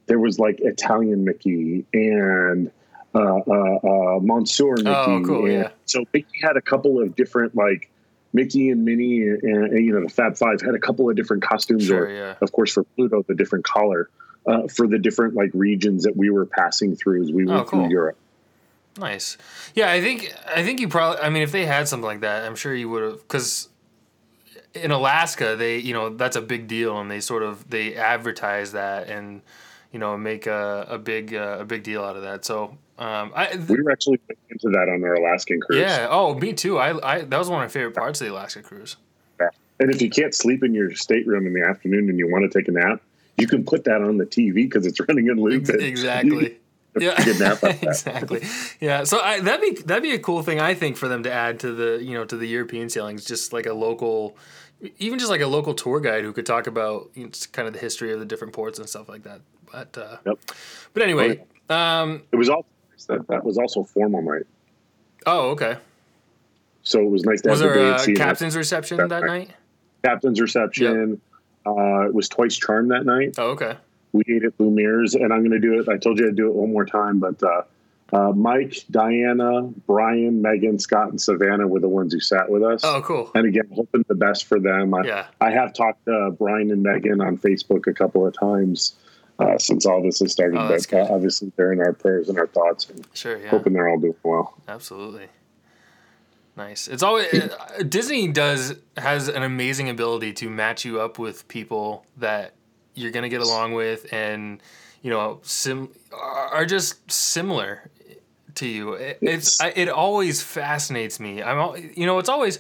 there 0.07 0.19
was 0.19 0.41
like 0.41 0.59
Italian 0.61 1.25
Mickey 1.25 1.85
and 1.95 2.71
Monsieur 4.23 4.75
Mickey. 4.77 4.89
Oh, 4.89 5.23
cool, 5.25 5.51
yeah. 5.51 5.71
So 5.87 6.05
Mickey 6.13 6.39
had 6.43 6.57
a 6.57 6.63
couple 6.63 7.01
of 7.01 7.15
different 7.17 7.55
like 7.55 7.91
Mickey 8.33 8.71
and 8.71 8.85
Minnie 8.85 9.23
and, 9.23 9.43
and 9.43 9.85
you 9.85 9.93
know 9.93 10.03
the 10.03 10.09
Fab 10.09 10.37
Five 10.37 10.61
had 10.61 10.75
a 10.75 10.79
couple 10.79 11.09
of 11.09 11.17
different 11.17 11.43
costumes. 11.43 11.85
Sure. 11.87 12.05
or 12.05 12.11
Yeah. 12.11 12.35
of 12.41 12.53
course 12.53 12.73
for 12.73 12.85
Pluto 12.85 13.23
the 13.27 13.35
different 13.35 13.65
collar 13.65 14.09
uh, 14.47 14.69
for 14.69 14.87
the 14.87 14.99
different 14.99 15.35
like 15.35 15.51
regions 15.55 16.05
that 16.05 16.17
we 16.17 16.31
were 16.31 16.47
passing 16.47 16.97
through 16.97 17.23
as 17.25 17.33
we 17.33 17.45
went 17.47 17.61
Oh, 17.61 17.65
cool. 17.65 17.83
through 17.83 17.91
Europe. 17.91 18.17
Nice. 18.99 19.37
Yeah, 19.75 19.91
I 19.91 20.01
think 20.01 20.35
I 20.55 20.63
think 20.63 20.81
you 20.81 20.89
probably. 20.89 21.21
I 21.23 21.29
mean, 21.31 21.43
if 21.43 21.53
they 21.53 21.67
had 21.67 21.87
something 21.89 22.07
like 22.07 22.21
that, 22.21 22.45
I'm 22.45 22.57
sure 22.57 22.75
you 22.75 22.89
would 22.91 23.03
have. 23.03 23.19
Because 23.23 23.69
in 24.75 24.91
Alaska, 24.91 25.55
they 25.57 25.79
you 25.79 25.93
know 25.93 26.09
that's 26.11 26.37
a 26.37 26.41
big 26.43 26.67
deal, 26.67 26.99
and 26.99 27.11
they 27.11 27.21
sort 27.21 27.43
of 27.43 27.69
they 27.69 27.95
advertise 27.95 28.73
that 28.73 29.09
and 29.09 29.43
you 29.93 29.99
know 29.99 30.17
make 30.17 30.47
a, 30.47 30.87
a 30.89 30.99
big 30.99 31.35
uh, 31.35 31.59
a 31.61 31.65
big 31.67 31.83
deal 31.83 32.03
out 32.03 32.17
of 32.17 32.23
that. 32.23 32.47
So 32.47 32.79
um, 32.99 33.33
I 33.35 33.47
th- 33.47 33.69
We 33.69 33.83
were 33.83 33.91
actually 33.91 34.21
into 34.51 34.69
that 34.71 34.89
on 34.89 35.03
our 35.05 35.15
Alaskan 35.15 35.61
cruise. 35.61 35.81
yeah. 35.81 36.09
Oh, 36.11 36.35
me 36.35 36.53
too. 36.53 36.79
I, 36.79 37.17
I 37.17 37.21
that 37.23 37.39
was 37.39 37.49
one 37.51 37.61
of 37.63 37.65
my 37.65 37.69
favorite 37.69 37.95
parts 37.95 38.21
of 38.21 38.27
the 38.27 38.33
Alaska 38.33 38.63
cruise. 38.63 38.97
And 39.79 39.91
if 39.91 40.01
you 40.01 40.09
can't 40.09 40.35
sleep 40.35 40.65
in 40.65 40.73
your 40.73 40.95
stateroom 40.95 41.47
in 41.47 41.53
the 41.53 41.61
afternoon 41.61 42.09
and 42.09 42.19
you 42.19 42.31
want 42.33 42.51
to 42.51 42.59
take 42.59 42.67
a 42.67 42.73
nap, 42.73 43.03
you 43.37 43.47
can 43.47 43.63
put 43.63 43.85
that 43.85 44.01
on 44.01 44.17
the 44.17 44.25
TV 44.25 44.55
because 44.55 44.87
it's 44.87 44.99
running 45.07 45.27
in 45.27 45.37
loop. 45.39 45.69
Exactly. 45.81 46.57
Yeah, 46.99 47.13
exactly. 47.83 48.43
Yeah, 48.81 49.05
so 49.05 49.21
I, 49.21 49.41
that'd 49.41 49.61
be 49.61 49.83
that'd 49.83 50.03
be 50.03 50.13
a 50.15 50.19
cool 50.19 50.43
thing 50.43 50.61
I 50.61 50.73
think 50.73 50.97
for 50.97 51.09
them 51.09 51.23
to 51.25 51.31
add 51.31 51.61
to 51.61 51.73
the 51.73 52.03
you 52.03 52.15
know 52.15 52.25
to 52.25 52.39
the 52.39 52.47
European 52.47 52.89
sailings, 52.89 53.27
just 53.27 53.53
like 53.53 53.67
a 53.67 53.75
local, 53.75 54.39
even 54.99 55.19
just 55.19 55.31
like 55.31 55.43
a 55.43 55.47
local 55.47 55.75
tour 55.75 56.01
guide 56.01 56.25
who 56.25 56.33
could 56.33 56.47
talk 56.47 56.67
about 56.67 57.11
you 57.13 57.25
know, 57.25 57.31
kind 57.53 57.69
of 57.69 57.75
the 57.75 57.81
history 57.81 58.15
of 58.15 58.19
the 58.19 58.25
different 58.25 58.55
ports 58.55 58.79
and 58.79 58.89
stuff 58.89 59.11
like 59.11 59.25
that. 59.25 59.43
But 59.71 59.99
uh, 59.99 60.17
Yep. 60.25 60.39
but 60.95 61.03
anyway, 61.03 61.45
um, 61.69 62.23
It 62.33 62.37
was 62.37 62.49
also 62.49 62.67
that, 63.05 63.27
that 63.29 63.45
was 63.45 63.59
also 63.59 63.85
formal 63.85 64.23
night, 64.23 64.47
oh 65.27 65.51
okay. 65.51 65.77
so 66.83 67.01
it 67.01 67.11
was 67.11 67.25
nice 67.25 67.43
to 67.43 67.51
Was 67.51 67.61
have 67.61 67.69
the 67.71 67.75
there 67.79 67.97
day 68.07 68.13
a 68.13 68.17
captain's 68.17 68.57
reception 68.57 68.97
That's 68.97 69.11
that 69.11 69.23
right. 69.23 69.49
night? 69.49 69.57
captain's 70.05 70.41
reception. 70.41 71.21
Uh, 71.67 72.07
it 72.07 72.15
was 72.15 72.29
twice 72.29 72.57
charmed 72.57 72.91
that 72.93 73.05
night. 73.05 73.35
Oh 73.39 73.51
okay. 73.51 73.77
We 74.13 74.23
ate 74.29 74.45
at 74.45 74.57
Lumiere's, 74.59 75.15
and 75.15 75.33
I'm 75.33 75.41
going 75.41 75.51
to 75.51 75.59
do 75.59 75.79
it. 75.81 75.89
I 75.89 75.99
told 75.99 76.19
you 76.19 76.29
I'd 76.29 76.37
do 76.37 76.49
it 76.49 76.55
one 76.55 76.73
more 76.73 76.87
time, 76.87 77.19
but 77.19 77.43
uh, 77.43 77.63
uh, 78.13 78.31
Mike, 78.33 78.85
Diana, 78.91 79.63
Brian, 79.87 80.41
Megan, 80.41 80.79
Scott, 80.79 81.09
and 81.11 81.21
Savannah 81.21 81.67
were 81.67 81.81
the 81.81 81.89
ones 81.89 82.15
who 82.15 82.21
sat 82.21 82.49
with 82.49 82.63
us. 82.63 82.83
Oh 82.85 83.03
cool. 83.03 83.31
And 83.35 83.47
again, 83.47 83.69
hoping 83.75 84.05
the 84.09 84.15
best 84.15 84.45
for 84.45 84.59
them. 84.61 84.95
I, 84.95 85.03
Yeah. 85.05 85.27
I 85.41 85.51
have 85.51 85.75
talked 85.75 86.05
to 86.07 86.31
Brian 86.39 86.71
and 86.71 86.83
Megan 86.83 87.21
on 87.21 87.37
Facebook 87.37 87.87
a 87.89 87.93
couple 87.93 88.25
of 88.27 88.33
times 88.33 88.95
uh, 89.39 89.59
since 89.59 89.85
all 89.87 90.03
this 90.03 90.19
has 90.21 90.33
started, 90.33 90.59
Oh, 90.59 90.69
but 90.69 90.81
uh, 90.81 90.87
good. 91.05 91.11
obviously 91.11 91.53
they're 91.57 91.73
in 91.73 91.81
our 91.81 91.93
prayers 91.93 92.29
and 92.29 92.39
our 92.39 92.47
thoughts, 92.47 92.89
and 92.89 93.07
Sure. 93.15 93.39
Yeah. 93.39 93.49
hoping 93.51 93.73
they're 93.75 93.89
all 93.89 93.99
doing 93.99 94.15
well. 94.23 94.55
Absolutely. 94.69 95.27
Nice. 96.57 96.89
It's 96.89 97.03
always 97.03 97.27
uh, 97.35 97.83
Disney 97.87 98.29
does 98.29 98.77
has 98.97 99.29
an 99.29 99.43
amazing 99.43 99.91
ability 99.91 100.33
to 100.35 100.49
match 100.49 100.87
you 100.87 101.01
up 101.01 101.19
with 101.19 101.47
people 101.49 102.07
that 102.17 102.55
you're 102.95 103.11
gonna 103.11 103.29
get 103.29 103.43
along 103.43 103.75
with, 103.75 104.11
and 104.11 104.63
you 105.03 105.11
know, 105.11 105.39
sim 105.43 105.91
are 106.13 106.65
just 106.65 107.11
similar 107.13 107.91
to 108.55 108.67
you. 108.67 108.95
It, 108.95 109.19
it's 109.21 109.61
I, 109.61 109.69
it 109.77 109.91
always 109.91 110.43
fascinates 110.43 111.21
me. 111.21 111.43
I'm 111.43 111.93
you 111.95 112.07
know, 112.07 112.19
it's 112.19 112.31
always 112.31 112.59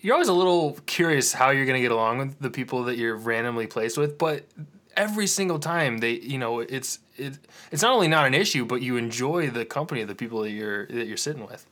you're 0.00 0.14
always 0.14 0.28
a 0.28 0.32
little 0.32 0.78
curious 0.86 1.34
how 1.34 1.50
you're 1.50 1.66
gonna 1.66 1.80
get 1.82 1.92
along 1.92 2.16
with 2.18 2.38
the 2.38 2.48
people 2.48 2.84
that 2.84 2.96
you're 2.96 3.16
randomly 3.16 3.66
placed 3.66 3.98
with, 3.98 4.16
but 4.16 4.46
every 4.96 5.26
single 5.26 5.58
time 5.58 5.98
they 5.98 6.12
you 6.12 6.38
know 6.38 6.60
it's 6.60 6.98
it, 7.16 7.38
it's 7.70 7.82
not 7.82 7.92
only 7.92 8.08
not 8.08 8.26
an 8.26 8.34
issue 8.34 8.64
but 8.64 8.82
you 8.82 8.96
enjoy 8.96 9.50
the 9.50 9.64
company 9.64 10.00
of 10.00 10.08
the 10.08 10.14
people 10.14 10.42
that 10.42 10.50
you're 10.50 10.86
that 10.86 11.06
you're 11.06 11.16
sitting 11.16 11.46
with. 11.46 11.66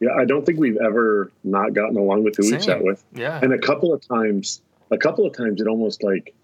Yeah, 0.00 0.10
I 0.18 0.24
don't 0.24 0.44
think 0.44 0.58
we've 0.58 0.78
ever 0.78 1.30
not 1.44 1.74
gotten 1.74 1.96
along 1.96 2.24
with 2.24 2.36
who 2.36 2.50
we've 2.50 2.62
sat 2.62 2.82
with, 2.82 3.04
yeah. 3.12 3.38
And 3.40 3.52
a 3.52 3.58
couple 3.58 3.92
of 3.92 4.06
times, 4.06 4.60
a 4.90 4.98
couple 4.98 5.24
of 5.24 5.36
times, 5.36 5.60
it 5.60 5.68
almost 5.68 6.02
like 6.02 6.34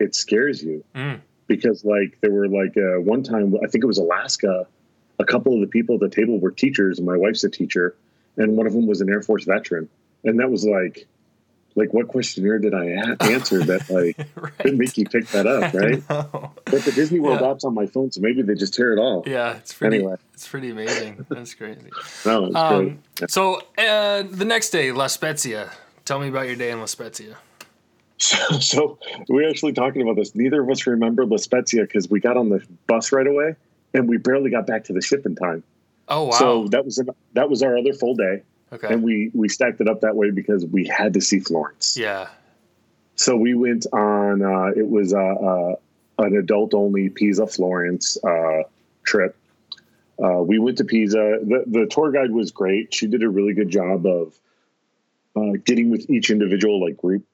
it 0.00 0.14
scares 0.14 0.62
you. 0.62 0.82
Mm. 0.94 1.20
because 1.46 1.84
like 1.84 2.18
there 2.22 2.32
were 2.32 2.48
like 2.48 2.74
uh, 2.76 3.00
one 3.00 3.22
time 3.22 3.54
I 3.62 3.66
think 3.68 3.84
it 3.84 3.86
was 3.86 3.98
Alaska, 3.98 4.66
a 5.18 5.24
couple 5.24 5.54
of 5.54 5.60
the 5.60 5.66
people 5.66 5.96
at 5.96 6.00
the 6.00 6.08
table 6.08 6.38
were 6.40 6.50
teachers, 6.50 6.98
and 6.98 7.06
my 7.06 7.16
wife's 7.16 7.44
a 7.44 7.50
teacher, 7.50 7.94
and 8.38 8.56
one 8.56 8.66
of 8.66 8.72
them 8.72 8.86
was 8.86 9.00
an 9.02 9.10
Air 9.10 9.22
Force 9.22 9.44
veteran, 9.44 9.88
and 10.24 10.40
that 10.40 10.50
was 10.50 10.64
like. 10.64 11.06
Like 11.76 11.92
what 11.92 12.08
questionnaire 12.08 12.58
did 12.58 12.74
I 12.74 12.84
a- 12.86 13.16
answer 13.32 13.62
that 13.64 13.88
like 13.90 14.16
right 14.34 14.58
didn't 14.58 14.78
make 14.78 14.96
you 14.96 15.04
pick 15.04 15.26
that 15.28 15.46
up, 15.46 15.72
right? 15.82 16.02
But 16.08 16.82
the 16.84 16.92
Disney 16.94 17.20
World 17.20 17.40
Yeah. 17.42 17.50
app's 17.50 17.64
on 17.64 17.74
my 17.74 17.86
phone, 17.86 18.10
so 18.10 18.20
maybe 18.22 18.40
they 18.42 18.54
just 18.54 18.72
tear 18.74 18.92
it 18.94 18.98
off. 18.98 19.26
yeah 19.26 19.56
it's 19.56 19.74
pretty 19.74 19.96
Anyway. 19.98 20.16
it's 20.34 20.48
pretty 20.48 20.70
amazing 20.70 21.24
that's 21.28 21.54
crazy 21.54 21.90
No, 22.26 22.46
it's 22.46 22.56
um, 22.56 22.98
great. 23.18 23.30
so 23.30 23.60
uh, 23.78 24.22
the 24.22 24.44
next 24.46 24.70
day 24.70 24.90
La 24.90 25.06
Spezia 25.06 25.70
tell 26.06 26.18
me 26.18 26.28
about 26.28 26.46
your 26.46 26.56
day 26.56 26.70
in 26.70 26.80
La 26.80 26.86
Spezia 26.86 27.36
So, 28.18 28.38
so 28.60 28.98
we're 29.28 29.48
actually 29.50 29.74
talking 29.74 30.00
about 30.00 30.16
this. 30.16 30.34
Neither 30.34 30.62
of 30.62 30.70
us 30.70 30.86
remember 30.86 31.26
La 31.26 31.36
Spezia 31.36 31.82
because 31.82 32.08
we 32.08 32.18
got 32.20 32.38
on 32.38 32.48
the 32.48 32.64
bus 32.86 33.12
right 33.12 33.26
away, 33.26 33.54
and 33.92 34.08
we 34.08 34.16
barely 34.16 34.48
got 34.50 34.66
back 34.66 34.84
to 34.84 34.94
the 34.94 35.02
ship 35.02 35.26
in 35.26 35.34
time. 35.36 35.62
oh 36.08 36.24
wow 36.24 36.30
So 36.30 36.68
that 36.68 36.86
was 36.86 36.98
that 37.34 37.50
was 37.50 37.62
our 37.62 37.76
other 37.76 37.92
full 37.92 38.14
day, 38.14 38.42
okay 38.76 38.94
and 38.94 39.02
we 39.02 39.30
we 39.34 39.48
stacked 39.48 39.80
it 39.80 39.88
up 39.88 40.00
that 40.00 40.16
way 40.16 40.30
because 40.30 40.64
we 40.66 40.86
had 40.86 41.14
to 41.14 41.20
see 41.20 41.40
Florence. 41.40 41.96
yeah 41.96 42.28
So 43.16 43.34
we 43.36 43.54
went 43.54 43.86
on. 43.92 44.42
Uh, 44.42 44.70
it 44.76 44.86
was 44.86 45.14
uh, 45.14 45.18
uh, 45.18 45.74
an 46.18 46.36
adult 46.36 46.74
only 46.74 47.08
Pisa 47.08 47.46
Florence 47.46 48.18
uh, 48.22 48.62
trip. 49.04 49.34
Uh, 50.22 50.42
we 50.42 50.58
went 50.58 50.76
to 50.78 50.84
Pisa. 50.84 51.38
The, 51.42 51.64
the 51.66 51.86
tour 51.86 52.10
guide 52.12 52.30
was 52.30 52.50
great. 52.50 52.92
She 52.92 53.06
did 53.06 53.22
a 53.22 53.28
really 53.28 53.54
good 53.54 53.70
job 53.70 54.06
of 54.06 54.34
uh, 55.34 55.56
getting 55.64 55.90
with 55.90 56.08
each 56.10 56.30
individual 56.30 56.76
like 56.84 56.96
group 56.96 57.24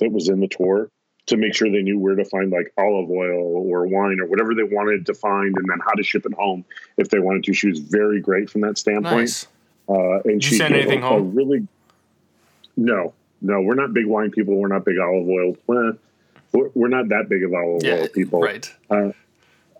that 0.00 0.10
was 0.10 0.28
in 0.28 0.40
the 0.40 0.48
tour 0.48 0.90
to 1.26 1.36
make 1.36 1.54
sure 1.54 1.70
they 1.70 1.82
knew 1.82 1.98
where 1.98 2.14
to 2.16 2.24
find 2.24 2.50
like 2.50 2.72
olive 2.78 3.10
oil 3.10 3.42
or 3.70 3.86
wine 3.86 4.18
or 4.18 4.26
whatever 4.26 4.54
they 4.54 4.62
wanted 4.62 5.06
to 5.06 5.14
find, 5.14 5.56
and 5.56 5.68
then 5.68 5.78
how 5.84 5.92
to 5.92 6.02
ship 6.02 6.24
it 6.26 6.34
home 6.34 6.64
if 6.96 7.10
they 7.10 7.18
wanted 7.18 7.44
to. 7.44 7.52
She 7.52 7.68
was 7.68 7.78
very 7.78 8.20
great 8.20 8.50
from 8.50 8.62
that 8.62 8.78
standpoint. 8.78 9.20
Nice. 9.20 9.46
Uh, 9.88 10.20
and 10.24 10.24
Did 10.24 10.44
you 10.44 10.50
she 10.50 10.56
send 10.56 10.74
anything 10.74 11.02
a, 11.02 11.06
a 11.06 11.08
home? 11.08 11.34
really 11.34 11.66
no, 12.76 13.12
no, 13.40 13.60
we're 13.60 13.74
not 13.74 13.92
big 13.94 14.06
wine 14.06 14.30
people. 14.30 14.54
We're 14.56 14.68
not 14.68 14.84
big 14.84 14.98
olive 14.98 15.28
oil. 15.28 15.56
We're, 16.52 16.70
we're 16.74 16.88
not 16.88 17.08
that 17.08 17.28
big 17.28 17.42
of 17.44 17.52
olive 17.54 17.82
Yeah. 17.82 17.94
oil 18.00 18.08
people. 18.08 18.40
Right. 18.40 18.72
Uh, 18.90 19.10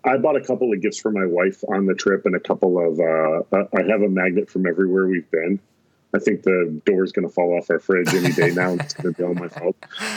I 0.03 0.17
bought 0.17 0.35
a 0.37 0.41
couple 0.41 0.71
of 0.71 0.81
gifts 0.81 0.99
for 0.99 1.11
my 1.11 1.25
wife 1.25 1.63
on 1.67 1.85
the 1.85 1.93
trip, 1.93 2.25
and 2.25 2.35
a 2.35 2.39
couple 2.39 2.77
of. 2.79 2.99
Uh, 2.99 3.57
I 3.77 3.83
have 3.89 4.01
a 4.01 4.07
magnet 4.09 4.49
from 4.49 4.65
everywhere 4.65 5.07
we've 5.07 5.29
been. 5.29 5.59
I 6.15 6.19
think 6.19 6.41
the 6.43 6.81
door's 6.85 7.11
going 7.11 7.27
to 7.27 7.33
fall 7.33 7.55
off 7.57 7.69
our 7.69 7.79
fridge 7.79 8.13
any 8.13 8.31
day 8.31 8.51
now. 8.51 8.73
It's 8.73 8.93
going 8.93 9.13
to 9.13 9.17
be 9.17 9.23
all 9.23 9.33
my 9.35 9.47
fault. 9.49 9.75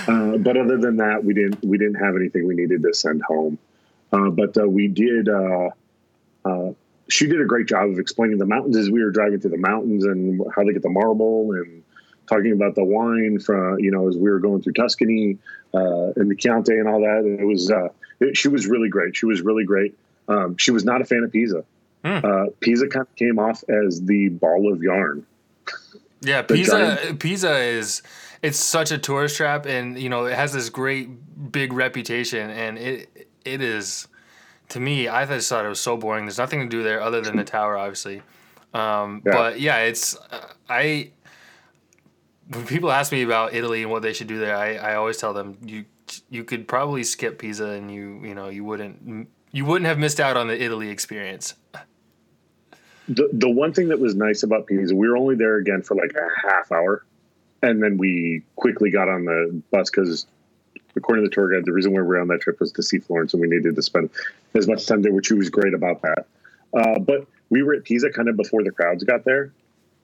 Uh, 0.09 0.39
but 0.39 0.57
other 0.57 0.79
than 0.79 0.97
that, 0.99 1.23
we 1.25 1.35
didn't 1.35 1.63
we 1.65 1.79
didn't 1.79 1.97
have 1.97 2.15
anything 2.17 2.47
we 2.47 2.55
needed 2.55 2.83
to 2.83 2.95
send 2.95 3.23
home. 3.23 3.59
Uh, 4.13 4.31
but 4.31 4.57
uh, 4.57 4.69
we 4.69 4.89
did. 4.89 5.29
She 7.09 7.27
did 7.27 7.41
a 7.41 7.45
great 7.45 7.67
job 7.67 7.91
of 7.91 7.99
explaining 7.99 8.39
the 8.39 8.47
mountains 8.47 8.77
as 8.77 8.91
we 8.91 9.03
were 9.03 9.11
driving 9.11 9.41
through 9.41 9.51
the 9.51 9.59
mountains 9.59 10.05
and 10.05 10.41
how 10.55 10.65
they 10.65 10.73
get 10.73 10.83
the 10.83 10.91
marble 10.91 11.53
and 11.53 11.83
talking 12.29 12.53
about 12.53 12.75
the 12.75 12.85
wine 12.85 13.39
from 13.39 13.79
you 13.81 13.91
know 13.91 14.09
as 14.09 14.17
we 14.17 14.31
were 14.31 14.39
going 14.39 14.63
through 14.63 14.73
Tuscany 14.75 15.39
uh, 15.75 16.13
and 16.17 16.31
the 16.31 16.37
Chianti 16.37 16.79
and 16.79 16.89
all 16.89 17.01
that. 17.01 17.19
And 17.19 17.41
It 17.41 17.45
was 17.45 17.71
uh, 17.71 17.89
it, 18.21 18.37
she 18.37 18.49
was 18.49 18.67
really 18.67 18.89
great. 18.89 19.17
She 19.17 19.27
was 19.27 19.43
really 19.43 19.65
great. 19.65 19.97
Um, 20.29 20.57
she 20.57 20.71
was 20.71 20.85
not 20.85 21.01
a 21.01 21.05
fan 21.05 21.25
of 21.25 21.33
Pisa. 21.33 21.65
Hmm. 22.05 22.19
Uh, 22.25 22.47
Pisa 22.61 22.89
kind 22.89 23.07
of 23.07 23.15
came 23.17 23.39
off 23.39 23.63
as 23.69 24.03
the 24.03 24.29
ball 24.29 24.73
of 24.73 24.83
yarn. 24.83 25.27
Yeah, 26.21 26.43
Pisa. 26.43 27.17
Pisa 27.19 27.59
is 27.59 28.03
it's 28.43 28.59
such 28.59 28.91
a 28.91 28.99
tourist 28.99 29.37
trap, 29.37 29.67
and 29.67 29.99
you 29.99 30.09
know 30.09 30.27
it 30.27 30.35
has 30.35 30.53
this 30.53 30.69
great 30.69 31.09
big 31.51 31.73
reputation, 31.73 32.51
and 32.51 32.79
it 32.79 33.29
it 33.45 33.61
is 33.61 34.09
to 34.73 34.81
me. 34.81 35.09
I 35.09 35.25
just 35.25 35.49
thought 35.49 35.65
it 35.65 35.69
was 35.69 35.81
so 35.81 35.97
boring. 35.97 36.25
There's 36.25 36.39
nothing 36.39 36.61
to 36.61 36.67
do 36.67 36.83
there 36.83 37.01
other 37.01 37.21
than 37.21 37.37
the 37.37 37.45
tower, 37.45 37.77
obviously. 37.77 38.23
Um, 38.75 39.23
Yeah. 39.25 39.33
But 39.33 39.61
yeah, 39.61 39.79
it's 39.79 40.17
uh, 40.31 40.49
I. 40.69 41.13
When 42.49 42.67
people 42.67 42.91
ask 42.91 43.13
me 43.13 43.23
about 43.23 43.55
Italy 43.55 43.83
and 43.83 43.91
what 43.91 44.03
they 44.03 44.13
should 44.13 44.27
do 44.27 44.39
there, 44.39 44.57
I, 44.57 44.75
I 44.75 44.95
always 44.97 45.17
tell 45.17 45.33
them 45.33 45.57
you 45.65 45.85
you 46.29 46.45
could 46.45 46.69
probably 46.69 47.05
skip 47.05 47.39
Pisa 47.39 47.67
and 47.67 47.91
you 47.91 48.21
you 48.25 48.35
know 48.35 48.49
you 48.49 48.65
wouldn't 48.65 49.29
you 49.53 49.65
wouldn't 49.65 49.87
have 49.87 49.99
missed 49.99 50.21
out 50.21 50.37
on 50.37 50.49
the 50.49 50.61
Italy 50.63 50.89
experience. 50.89 51.55
The 53.09 53.29
the 53.33 53.49
one 53.49 53.73
thing 53.73 53.89
that 53.89 54.01
was 54.01 54.15
nice 54.15 54.43
about 54.43 54.67
Pisa, 54.67 54.95
we 54.95 55.09
were 55.09 55.17
only 55.17 55.37
there 55.37 55.57
again 55.57 55.83
for 55.83 55.95
like 55.95 56.13
a 56.15 56.49
half 56.49 56.73
hour, 56.73 57.05
and 57.63 57.83
then 57.83 57.99
we 57.99 58.43
quickly 58.57 58.91
got 58.91 59.09
on 59.09 59.25
the 59.25 59.63
bus 59.71 59.91
because, 59.91 60.27
according 60.97 61.25
to 61.25 61.29
the 61.29 61.35
tour 61.35 61.49
guide, 61.53 61.65
the 61.65 61.73
reason 61.73 61.93
why 61.93 62.01
we 62.01 62.07
were 62.07 62.21
on 62.21 62.29
that 62.29 62.41
trip 62.41 62.61
was 62.61 62.73
to 62.73 62.83
see 62.83 62.99
Florence, 62.99 63.33
and 63.35 63.41
we 63.41 63.49
needed 63.49 63.75
to 63.77 63.83
spend 63.83 64.11
as 64.55 64.67
much 64.69 64.87
time 64.87 65.03
there, 65.03 65.13
which 65.13 65.29
he 65.29 65.35
was 65.35 65.51
great 65.51 65.75
about 65.75 66.03
that. 66.03 66.27
Uh, 66.75 66.99
but 66.99 67.27
we 67.51 67.63
were 67.63 67.75
at 67.75 67.85
Pisa 67.85 68.11
kind 68.11 68.29
of 68.29 68.37
before 68.37 68.63
the 68.63 68.71
crowds 68.71 69.05
got 69.05 69.25
there, 69.25 69.53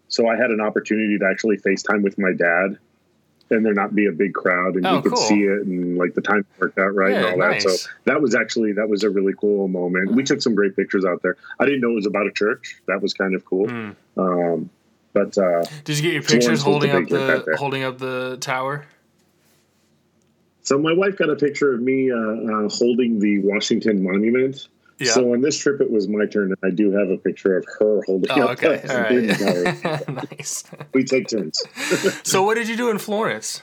so 0.09 0.29
I 0.29 0.37
had 0.37 0.51
an 0.51 0.61
opportunity 0.61 1.19
to 1.19 1.27
actually 1.27 1.59
FaceTime 1.59 2.03
with 2.03 2.19
my 2.19 2.33
dad, 2.33 2.79
and 3.51 3.65
there 3.65 3.73
not 3.73 3.95
be 3.95 4.07
a 4.07 4.13
big 4.13 4.35
crowd, 4.35 4.77
and 4.77 4.87
Oh, 4.87 4.97
he 4.97 5.03
could 5.03 5.13
cool. 5.13 5.23
see 5.23 5.43
it, 5.45 5.63
and 5.67 5.97
like 5.97 6.15
the 6.15 6.21
time 6.21 6.45
worked 6.59 6.79
out 6.79 6.95
right 6.95 7.13
Yeah, 7.13 7.27
and 7.33 7.43
all 7.43 7.51
that. 7.51 7.63
So 7.63 7.89
that 8.05 8.21
was 8.21 8.35
actually 8.35 8.73
that 8.73 8.89
was 8.89 9.05
a 9.05 9.11
really 9.11 9.33
cool 9.39 9.69
moment. 9.69 10.13
We 10.13 10.23
took 10.23 10.43
some 10.43 10.55
great 10.55 10.77
pictures 10.77 11.05
out 11.07 11.23
there. 11.23 11.37
I 11.59 11.65
didn't 11.65 11.81
know 11.81 11.91
it 11.93 11.95
was 11.95 12.07
about 12.07 12.27
a 12.27 12.33
church. 12.33 12.77
That 12.87 13.01
was 13.01 13.15
kind 13.15 13.35
of 13.35 13.45
cool. 13.47 13.69
Hmm. 13.69 13.91
Um, 14.19 14.71
but 15.15 15.37
uh, 15.39 15.65
Did 15.85 15.97
you 15.97 16.03
get 16.03 16.13
your 16.13 16.23
pictures 16.23 16.45
Florence 16.45 16.49
was 16.51 16.59
the 16.61 16.71
holding 16.71 16.91
up 16.91 17.09
the 17.09 17.57
holding 17.59 17.83
up 17.85 17.99
the 17.99 18.37
tower? 18.41 18.85
So 20.69 20.79
my 20.79 20.93
wife 20.93 21.17
got 21.17 21.31
a 21.31 21.35
picture 21.35 21.73
of 21.73 21.81
me 21.81 22.13
uh, 22.13 22.17
uh, 22.17 22.69
holding 22.69 23.19
the 23.19 23.39
Washington 23.39 24.03
Monument. 24.03 24.69
Yeah. 24.99 25.13
So 25.13 25.33
on 25.33 25.41
this 25.41 25.57
trip, 25.57 25.81
it 25.81 25.91
was 25.91 26.09
my 26.09 26.27
turn, 26.27 26.53
and 26.53 26.59
I 26.63 26.75
do 26.75 26.91
have 26.93 27.09
a 27.09 27.17
picture 27.17 27.57
of 27.57 27.65
her 27.79 28.03
holding 28.05 28.31
Oh, 28.31 28.49
up 28.49 28.63
okay. 28.63 28.83
All 28.91 29.01
right. 29.01 30.31
nice. 30.31 30.65
We 30.93 31.05
take 31.05 31.29
turns. 31.29 31.63
So, 32.23 32.43
what 32.43 32.57
did 32.57 32.69
you 32.69 32.77
do 32.77 32.91
in 32.91 32.99
Florence? 32.99 33.63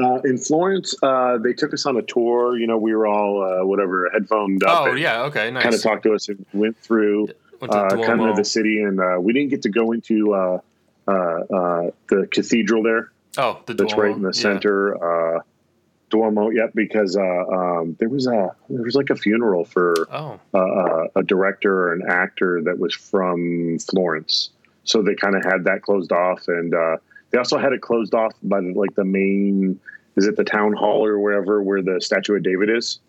Uh, 0.00 0.20
in 0.24 0.36
Florence, 0.36 0.96
uh, 1.00 1.38
they 1.38 1.52
took 1.52 1.72
us 1.72 1.86
on 1.86 1.96
a 1.96 2.02
tour. 2.02 2.58
You 2.58 2.66
know, 2.66 2.78
we 2.78 2.92
were 2.92 3.06
all 3.06 3.42
uh, 3.42 3.64
whatever 3.64 4.10
headphoned 4.12 4.64
up. 4.64 4.88
Oh, 4.88 4.94
yeah. 4.94 5.22
Okay. 5.24 5.52
Nice. 5.52 5.62
Kind 5.62 5.74
of 5.76 5.82
talked 5.82 6.02
to 6.04 6.14
us 6.14 6.28
and 6.28 6.44
went 6.52 6.76
through 6.76 7.28
Went 7.60 7.72
uh, 7.72 7.88
kind 8.04 8.20
of 8.20 8.36
the 8.36 8.44
city, 8.44 8.82
and 8.82 9.00
uh, 9.00 9.16
we 9.20 9.32
didn't 9.32 9.50
get 9.50 9.62
to 9.62 9.68
go 9.68 9.92
into 9.92 10.34
uh, 10.34 10.58
uh, 11.06 11.10
uh, 11.12 11.90
the 12.08 12.28
cathedral 12.30 12.82
there. 12.82 13.10
Oh, 13.36 13.60
the 13.66 13.74
that's 13.74 13.92
Duomo. 13.92 14.02
right 14.08 14.16
in 14.16 14.22
the 14.22 14.28
Yeah. 14.28 14.32
center. 14.42 15.36
Uh, 15.36 15.40
Duomo, 16.10 16.48
yep, 16.48 16.72
because 16.74 17.16
uh, 17.18 17.20
um, 17.22 17.94
there 17.98 18.08
was 18.08 18.26
a 18.26 18.50
there 18.70 18.82
was 18.82 18.94
like 18.94 19.10
a 19.10 19.16
funeral 19.16 19.64
for 19.66 19.94
Oh, 20.10 20.40
uh, 20.54 20.58
uh, 20.58 21.06
a 21.16 21.22
director 21.22 21.88
or 21.88 21.92
an 21.92 22.02
actor 22.08 22.62
that 22.64 22.78
was 22.78 22.94
from 22.94 23.78
Florence, 23.78 24.50
so 24.84 25.02
they 25.02 25.14
kind 25.14 25.34
of 25.36 25.44
had 25.44 25.64
that 25.64 25.82
closed 25.82 26.10
off, 26.12 26.48
and 26.48 26.74
uh, 26.74 26.96
they 27.30 27.36
also 27.36 27.58
had 27.58 27.74
it 27.74 27.82
closed 27.82 28.14
off 28.14 28.32
by 28.42 28.60
the, 28.62 28.72
like 28.74 28.94
the 28.94 29.04
main. 29.04 29.78
Is 30.16 30.26
it 30.26 30.36
the 30.36 30.44
town 30.44 30.72
hall 30.72 31.04
or 31.04 31.18
wherever 31.20 31.62
where 31.62 31.82
the 31.82 32.00
statue 32.00 32.36
of 32.36 32.42
David 32.42 32.70
is? 32.70 33.00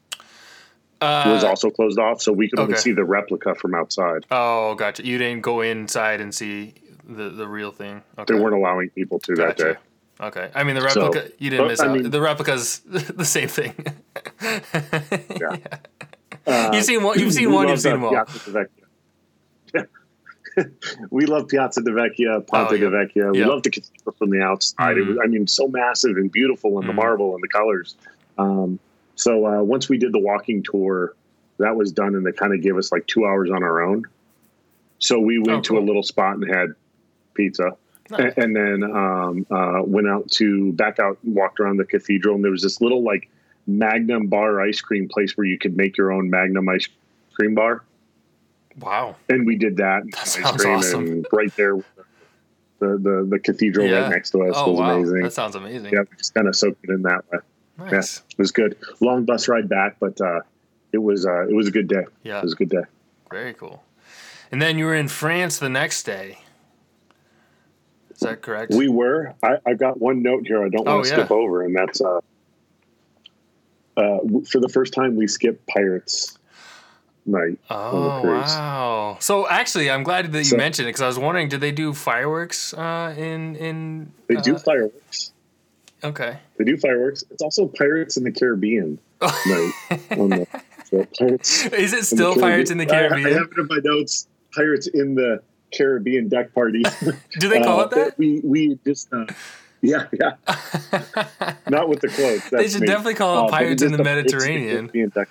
uh, 1.01 1.23
was 1.33 1.43
also 1.45 1.69
closed 1.69 1.97
off, 1.97 2.21
so 2.21 2.33
we 2.33 2.49
could 2.49 2.59
only 2.59 2.73
okay. 2.73 2.81
see 2.81 2.91
the 2.91 3.05
replica 3.05 3.55
from 3.55 3.73
outside. 3.73 4.25
oh, 4.31 4.75
gotcha. 4.75 5.05
You 5.05 5.17
didn't 5.17 5.41
go 5.41 5.61
inside 5.61 6.19
and 6.21 6.35
see 6.35 6.73
the 7.07 7.29
the 7.29 7.47
real 7.47 7.71
thing. 7.71 8.01
Okay. 8.17 8.33
They 8.33 8.39
weren't 8.39 8.55
allowing 8.55 8.89
people 8.89 9.19
to 9.19 9.35
that 9.35 9.57
day. 9.57 9.75
Okay. 10.21 10.49
I 10.53 10.63
mean, 10.63 10.75
the 10.75 10.89
So- 10.89 11.05
replica. 11.07 11.31
you 11.37 11.49
didn't 11.49 11.67
miss 11.67 11.79
I 11.79 11.87
out. 11.87 11.93
mean- 11.95 12.09
the 12.09 12.19
replica's 12.19 12.79
the 12.85 13.25
same 13.25 13.47
thing. 13.47 13.73
Yeah. 15.39 15.57
Uh, 16.47 16.71
You've 16.73 16.83
seen 16.85 17.03
one. 17.03 17.19
You've 17.19 17.33
seen 17.39 17.51
one. 17.51 17.67
You've 17.67 17.79
seen 17.79 17.91
the 17.91 17.97
them 17.97 18.05
all. 18.05 18.11
Piazza 18.11 18.39
di 18.51 18.67
Vecchia. 19.75 19.87
we 21.11 21.25
love 21.25 21.47
Piazza 21.47 21.81
di 21.81 21.91
Vecchia, 21.91 22.41
Ponte 22.45 22.71
Oh, 22.71 22.73
yeah. 22.75 22.89
di 22.89 22.95
Vecchia. 22.95 23.31
We 23.31 23.39
Yeah. 23.39 23.47
love 23.47 23.61
the 23.63 23.69
cathedral 23.69 24.15
from 24.17 24.29
the 24.31 24.41
outside. 24.41 24.97
It 24.97 25.03
Mhm. 25.03 25.07
was, 25.09 25.17
I 25.23 25.27
mean, 25.27 25.47
so 25.47 25.67
massive 25.67 26.17
and 26.17 26.31
beautiful, 26.31 26.79
and 26.79 26.87
the 26.87 26.93
Mhm. 26.93 26.97
marble 26.97 27.33
and 27.35 27.43
the 27.43 27.47
colors. 27.47 27.95
Um, 28.37 28.79
so 29.15 29.45
uh, 29.45 29.61
once 29.61 29.89
we 29.89 29.97
did 29.97 30.11
the 30.11 30.19
walking 30.19 30.63
tour, 30.63 31.13
that 31.59 31.75
was 31.75 31.91
done, 31.91 32.15
and 32.15 32.25
they 32.25 32.31
kind 32.31 32.53
of 32.53 32.61
gave 32.61 32.77
us 32.77 32.91
like 32.91 33.05
two 33.05 33.25
hours 33.25 33.51
on 33.51 33.63
our 33.63 33.81
own. 33.81 34.05
So 34.99 35.19
we 35.19 35.37
went 35.39 35.59
Oh, 35.59 35.61
to 35.61 35.77
a 35.77 35.81
little 35.81 36.03
spot 36.03 36.35
and 36.37 36.47
had 36.49 36.73
pizza. 37.35 37.75
Nice. 38.11 38.33
A- 38.37 38.39
and 38.41 38.55
then 38.55 38.83
um, 38.83 39.45
uh, 39.51 39.81
went 39.85 40.07
out 40.07 40.29
to 40.31 40.71
back 40.73 40.99
out 40.99 41.17
walked 41.23 41.59
around 41.59 41.77
the 41.77 41.85
cathedral 41.85 42.35
and 42.35 42.43
there 42.43 42.51
was 42.51 42.63
this 42.63 42.81
little 42.81 43.03
like 43.03 43.29
magnum 43.67 44.27
bar 44.27 44.59
ice 44.61 44.81
cream 44.81 45.07
place 45.07 45.37
where 45.37 45.45
you 45.45 45.57
could 45.59 45.77
make 45.77 45.95
your 45.97 46.11
own 46.11 46.29
magnum 46.29 46.67
ice 46.69 46.87
cream 47.33 47.53
bar 47.55 47.83
Wow. 48.79 49.15
and 49.27 49.45
we 49.45 49.57
did 49.57 49.77
that, 49.77 50.03
That 50.11 50.21
ice 50.21 50.33
sounds 50.41 50.61
cream 50.63 50.75
awesome. 50.77 51.05
and 51.07 51.25
right 51.31 51.53
there 51.55 51.75
the, 52.79 52.87
the 52.97 53.27
the 53.29 53.39
cathedral 53.39 53.85
Yeah. 53.85 54.01
right 54.03 54.09
next 54.09 54.31
to 54.31 54.43
us 54.43 54.53
Oh 54.55 54.71
was 54.71 54.79
wow. 54.79 54.95
amazing 54.97 55.21
That 55.23 55.33
sounds 55.33 55.55
amazing. 55.55 55.91
yeah 55.93 55.99
we 56.09 56.17
just 56.17 56.33
kind 56.33 56.47
of 56.47 56.55
soaked 56.55 56.83
it 56.85 56.89
in 56.89 57.01
that 57.03 57.25
way 57.31 57.39
Nice. 57.77 58.17
it 58.29 58.37
was 58.37 58.51
good 58.51 58.75
long 59.01 59.25
bus 59.25 59.47
ride 59.47 59.67
back 59.69 59.97
but 59.99 60.19
uh, 60.21 60.39
it 60.93 60.97
was 60.97 61.25
uh, 61.25 61.47
it 61.47 61.53
was 61.53 61.67
a 61.67 61.71
good 61.71 61.87
day 61.87 62.05
Yeah. 62.23 62.39
it 62.39 62.43
was 62.43 62.53
a 62.53 62.57
good 62.57 62.69
day 62.69 62.83
Very 63.29 63.53
cool. 63.53 63.83
And 64.51 64.59
then 64.59 64.79
you 64.79 64.85
were 64.85 64.95
in 64.95 65.07
France 65.09 65.59
the 65.59 65.69
next 65.69 66.03
day. 66.07 66.39
Is 68.21 68.27
that 68.27 68.41
correct? 68.41 68.73
we 68.73 68.89
were 68.89 69.33
I, 69.41 69.57
i've 69.65 69.77
got 69.79 69.99
one 69.99 70.21
note 70.21 70.45
here 70.45 70.57
i 70.63 70.69
don't 70.69 70.85
want 70.85 70.89
Oh, 70.89 71.03
to 71.03 71.09
yeah. 71.09 71.15
skip 71.15 71.31
over 71.31 71.63
and 71.63 71.73
that's 71.75 72.01
uh, 72.01 72.19
uh, 73.97 74.19
for 74.49 74.59
the 74.59 74.69
first 74.69 74.93
time 74.93 75.15
we 75.15 75.27
skipped 75.27 75.65
pirates 75.67 76.37
night 77.25 77.59
on 77.69 77.93
the 77.93 77.99
Oh 78.09 78.23
wow! 78.23 79.17
So 79.19 79.47
actually, 79.47 79.89
I'm 79.91 80.03
glad 80.03 80.31
that 80.31 80.37
you 80.39 80.43
So- 80.45 80.57
mentioned 80.57 80.87
it 80.87 80.89
because 80.89 81.01
I 81.01 81.07
was 81.07 81.19
wondering, 81.19 81.47
did 81.49 81.61
they 81.61 81.71
do 81.71 81.93
fireworks 81.93 82.73
uh, 82.73 83.13
in 83.17 83.55
in? 83.55 84.11
They 84.27 84.35
do 84.35 84.55
uh, 84.55 84.59
fireworks. 84.59 85.31
Okay. 86.03 86.37
They 86.57 86.63
do 86.63 86.77
fireworks. 86.77 87.23
It's 87.29 87.41
also 87.43 87.67
Pirates 87.67 88.15
in 88.17 88.23
the 88.23 88.31
Caribbean 88.31 88.97
night. 89.21 89.71
on 90.11 90.29
the, 90.29 90.47
so 90.85 91.05
Pirates 91.19 91.65
Is 91.65 91.93
it 91.93 92.05
still 92.05 92.35
Pirates 92.35 92.71
in 92.71 92.77
the 92.77 92.89
I- 92.89 93.13
I, 93.13 93.19
have 93.33 93.49
it 93.51 93.57
in 93.57 93.67
my 93.69 93.79
notes. 93.83 94.27
Pirates 94.55 94.87
in 94.87 95.13
the 95.15 95.41
Caribbean 95.71 96.27
deck 96.29 96.53
party. 96.53 96.83
Do 97.39 97.47
they 97.49 97.61
call 97.61 97.81
Uh, 97.81 97.83
it 97.85 97.89
that? 97.91 98.17
We 98.17 98.41
we 98.43 98.79
just 98.85 99.11
uh, 99.13 99.25
yeah 99.81 100.07
yeah. 100.11 100.33
Not 101.69 101.89
with 101.89 102.01
the 102.01 102.09
quote. 102.09 102.41
they 102.51 102.67
should 102.67 102.81
me. 102.81 102.87
definitely 102.87 103.15
call 103.15 103.37
Uh, 103.37 103.41
it 103.41 103.51
but 103.51 103.57
Pirates 103.57 103.81
in 103.83 103.91
the 103.91 104.03
Mediterranean. 104.03 104.91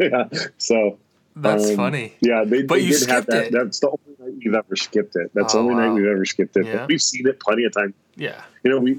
Yeah. 0.00 0.28
So 0.58 0.98
That's 1.36 1.70
um, 1.70 1.76
funny. 1.76 2.14
Yeah, 2.20 2.44
they, 2.44 2.62
But 2.62 2.76
they 2.76 2.80
you 2.82 2.98
did 2.98 3.08
have 3.10 3.24
skipped 3.24 3.30
that. 3.30 3.46
it. 3.46 3.52
That's 3.52 3.78
the 3.80 3.88
only 3.88 4.16
night 4.18 4.38
we've 4.44 4.54
ever 4.54 4.76
skipped 4.76 5.14
it. 5.16 5.30
That's 5.34 5.52
the 5.52 5.58
Oh, 5.58 5.62
only 5.62 5.74
wow. 5.74 5.86
night 5.88 5.94
we've 5.94 6.06
ever 6.06 6.24
skipped 6.24 6.56
it. 6.56 6.66
Yeah. 6.66 6.78
But 6.78 6.88
we've 6.88 7.02
seen 7.02 7.28
it 7.28 7.38
plenty 7.38 7.64
of 7.64 7.72
times. 7.72 7.94
Yeah. 8.16 8.42
you 8.64 8.70
know 8.70 8.78
we 8.78 8.98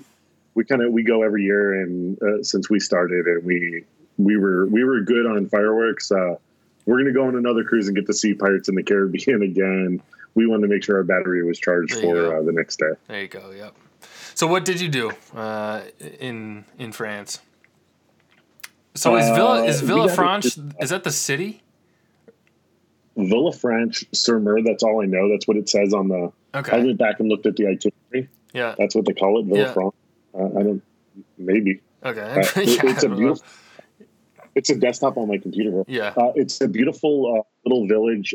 we 0.53 0.63
kind 0.63 0.81
of 0.81 0.91
we 0.93 1.03
go 1.03 1.23
every 1.23 1.43
year 1.43 1.81
and 1.81 2.21
uh, 2.21 2.43
since 2.43 2.69
we 2.69 2.79
started 2.79 3.25
and 3.25 3.43
we 3.43 3.83
we 4.17 4.37
were 4.37 4.65
we 4.67 4.83
were 4.85 5.01
good 5.01 5.25
on 5.25 5.47
fireworks 5.49 6.11
uh 6.11 6.35
we're 6.85 6.97
gonna 6.99 7.11
go 7.13 7.25
on 7.27 7.35
another 7.35 7.63
cruise 7.65 7.87
and 7.87 7.95
get 7.95 8.05
to 8.07 8.13
see 8.13 8.33
pirates 8.33 8.69
in 8.69 8.75
the 8.75 8.83
caribbean 8.83 9.41
again 9.41 10.01
we 10.35 10.45
wanted 10.45 10.67
to 10.67 10.73
make 10.73 10.83
sure 10.83 10.97
our 10.97 11.03
battery 11.03 11.43
was 11.43 11.57
charged 11.59 11.93
for 11.99 12.37
uh, 12.37 12.41
the 12.43 12.51
next 12.51 12.77
day 12.79 12.91
There 13.07 13.21
you 13.21 13.27
go. 13.27 13.51
Yep. 13.51 13.73
So 14.35 14.47
what 14.47 14.65
did 14.65 14.79
you 14.81 14.89
do 14.89 15.11
uh, 15.35 15.81
in 16.19 16.65
in 16.77 16.91
France? 16.91 17.39
So 18.93 19.15
is 19.17 19.27
Villa 19.29 19.63
is 19.65 19.81
Uh, 19.81 19.85
we 19.85 19.87
Villa 19.87 20.15
got 20.15 20.45
it- 20.45 20.57
is 20.81 20.89
that 20.89 21.03
the 21.03 21.11
city? 21.11 21.61
Villefranche 23.17 24.05
sur 24.13 24.39
Mer. 24.39 24.61
That's 24.61 24.83
all 24.83 25.01
I 25.01 25.05
know. 25.05 25.29
That's 25.29 25.47
what 25.47 25.57
it 25.57 25.69
says 25.69 25.93
on 25.93 26.09
the. 26.09 26.31
Okay. 26.53 26.75
I 26.77 26.79
went 26.79 26.97
back 26.97 27.19
and 27.19 27.29
looked 27.29 27.45
at 27.45 27.55
the 27.55 27.67
itinerary. 27.67 28.29
Yeah. 28.53 28.75
That's 28.77 28.93
what 28.95 29.05
they 29.05 29.13
call 29.13 29.39
it, 29.39 29.45
Yeah. 29.47 29.73
Villefranche. 29.73 29.93
Uh, 30.33 30.59
I 30.59 30.63
don't. 30.63 30.83
Maybe 31.37 31.81
Okay. 32.03 32.21
Uh, 32.21 32.39
it- 32.61 32.67
Yeah, 32.83 32.91
it's 32.91 33.03
a 33.03 33.07
don't 33.07 33.11
know. 33.11 33.17
beautiful. 33.17 33.45
It's 34.53 34.69
a 34.69 34.75
desktop 34.75 35.17
on 35.17 35.27
my 35.27 35.37
computer. 35.37 35.83
Yeah. 35.87 36.13
Uh, 36.15 36.31
it's 36.35 36.61
a 36.61 36.67
beautiful 36.67 37.13
uh, 37.39 37.43
little 37.69 37.87
village 37.87 38.33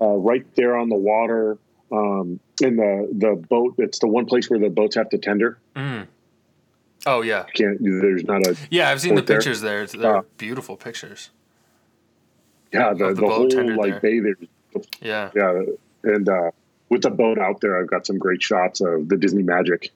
uh, 0.00 0.06
right 0.06 0.44
there 0.56 0.76
on 0.76 0.88
the 0.88 0.96
water. 0.96 1.58
Um, 1.92 2.38
in 2.62 2.76
the 2.76 3.08
the 3.12 3.34
boat, 3.48 3.74
it's 3.78 3.98
the 3.98 4.06
one 4.06 4.26
place 4.26 4.48
where 4.48 4.58
the 4.60 4.70
boats 4.70 4.94
have 4.96 5.08
to 5.10 5.18
tender. 5.18 5.58
Mm. 5.74 6.06
Oh 7.06 7.22
yeah. 7.22 7.44
Can't 7.54 7.78
there's 7.82 8.24
not 8.24 8.46
a 8.46 8.56
Yeah, 8.70 8.90
I've 8.90 9.00
seen 9.00 9.14
the 9.16 9.22
there. 9.22 9.38
pictures 9.38 9.60
there. 9.60 9.82
It's- 9.82 10.00
They're 10.00 10.16
Uh, 10.18 10.22
beautiful 10.36 10.76
pictures. 10.76 11.30
yeah 12.72 12.92
the, 12.92 13.08
the, 13.08 13.14
the 13.14 13.20
boat 13.22 13.52
whole 13.52 13.76
like 13.76 14.00
there. 14.00 14.00
bay 14.00 14.20
there. 14.20 14.36
Yeah. 15.00 15.30
Yeah, 15.34 15.62
and 16.04 16.28
uh, 16.28 16.50
with 16.88 17.02
the 17.02 17.10
boat 17.10 17.38
out 17.38 17.60
there, 17.60 17.80
I've 17.80 17.88
got 17.88 18.06
some 18.06 18.18
great 18.18 18.42
shots 18.42 18.80
of 18.80 19.08
the 19.08 19.16
Disney 19.16 19.42
Magic. 19.42 19.90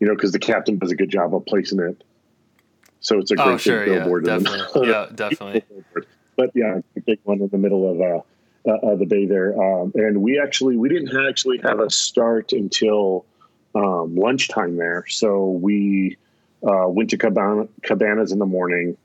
You 0.00 0.06
know, 0.06 0.14
because 0.14 0.32
the 0.32 0.38
captain 0.38 0.78
does 0.78 0.92
a 0.92 0.96
good 0.96 1.10
job 1.10 1.34
of 1.34 1.44
placing 1.46 1.80
it. 1.80 2.04
So 3.00 3.18
it's 3.18 3.30
a 3.30 3.36
great 3.36 3.46
Oh 3.48 3.56
sure. 3.56 3.86
Yeah. 3.86 4.00
billboard. 4.00 4.24
the- 4.26 4.38
Definitely. 4.38 4.88
Yeah. 4.88 5.06
Definitely. 5.14 5.62
but 6.36 6.50
yeah, 6.54 6.80
a 6.96 7.00
big 7.00 7.18
one 7.24 7.40
in 7.40 7.48
the 7.48 7.58
middle 7.58 7.90
of 7.90 8.00
uh, 8.00 8.22
uh, 8.66 8.72
uh, 8.72 8.96
the 8.96 9.06
bay 9.06 9.26
there. 9.26 9.60
Um, 9.60 9.92
and 9.94 10.22
we 10.22 10.40
actually 10.40 10.76
we 10.76 10.88
didn't 10.88 11.16
actually 11.28 11.58
have 11.58 11.80
a 11.80 11.90
start 11.90 12.52
until 12.52 13.24
um, 13.74 14.16
lunchtime 14.16 14.76
there. 14.76 15.04
So 15.08 15.50
we 15.50 16.16
uh, 16.62 16.88
went 16.88 17.10
to 17.10 17.18
Cabana, 17.18 17.68
Cabanas 17.82 18.32
in 18.32 18.38
the 18.38 18.46
morning, 18.46 18.96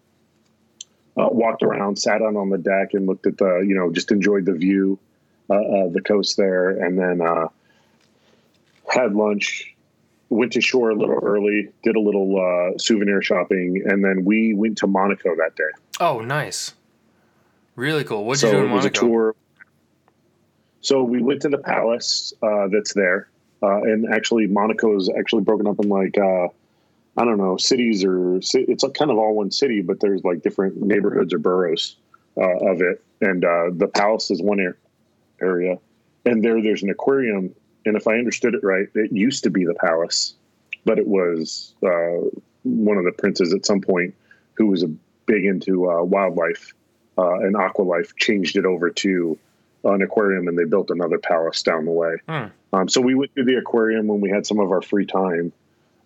uh, 1.17 1.27
walked 1.29 1.63
around, 1.63 1.97
sat 1.97 2.21
out 2.21 2.35
on 2.35 2.49
the 2.49 2.57
deck, 2.57 2.93
and 2.93 3.05
looked 3.05 3.27
at 3.27 3.37
the 3.37 3.63
you 3.65 3.75
know 3.75 3.91
just 3.91 4.11
enjoyed 4.11 4.45
the 4.45 4.53
view 4.53 4.99
uh, 5.49 5.85
of 5.85 5.93
the 5.93 6.01
coast 6.01 6.37
there, 6.37 6.69
and 6.69 6.97
then 6.97 7.21
uh, 7.21 7.47
had 8.91 9.13
lunch. 9.13 9.69
Went 10.29 10.53
to 10.53 10.61
shore 10.61 10.89
a 10.89 10.95
little 10.95 11.19
early, 11.21 11.69
did 11.83 11.95
a 11.95 11.99
little 11.99 12.39
uh, 12.39 12.79
souvenir 12.79 13.21
shopping, 13.21 13.83
and 13.85 14.03
then 14.03 14.25
we 14.25 14.55
went 14.55 14.79
to 14.79 14.87
Monaco 14.87 15.35
that 15.35 15.55
day. 15.55 15.69
Oh, 15.99 16.21
nice. 16.21 16.73
Really 17.75 18.03
cool. 18.03 18.25
What'd 18.25 18.41
so 18.41 18.47
you 18.47 18.53
do 18.53 18.65
in 18.65 18.71
it 18.71 18.73
was 18.73 18.85
a 18.85 18.89
tour. 18.89 19.35
So 20.83 21.01
we 21.01 21.21
went 21.21 21.41
to 21.43 21.49
the 21.49 21.57
palace 21.57 22.33
uh, 22.43 22.67
that's 22.67 22.93
there, 22.93 23.29
uh, 23.63 23.83
and 23.83 24.13
actually 24.13 24.47
Monaco 24.47 24.97
is 24.97 25.09
actually 25.17 25.43
broken 25.43 25.65
up 25.65 25.79
in 25.81 25.87
like 25.87 26.17
uh, 26.17 26.49
I 27.15 27.25
don't 27.25 27.37
know 27.37 27.55
cities 27.55 28.03
or 28.03 28.35
it's 28.35 28.83
kind 28.93 29.09
of 29.09 29.17
all 29.17 29.33
one 29.33 29.49
city, 29.49 29.81
but 29.81 30.01
there's 30.01 30.25
like 30.25 30.43
different 30.43 30.81
neighborhoods 30.81 31.33
or 31.33 31.39
boroughs 31.39 31.95
uh, 32.37 32.69
of 32.69 32.81
it, 32.81 33.01
and 33.21 33.45
uh, 33.45 33.69
the 33.71 33.87
palace 33.87 34.29
is 34.29 34.41
one 34.41 34.59
area, 35.41 35.77
and 36.25 36.43
there 36.43 36.61
there's 36.61 36.83
an 36.83 36.89
aquarium, 36.89 37.55
and 37.85 37.95
if 37.95 38.05
I 38.05 38.17
understood 38.17 38.53
it 38.53 38.61
right, 38.61 38.87
it 38.93 39.13
used 39.13 39.45
to 39.45 39.49
be 39.49 39.63
the 39.63 39.75
palace, 39.75 40.33
but 40.83 40.99
it 40.99 41.07
was 41.07 41.75
uh, 41.81 42.27
one 42.63 42.97
of 42.97 43.05
the 43.05 43.13
princes 43.13 43.53
at 43.53 43.65
some 43.65 43.79
point 43.79 44.15
who 44.55 44.67
was 44.67 44.83
a 44.83 44.91
big 45.27 45.45
into 45.45 45.83
wildlife 46.03 46.73
and 47.15 47.55
aqualife 47.55 48.17
changed 48.17 48.57
it 48.57 48.65
over 48.65 48.89
to 48.89 49.39
an 49.83 50.01
aquarium 50.01 50.47
and 50.47 50.57
they 50.57 50.65
built 50.65 50.89
another 50.89 51.17
palace 51.17 51.61
down 51.61 51.85
the 51.85 51.91
way. 51.91 52.15
Hmm. 52.27 52.45
Um, 52.73 52.89
so 52.89 53.01
we 53.01 53.15
went 53.15 53.35
to 53.35 53.43
the 53.43 53.55
aquarium 53.55 54.07
when 54.07 54.21
we 54.21 54.29
had 54.29 54.45
some 54.45 54.59
of 54.59 54.71
our 54.71 54.81
free 54.81 55.05
time, 55.05 55.51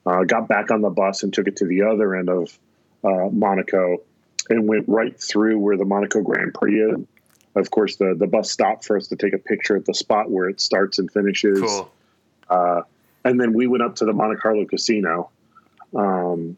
uh, 0.05 0.23
got 0.23 0.47
back 0.47 0.71
on 0.71 0.81
the 0.81 0.89
bus 0.89 1.23
and 1.23 1.33
took 1.33 1.47
it 1.47 1.57
to 1.57 1.65
the 1.65 1.83
other 1.83 2.15
end 2.15 2.29
of 2.29 2.57
uh, 3.03 3.29
Monaco 3.31 3.97
and 4.49 4.67
went 4.67 4.85
right 4.87 5.19
through 5.19 5.59
where 5.59 5.77
the 5.77 5.85
Monaco 5.85 6.21
Grand 6.21 6.53
Prix 6.53 6.81
is. 6.81 6.99
Of 7.55 7.71
course, 7.71 7.95
the, 7.95 8.15
the 8.17 8.27
bus 8.27 8.51
stopped 8.51 8.85
for 8.85 8.97
us 8.97 9.07
to 9.07 9.15
take 9.15 9.33
a 9.33 9.37
picture 9.37 9.75
at 9.75 9.85
the 9.85 9.93
spot 9.93 10.29
where 10.29 10.47
it 10.47 10.61
starts 10.61 10.99
and 10.99 11.11
finishes. 11.11 11.59
Cool. 11.59 11.91
Uh, 12.49 12.81
and 13.25 13.39
then 13.39 13.53
we 13.53 13.67
went 13.67 13.83
up 13.83 13.95
to 13.97 14.05
the 14.05 14.13
Monte 14.13 14.39
Carlo 14.39 14.65
Casino 14.65 15.29
um, 15.95 16.55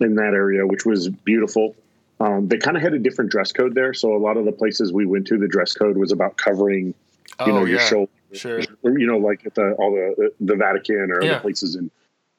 in 0.00 0.14
that 0.16 0.32
area, 0.34 0.66
which 0.66 0.84
was 0.84 1.08
beautiful. 1.08 1.76
Um, 2.20 2.48
they 2.48 2.58
kind 2.58 2.76
of 2.76 2.82
had 2.82 2.92
a 2.92 2.98
different 2.98 3.30
dress 3.30 3.50
code 3.52 3.74
there, 3.74 3.94
so 3.94 4.14
a 4.14 4.18
lot 4.18 4.36
of 4.36 4.44
the 4.44 4.52
places 4.52 4.92
we 4.92 5.06
went 5.06 5.26
to, 5.28 5.38
the 5.38 5.48
dress 5.48 5.72
code 5.74 5.96
was 5.96 6.12
about 6.12 6.36
covering, 6.36 6.88
you 6.88 6.94
Oh 7.40 7.46
know, 7.52 7.64
your 7.64 7.80
yeah. 7.80 7.88
shoulder, 7.88 8.12
Sure. 8.34 8.60
you 8.84 9.06
know, 9.06 9.16
like 9.18 9.44
at 9.46 9.54
the 9.54 9.72
all 9.78 9.90
the 9.92 10.30
the 10.40 10.54
Vatican 10.54 11.10
or 11.10 11.24
Yeah. 11.24 11.32
other 11.32 11.40
places 11.40 11.76
in 11.76 11.90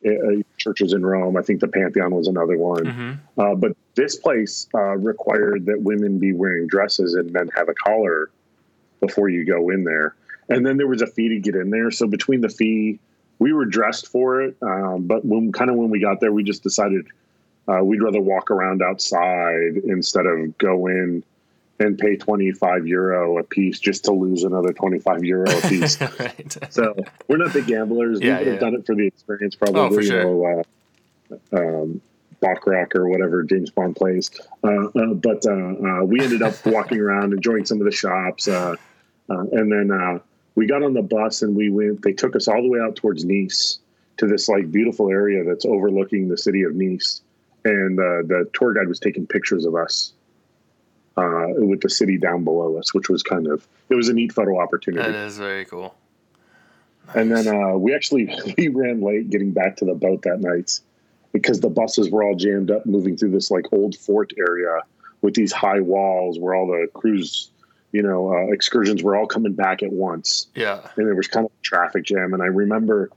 uh, 0.05 0.41
churches 0.57 0.93
in 0.93 1.05
Rome. 1.05 1.35
I 1.35 1.41
think 1.41 1.59
the 1.59 1.67
Pantheon 1.67 2.13
was 2.15 2.27
another 2.27 2.57
one. 2.57 2.85
hmm 2.87 3.41
Uh, 3.41 3.55
but 3.55 3.75
this 3.95 4.15
place 4.15 4.67
uh, 4.75 4.97
required 4.97 5.65
that 5.65 5.81
women 5.81 6.19
be 6.19 6.31
wearing 6.33 6.67
dresses 6.67 7.15
and 7.15 7.31
men 7.31 7.49
have 7.55 7.67
a 7.69 7.73
collar 7.73 8.29
before 8.99 9.29
you 9.29 9.45
go 9.45 9.69
in 9.69 9.83
there. 9.83 10.15
And 10.49 10.65
then 10.65 10.77
there 10.77 10.87
was 10.87 11.01
a 11.01 11.07
fee 11.07 11.29
to 11.29 11.39
get 11.39 11.55
in 11.55 11.69
there. 11.71 11.91
So 11.91 12.07
between 12.07 12.41
the 12.41 12.49
fee, 12.49 12.99
we 13.39 13.51
were 13.53 13.65
dressed 13.65 14.07
for 14.07 14.41
it. 14.41 14.55
Um, 14.61 15.07
but 15.07 15.23
when 15.25 15.51
kind 15.51 15.69
of 15.71 15.75
when 15.75 15.89
we 15.89 15.99
got 15.99 16.19
there, 16.19 16.31
we 16.31 16.43
just 16.43 16.61
decided 16.63 17.07
uh, 17.67 17.83
we'd 17.83 18.01
rather 18.01 18.21
walk 18.21 18.51
around 18.51 18.81
outside 18.81 19.77
instead 19.85 20.25
of 20.25 20.57
go 20.57 20.87
in 20.87 21.23
and 21.79 21.97
pay 21.97 22.15
25 22.15 22.87
euro 22.87 23.39
a 23.39 23.43
piece 23.43 23.79
just 23.79 24.05
to 24.05 24.11
lose 24.11 24.43
another 24.43 24.71
25 24.71 25.23
euro 25.23 25.49
a 25.49 25.61
piece. 25.61 25.99
right. 26.19 26.57
So 26.69 26.95
we're 27.27 27.37
not 27.37 27.53
big 27.53 27.67
gamblers. 27.67 28.19
Yeah, 28.21 28.39
we 28.39 28.45
would 28.45 28.47
have 28.53 28.59
done 28.59 28.75
it 28.75 28.85
for 28.85 28.95
the 28.95 29.07
experience, 29.07 29.55
probably. 29.55 29.81
Oh, 29.81 29.89
for 29.89 30.03
sure. 30.03 30.23
know, 30.23 30.63
uh, 31.53 31.57
um, 31.57 32.01
Baccarat 32.41 32.95
or 32.95 33.07
whatever 33.07 33.43
James 33.43 33.69
Bond 33.69 33.95
plays. 33.95 34.31
Uh, 34.63 34.87
uh, 34.87 35.13
but 35.13 35.45
uh, 35.45 35.51
uh, 35.51 36.03
we 36.03 36.19
ended 36.19 36.41
up 36.41 36.53
walking 36.65 36.99
around, 36.99 37.33
enjoying 37.33 37.65
some 37.65 37.79
of 37.79 37.85
the 37.85 37.91
shops, 37.91 38.47
uh, 38.47 38.75
uh, 39.29 39.39
and 39.51 39.71
then 39.71 39.91
uh, 39.91 40.19
we 40.55 40.65
got 40.65 40.83
on 40.83 40.93
the 40.93 41.01
bus 41.01 41.43
and 41.43 41.55
we 41.55 41.69
went. 41.69 42.01
They 42.01 42.13
took 42.13 42.35
us 42.35 42.47
all 42.47 42.61
the 42.61 42.67
way 42.67 42.79
out 42.79 42.95
towards 42.95 43.23
Nice 43.23 43.79
to 44.17 44.27
this 44.27 44.49
like 44.49 44.71
beautiful 44.71 45.09
area 45.09 45.43
that's 45.43 45.65
overlooking 45.65 46.27
the 46.27 46.37
city 46.37 46.63
of 46.63 46.75
Nice, 46.75 47.21
and 47.65 47.99
uh, 47.99 48.21
the 48.27 48.49
tour 48.53 48.73
guide 48.73 48.87
was 48.87 48.99
taking 48.99 49.27
pictures 49.27 49.65
of 49.65 49.75
us. 49.75 50.13
Uh, 51.17 51.47
with 51.57 51.81
the 51.81 51.89
city 51.89 52.17
down 52.17 52.45
below 52.45 52.77
us, 52.77 52.93
which 52.93 53.09
was 53.09 53.21
kind 53.21 53.45
of 53.45 53.67
it 53.89 53.95
was 53.95 54.07
a 54.07 54.13
neat 54.13 54.31
photo 54.31 54.57
opportunity. 54.59 55.11
That 55.11 55.27
is 55.27 55.37
very 55.37 55.65
cool. 55.65 55.93
And 57.13 57.29
then 57.29 57.47
uh, 57.49 57.77
we 57.77 57.93
actually 57.93 58.33
we 58.57 58.69
ran 58.69 59.01
late 59.01 59.29
getting 59.29 59.51
back 59.51 59.75
to 59.77 59.85
the 59.85 59.93
boat 59.93 60.21
that 60.21 60.39
night 60.39 60.79
because 61.33 61.59
the 61.59 61.69
buses 61.69 62.09
were 62.09 62.23
all 62.23 62.35
jammed 62.35 62.71
up 62.71 62.85
moving 62.85 63.17
through 63.17 63.31
this 63.31 63.51
like 63.51 63.65
old 63.73 63.95
fort 63.97 64.31
area 64.37 64.79
with 65.21 65.33
these 65.33 65.51
high 65.51 65.81
walls 65.81 66.39
where 66.39 66.55
all 66.55 66.65
the 66.67 66.87
cruise, 66.93 67.51
you 67.91 68.01
know, 68.01 68.33
uh, 68.33 68.51
excursions 68.53 69.03
were 69.03 69.15
all 69.15 69.27
coming 69.27 69.53
back 69.53 69.83
at 69.83 69.91
once, 69.91 70.47
Yeah. 70.55 70.79
and 70.95 71.05
there 71.07 71.13
was 71.15 71.27
kind 71.27 71.45
of 71.45 71.51
a 71.51 71.61
traffic 71.61 72.05
jam. 72.05 72.33
And 72.33 72.41
I 72.41 72.47
remember 72.47 73.09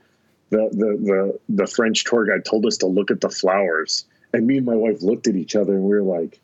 the 0.50 0.68
the 0.72 1.38
the 1.48 1.62
the 1.62 1.66
French 1.68 2.02
tour 2.04 2.26
guide 2.26 2.44
told 2.44 2.66
us 2.66 2.76
to 2.78 2.86
look 2.86 3.12
at 3.12 3.20
the 3.20 3.30
flowers, 3.30 4.04
and 4.34 4.46
me 4.46 4.58
and 4.58 4.66
my 4.66 4.74
wife 4.74 5.00
looked 5.02 5.26
at 5.26 5.36
each 5.36 5.56
other 5.56 5.72
and 5.74 5.82
we 5.82 5.90
were 5.90 6.02
like. 6.02 6.40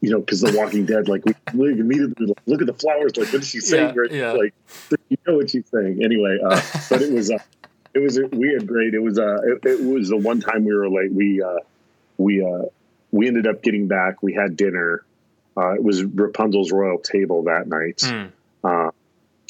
You 0.00 0.10
know, 0.10 0.20
because 0.20 0.40
The 0.40 0.56
Walking 0.56 0.86
Dead, 0.86 1.08
like 1.08 1.24
we, 1.26 1.34
immediately 1.72 2.26
like, 2.26 2.38
look 2.46 2.60
at 2.62 2.66
the 2.66 2.72
flowers. 2.74 3.16
Like, 3.16 3.32
what 3.32 3.42
is 3.42 3.48
she 3.48 3.60
saying? 3.60 3.94
Yeah, 3.94 4.00
right? 4.00 4.12
yeah. 4.12 4.32
Like, 4.32 4.54
you 5.08 5.16
know 5.26 5.36
what 5.36 5.50
she's 5.50 5.68
saying. 5.72 6.02
Anyway, 6.02 6.38
uh, 6.42 6.60
but 6.88 7.02
it 7.02 7.12
was 7.12 7.30
uh, 7.30 7.38
it 7.92 7.98
was 8.00 8.18
we 8.32 8.52
had 8.54 8.66
great. 8.66 8.94
It 8.94 8.98
was 9.02 9.18
uh, 9.18 9.36
it, 9.44 9.64
it 9.64 9.84
was 9.84 10.08
the 10.08 10.16
one 10.16 10.40
time 10.40 10.64
we 10.64 10.74
were 10.74 10.88
late. 10.88 11.12
We 11.12 11.42
uh, 11.42 11.58
we 12.16 12.44
uh, 12.44 12.62
we 13.12 13.28
ended 13.28 13.46
up 13.46 13.62
getting 13.62 13.86
back. 13.86 14.22
We 14.22 14.32
had 14.32 14.56
dinner. 14.56 15.04
Uh, 15.56 15.74
it 15.74 15.84
was 15.84 16.02
Rapunzel's 16.02 16.72
royal 16.72 16.98
table 16.98 17.44
that 17.44 17.68
night, 17.68 17.98
Mm. 17.98 18.32
uh, 18.64 18.90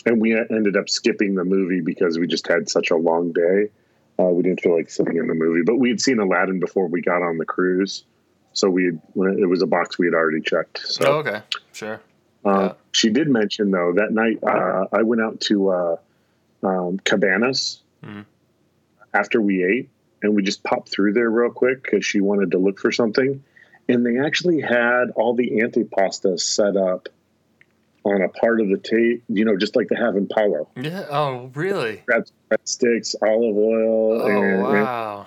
and 0.05 0.21
we 0.21 0.37
ended 0.37 0.77
up 0.77 0.91
skipping 0.91 1.37
the 1.37 1.45
movie 1.45 1.81
because 1.81 2.19
we 2.19 2.27
just 2.27 2.47
had 2.49 2.69
such 2.69 2.91
a 2.91 2.97
long 2.97 3.33
day. 3.33 3.71
Uh, 4.19 4.25
we 4.25 4.43
didn't 4.43 4.61
feel 4.61 4.77
like 4.77 4.89
sitting 4.91 5.17
in 5.17 5.27
the 5.27 5.35
movie, 5.35 5.63
but 5.65 5.77
we 5.77 5.89
had 5.89 6.01
seen 6.01 6.19
Aladdin 6.21 6.61
before 6.61 6.87
we 6.87 7.01
got 7.01 7.23
on 7.23 7.37
the 7.39 7.45
cruise, 7.45 8.05
so 8.53 8.71
we 8.71 8.85
had, 8.85 9.01
it 9.39 9.47
was 9.49 9.61
a 9.63 9.67
box 9.67 9.99
we 9.99 10.07
had 10.07 10.15
already 10.15 10.41
checked. 10.41 10.79
So 10.87 11.05
Oh, 11.07 11.19
okay. 11.19 11.43
Sure. 11.73 12.01
uh, 12.45 12.51
Yeah. 12.61 12.73
She 12.93 13.11
did 13.11 13.29
mention 13.29 13.73
though 13.73 13.93
that 13.97 14.13
night 14.13 14.39
uh, 14.45 14.87
I 14.93 15.03
went 15.03 15.21
out 15.21 15.41
to 15.43 15.69
uh, 15.71 15.97
um, 16.63 16.99
Cabanas 17.05 17.81
Mhm. 18.05 18.25
after 19.13 19.41
we 19.41 19.65
ate, 19.65 19.89
and 20.23 20.37
we 20.37 20.43
just 20.43 20.63
popped 20.63 20.91
through 20.91 21.13
there 21.15 21.29
real 21.31 21.51
quick 21.51 21.83
because 21.83 22.05
she 22.07 22.21
wanted 22.21 22.53
to 22.53 22.59
look 22.59 22.79
for 22.79 22.93
something, 22.93 23.43
and 23.89 24.07
they 24.07 24.19
actually 24.19 24.61
had 24.61 25.11
all 25.17 25.35
the 25.35 25.51
antipasta 25.61 26.39
set 26.39 26.77
up 26.77 27.09
on 28.05 28.21
a 28.23 28.29
part 28.29 28.61
of 28.61 28.69
the 28.69 28.77
tape, 28.79 29.25
you 29.29 29.45
know, 29.45 29.57
just 29.57 29.77
like 29.77 29.89
they 29.89 29.97
have 29.97 30.17
in 30.17 30.27
Palo. 30.27 30.69
Yeah. 30.77 31.07
Oh, 31.11 31.51
really? 31.55 32.03
Bread, 32.07 32.31
sticks, 32.65 33.15
olive 33.23 33.57
oil, 33.57 34.23
Oh, 34.23 34.27
and, 34.27 34.45
and 34.55 34.63
wow. 34.63 35.27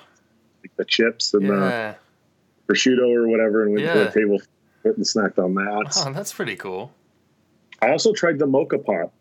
the 0.78 0.86
chips 0.86 1.34
and 1.34 1.50
the 1.50 1.54
Yeah. 1.56 1.94
prosciutto 2.68 3.16
or 3.16 3.28
whatever, 3.28 3.64
and 3.64 3.72
went 3.74 3.88
to 3.88 3.94
Yeah. 4.00 4.04
the 4.06 4.12
table 4.12 4.38
and 4.84 4.96
snacked 5.06 5.40
on 5.44 5.56
that. 5.56 6.04
Oh, 6.06 6.14
that's 6.14 6.32
pretty 6.34 6.56
cool. 6.56 6.92
I 7.82 7.92
also 7.92 8.14
tried 8.14 8.38
the 8.40 8.48
mocha 8.48 8.78
pot 8.78 9.12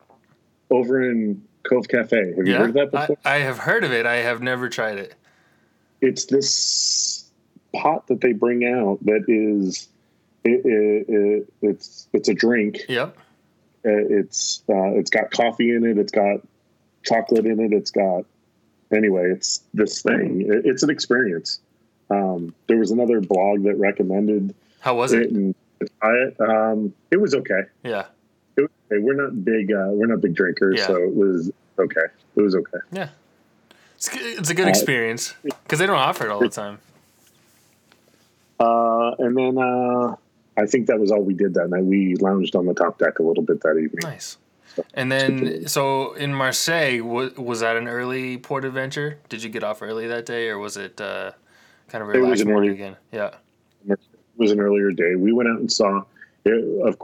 over 0.70 1.02
in 1.10 1.42
Cove 1.62 1.88
Cafe. 1.88 2.34
Have 2.36 2.46
you 2.46 2.54
heard 2.54 2.76
of 2.76 2.90
that 2.90 2.94
I, 2.98 3.00
before? 3.06 3.16
I 3.24 3.36
have 3.38 3.58
heard 3.58 3.84
of 3.84 3.92
it. 3.92 4.04
I 4.06 4.16
have 4.16 4.42
never 4.42 4.68
tried 4.68 4.98
it. 4.98 5.14
it's 6.02 6.26
this 6.26 7.30
pot 7.74 8.06
that 8.08 8.20
they 8.20 8.32
bring 8.32 8.66
out 8.66 8.98
that 9.06 9.24
is 9.28 9.88
it, 10.44 10.60
it, 10.64 11.06
it, 11.08 11.52
it's 11.62 12.06
it's 12.12 12.28
a 12.28 12.34
drink. 12.34 12.80
Yep. 12.88 13.16
Uh, 13.86 13.90
It's 14.18 14.62
uh, 14.68 14.90
it's 14.98 15.10
got 15.10 15.30
coffee 15.30 15.70
in 15.74 15.84
it. 15.84 15.96
It's 15.98 16.12
got 16.12 16.40
chocolate 17.04 17.46
in 17.46 17.60
it. 17.60 17.72
It's 17.72 17.90
got 17.90 18.24
anyway. 18.92 19.30
It's 19.30 19.62
this 19.74 20.02
thing. 20.02 20.42
It, 20.42 20.66
it's 20.66 20.82
an 20.82 20.90
experience. 20.90 21.60
Um, 22.10 22.54
there 22.66 22.78
was 22.78 22.90
another 22.90 23.20
blog 23.20 23.62
that 23.64 23.76
recommended 23.76 24.54
How 24.80 24.94
was 24.96 25.12
it, 25.12 25.30
it? 25.32 25.56
it. 25.80 26.40
Um, 26.40 26.92
it 27.10 27.20
was 27.20 27.34
okay. 27.34 27.62
Yeah. 27.84 28.06
It 28.56 28.62
was 28.62 28.70
okay. 28.90 29.00
We're 29.02 29.14
not 29.22 29.44
big. 29.44 29.72
Uh, 29.72 29.88
we're 29.90 30.06
not 30.06 30.20
big 30.20 30.34
drinkers, 30.34 30.78
Yeah. 30.78 30.86
so 30.86 30.96
it 30.96 31.14
was 31.14 31.50
okay. 31.78 32.06
It 32.36 32.40
was 32.42 32.54
okay. 32.54 32.78
Yeah. 32.92 33.08
It's, 33.96 34.08
it's 34.12 34.50
a 34.50 34.54
good 34.54 34.66
Uh, 34.66 34.70
experience 34.70 35.34
because 35.42 35.78
they 35.78 35.86
don't 35.86 35.96
offer 35.96 36.26
it 36.26 36.30
all 36.30 36.40
the 36.40 36.48
time. 36.48 36.78
Uh, 38.58 39.14
and 39.18 39.36
then 39.36 39.58
uh, 39.58 40.16
I 40.56 40.66
think 40.66 40.86
that 40.86 40.98
was 40.98 41.10
all 41.10 41.22
we 41.22 41.34
did 41.34 41.54
that 41.54 41.68
night. 41.70 41.84
We 41.84 42.14
lounged 42.16 42.56
on 42.56 42.66
the 42.66 42.74
top 42.74 42.98
deck 42.98 43.18
a 43.18 43.22
little 43.22 43.42
bit 43.42 43.60
that 43.62 43.72
evening. 43.76 44.00
Nice. 44.02 44.38
And 44.94 45.10
then, 45.10 45.66
so 45.68 46.12
in 46.14 46.34
Marseille, 46.34 47.00
was, 47.02 47.34
was 47.36 47.60
that 47.60 47.76
an 47.76 47.88
early 47.88 48.36
port 48.38 48.64
adventure? 48.64 49.18
Did 49.28 49.42
you 49.42 49.48
get 49.48 49.64
off 49.64 49.80
early 49.82 50.06
that 50.06 50.26
day, 50.26 50.48
or 50.48 50.58
was 50.58 50.76
it 50.76 51.00
uh, 51.00 51.32
kind 51.88 52.02
of 52.02 52.10
a 52.10 52.12
It 52.12 52.20
was 52.20 52.40
an 52.42 52.48
morning 52.48 52.70
early- 52.70 52.78
again? 52.78 52.96
Yeah. 53.12 53.30
It 53.88 53.98
was 54.36 54.50
an 54.52 54.60
earlier 54.60 54.90
day. 54.90 55.14
We 55.16 55.32
went 55.32 55.48
out 55.48 55.58
and 55.60 55.72
saw. 55.72 56.02
It, 56.44 56.86
of, 56.86 57.00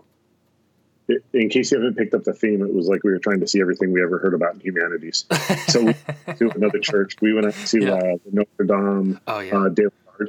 it, 1.09 1.25
in 1.33 1.49
case 1.49 1.73
you 1.73 1.79
haven't 1.79 1.97
picked 1.97 2.13
up 2.15 2.25
the 2.25 2.35
theme, 2.35 2.63
it 2.63 2.73
was 2.75 2.89
like 2.89 3.03
we 3.05 3.11
were 3.11 3.19
trying 3.19 3.41
to 3.41 3.47
see 3.47 3.61
everything 3.61 3.91
we 3.93 4.03
ever 4.03 4.19
heard 4.19 4.35
about 4.35 4.55
in 4.55 4.61
humanities. 4.61 5.25
So 5.69 5.81
we 5.81 5.87
went 6.27 6.39
to 6.39 6.51
another 6.51 6.79
church. 6.79 7.17
We 7.23 7.33
went 7.33 7.47
out 7.47 7.55
to 7.55 7.81
Yeah. 7.81 7.93
uh, 7.95 8.17
Notre 8.31 8.65
Dame 8.65 9.19
Oh 9.27 9.41
yeah. 9.41 9.57
uh, 9.57 10.25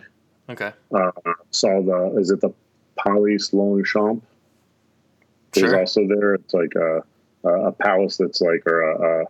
okay. 0.49 0.71
Uh, 0.93 1.11
saw 1.51 1.81
the 1.81 2.15
is 2.19 2.31
it 2.31 2.39
the 2.41 2.51
Palais 2.95 3.39
Longchamp? 3.53 4.23
Is 5.55 5.61
Sure. 5.61 5.79
also 5.79 6.07
there. 6.07 6.33
It's 6.35 6.53
like 6.53 6.73
a, 6.75 7.03
a 7.47 7.71
palace 7.73 8.17
that's 8.17 8.41
like 8.41 8.65
or 8.65 8.81
a, 8.81 9.25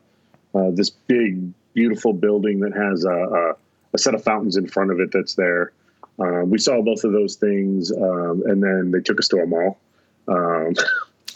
a, 0.56 0.60
uh, 0.68 0.72
this 0.72 0.90
big 0.90 1.52
beautiful 1.74 2.14
building 2.14 2.60
that 2.62 2.74
has 2.74 3.04
a, 3.06 3.10
a, 3.12 3.56
a 3.94 3.98
set 3.98 4.14
of 4.16 4.24
fountains 4.24 4.56
in 4.56 4.68
front 4.68 4.92
of 4.92 5.00
it 5.00 5.12
that's 5.12 5.36
there. 5.36 5.74
Um, 6.20 6.50
we 6.52 6.60
saw 6.60 6.82
both 6.82 7.04
of 7.04 7.12
those 7.12 7.36
things, 7.36 7.92
um, 7.92 8.44
and 8.46 8.62
then 8.64 8.92
they 8.92 9.00
took 9.02 9.20
us 9.20 9.28
to 9.30 9.38
a 9.40 9.46
mall. 9.46 9.78
Um, 10.28 10.74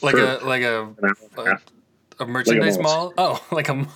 Like 0.04 0.14
a 0.14 0.40
like 0.46 0.62
a 0.62 0.84
an 0.84 1.06
hour 1.06 1.16
and 1.40 1.48
a 1.48 2.24
a 2.24 2.26
merchandise 2.28 2.78
mall. 2.78 3.14
mall. 3.18 3.40
Oh, 3.42 3.46
like 3.56 3.68
a 3.68 3.74
mall. 3.74 3.88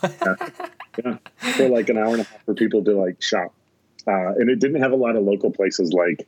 Yeah, 1.04 1.16
for 1.56 1.68
like 1.68 1.88
an 1.90 1.96
hour 1.96 2.08
and 2.08 2.20
a 2.22 2.24
half 2.24 2.44
for 2.44 2.54
people 2.54 2.82
to 2.82 2.96
like 3.00 3.22
shop, 3.22 3.54
uh, 4.08 4.34
and 4.34 4.50
it 4.50 4.58
didn't 4.58 4.82
have 4.82 4.90
a 4.90 4.96
lot 4.96 5.14
of 5.14 5.22
local 5.22 5.52
places 5.52 5.92
like. 5.92 6.26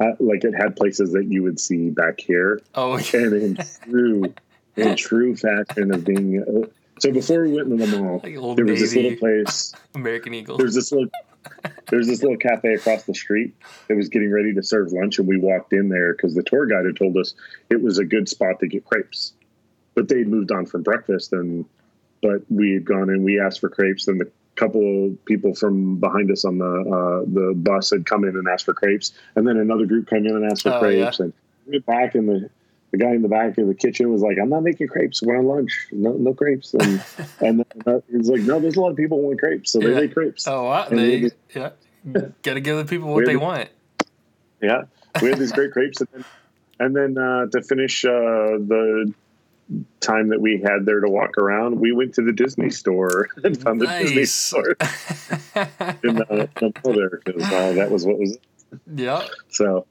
Uh, 0.00 0.12
like 0.18 0.44
it 0.44 0.54
had 0.54 0.74
places 0.76 1.12
that 1.12 1.26
you 1.26 1.42
would 1.42 1.60
see 1.60 1.90
back 1.90 2.20
here, 2.20 2.60
oh, 2.74 2.94
and 2.96 3.32
in 3.32 3.58
true, 3.84 4.34
in 4.76 4.96
true 4.96 5.36
fashion 5.36 5.92
of 5.92 6.04
being. 6.04 6.42
Uh, 6.42 6.66
so 6.98 7.12
before 7.12 7.42
we 7.42 7.52
went 7.52 7.72
into 7.72 7.86
the 7.86 7.98
mall, 7.98 8.20
like 8.22 8.56
there 8.56 8.64
was 8.64 8.80
this 8.80 8.94
little 8.94 9.16
place. 9.16 9.74
American 9.94 10.34
Eagle. 10.34 10.56
There's 10.56 10.74
this 10.74 10.92
little. 10.92 11.08
There's 11.88 12.06
this 12.06 12.22
little 12.22 12.36
cafe 12.36 12.74
across 12.74 13.02
the 13.02 13.14
street 13.14 13.54
that 13.88 13.96
was 13.96 14.08
getting 14.08 14.30
ready 14.30 14.54
to 14.54 14.62
serve 14.62 14.92
lunch, 14.92 15.18
and 15.18 15.26
we 15.26 15.38
walked 15.38 15.72
in 15.72 15.88
there 15.88 16.14
because 16.14 16.34
the 16.34 16.42
tour 16.42 16.66
guide 16.66 16.86
had 16.86 16.96
told 16.96 17.16
us 17.16 17.34
it 17.68 17.82
was 17.82 17.98
a 17.98 18.04
good 18.04 18.28
spot 18.28 18.60
to 18.60 18.68
get 18.68 18.84
crepes. 18.84 19.32
But 19.94 20.08
they'd 20.08 20.28
moved 20.28 20.52
on 20.52 20.66
from 20.66 20.82
breakfast, 20.82 21.32
and 21.32 21.64
but 22.22 22.42
we 22.48 22.72
had 22.72 22.84
gone 22.84 23.10
in. 23.10 23.24
We 23.24 23.40
asked 23.40 23.60
for 23.60 23.68
crepes, 23.68 24.08
and 24.08 24.20
the 24.20 24.30
couple 24.56 25.06
of 25.06 25.24
people 25.24 25.54
from 25.54 25.98
behind 25.98 26.30
us 26.30 26.44
on 26.44 26.58
the 26.58 26.64
uh, 26.66 27.24
the 27.26 27.54
bus 27.54 27.90
had 27.90 28.06
come 28.06 28.24
in 28.24 28.36
and 28.36 28.46
asked 28.48 28.64
for 28.64 28.74
crepes, 28.74 29.12
and 29.34 29.46
then 29.46 29.56
another 29.56 29.86
group 29.86 30.08
came 30.08 30.26
in 30.26 30.34
and 30.36 30.44
asked 30.50 30.62
for 30.62 30.74
Oh, 30.74 30.78
crepes, 30.78 31.20
and 31.20 31.32
we 31.66 31.72
went 31.72 31.86
back, 31.86 32.14
and 32.14 32.28
the 32.28 32.50
the 32.90 32.98
guy 32.98 33.10
in 33.12 33.22
the 33.22 33.28
back 33.28 33.56
of 33.56 33.66
the 33.66 33.74
kitchen 33.74 34.12
was 34.12 34.20
like, 34.20 34.36
"I'm 34.40 34.50
not 34.50 34.62
making 34.62 34.88
crepes. 34.88 35.22
We're 35.22 35.38
on 35.38 35.46
lunch. 35.46 35.86
No, 35.90 36.12
no 36.12 36.34
crepes." 36.34 36.74
And 36.74 37.02
and 37.40 37.64
uh, 37.86 38.00
he's 38.10 38.28
like, 38.28 38.42
"No, 38.42 38.60
there's 38.60 38.76
a 38.76 38.80
lot 38.80 38.90
of 38.90 38.96
people 38.96 39.18
who 39.18 39.28
want 39.28 39.40
crepes, 39.40 39.70
so 39.72 39.80
they 39.80 39.90
Yeah. 39.90 40.00
make 40.00 40.14
crepes." 40.14 40.46
Oh, 40.46 40.64
wow. 40.64 40.88
They, 40.90 41.30
yeah. 41.54 41.70
Got 42.42 42.54
to 42.54 42.60
give 42.60 42.76
the 42.76 42.84
people 42.84 43.12
what 43.12 43.24
they 43.24 43.36
want. 43.36 43.70
Yeah, 44.60 44.82
we 45.20 45.28
had 45.30 45.38
these 45.38 45.52
great 45.52 45.72
crepes, 45.72 46.00
and 46.02 46.08
then, 46.12 46.24
and 46.78 46.96
then 46.96 47.18
uh, 47.18 47.46
to 47.46 47.62
finish 47.62 48.04
uh, 48.04 48.10
the 48.10 49.12
time 50.00 50.28
that 50.28 50.40
we 50.40 50.60
had 50.60 50.84
there 50.86 51.00
to 51.00 51.08
walk 51.08 51.38
around, 51.38 51.78
we 51.80 51.92
went 51.92 52.14
to 52.14 52.22
the 52.22 52.32
Disney 52.32 52.70
store 52.70 53.28
and 53.44 53.60
found 53.60 53.80
the 53.80 53.86
Disney 53.86 54.24
store 54.24 54.76
in 56.02 56.16
the, 56.16 56.48
mall 56.60 56.94
there 56.94 57.20
because 57.24 57.44
uh, 57.44 57.72
that 57.74 57.90
was 57.90 58.04
what 58.06 58.18
was 58.18 58.36
yeah. 58.94 59.26
so. 59.48 59.86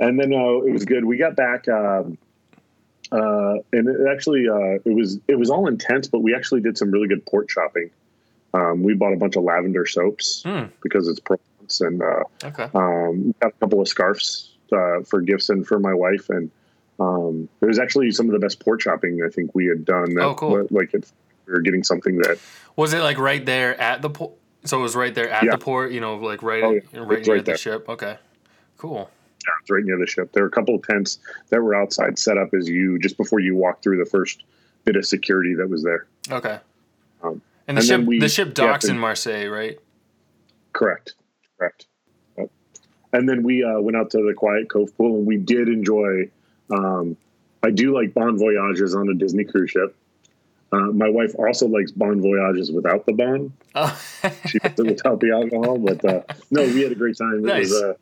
And 0.00 0.18
then 0.18 0.32
uh, 0.32 0.60
it 0.64 0.72
was 0.72 0.84
good. 0.84 1.04
We 1.04 1.16
got 1.16 1.34
back, 1.34 1.66
um, 1.68 2.18
uh, 3.10 3.54
and 3.72 3.88
it 3.88 4.06
actually 4.10 4.48
uh, 4.48 4.78
it 4.84 4.94
was 4.94 5.18
it 5.26 5.36
was 5.36 5.50
all 5.50 5.66
intense, 5.66 6.06
but 6.06 6.20
we 6.20 6.34
actually 6.34 6.60
did 6.60 6.78
some 6.78 6.90
really 6.90 7.08
good 7.08 7.26
port 7.26 7.50
shopping. 7.50 7.90
Um, 8.54 8.82
we 8.82 8.94
bought 8.94 9.12
a 9.12 9.16
bunch 9.16 9.36
of 9.36 9.42
lavender 9.42 9.86
soaps 9.86 10.42
Hmm. 10.44 10.66
because 10.82 11.08
it's 11.08 11.20
Provence, 11.20 11.80
and 11.80 12.00
uh, 12.00 12.24
Okay. 12.44 12.68
um, 12.74 13.34
got 13.40 13.48
a 13.48 13.58
couple 13.60 13.80
of 13.80 13.88
scarves 13.88 14.56
uh, 14.72 15.00
for 15.02 15.20
gifts 15.20 15.48
and 15.48 15.66
for 15.66 15.78
my 15.80 15.92
wife, 15.94 16.30
and 16.30 16.50
um, 17.00 17.48
it 17.60 17.66
was 17.66 17.78
actually 17.78 18.10
some 18.10 18.26
of 18.26 18.32
the 18.32 18.38
best 18.38 18.60
port 18.60 18.82
shopping 18.82 19.20
I 19.24 19.28
think 19.30 19.54
we 19.54 19.66
had 19.66 19.84
done. 19.84 20.14
That, 20.14 20.22
Oh, 20.24 20.34
cool. 20.34 20.66
Like 20.70 20.94
if 20.94 21.10
we 21.46 21.52
were 21.52 21.60
getting 21.60 21.84
something 21.84 22.18
that 22.18 22.38
Was 22.76 22.92
it 22.92 23.00
like 23.00 23.18
right 23.18 23.44
there 23.44 23.80
at 23.80 24.02
the 24.02 24.10
port? 24.10 24.32
So 24.64 24.78
it 24.80 24.82
was 24.82 24.96
right 24.96 25.14
there 25.14 25.28
at 25.30 25.44
Yeah. 25.44 25.52
the 25.52 25.58
port, 25.58 25.92
you 25.92 26.00
know, 26.00 26.16
like 26.16 26.42
right, 26.42 26.62
Oh, 26.64 26.72
yeah. 26.72 26.80
right 26.94 27.24
near 27.24 27.36
right 27.36 27.44
the 27.44 27.56
ship. 27.56 27.88
Okay. 27.88 28.16
Cool. 28.76 29.08
yeah, 29.46 29.52
it's 29.60 29.70
right 29.70 29.84
near 29.84 29.98
the 29.98 30.06
ship. 30.06 30.32
There 30.32 30.42
were 30.42 30.48
a 30.48 30.52
couple 30.52 30.74
of 30.74 30.82
tents 30.82 31.18
that 31.50 31.62
were 31.62 31.74
outside 31.74 32.18
set 32.18 32.36
up 32.38 32.52
as 32.54 32.68
you 32.68 32.98
just 32.98 33.16
before 33.16 33.40
you 33.40 33.54
walk 33.56 33.82
through 33.82 33.98
the 33.98 34.10
first 34.10 34.42
bit 34.84 34.96
of 34.96 35.06
security 35.06 35.54
that 35.54 35.68
was 35.68 35.82
there. 35.84 36.06
Okay. 36.30 36.58
Um, 37.22 37.40
and 37.68 37.76
the 37.76 37.80
and 37.80 37.84
ship, 37.86 38.00
we- 38.04 38.18
the 38.20 38.28
ship 38.28 38.54
docks 38.54 38.86
then- 38.86 38.96
in 38.96 39.00
Marseille, 39.00 39.48
right? 39.48 39.78
Correct. 40.72 41.14
Correct. 41.58 41.86
Yep. 42.36 42.50
And 43.12 43.28
then 43.28 43.42
we 43.42 43.64
uh, 43.64 43.80
went 43.80 43.96
out 43.96 44.10
to 44.10 44.18
the 44.18 44.34
Quiet 44.34 44.68
Cove 44.68 44.96
pool, 44.96 45.16
and 45.18 45.26
we 45.26 45.36
did 45.36 45.68
enjoy. 45.68 46.30
Um, 46.70 47.16
I 47.62 47.70
do 47.70 47.94
like 47.94 48.14
bon 48.14 48.38
voyages 48.38 48.94
on 48.94 49.08
a 49.08 49.14
Disney 49.14 49.44
cruise 49.44 49.70
ship. 49.70 49.94
Uh, 50.70 50.78
my 50.92 51.08
wife 51.08 51.34
also 51.38 51.66
likes 51.66 51.90
bon 51.90 52.20
voyages 52.20 52.70
without 52.70 53.06
the 53.06 53.12
bon. 53.12 53.52
Oh. 53.74 54.00
She 54.46 54.58
without 54.76 55.18
the 55.20 55.30
alcohol, 55.32 55.78
but 55.78 56.04
uh, 56.04 56.22
no, 56.50 56.62
we 56.62 56.82
had 56.82 56.92
a 56.92 56.94
great 56.94 57.16
time. 57.16 57.36
It 57.36 57.42
Nice. 57.42 57.70
was 57.70 57.82
uh, 57.82 57.94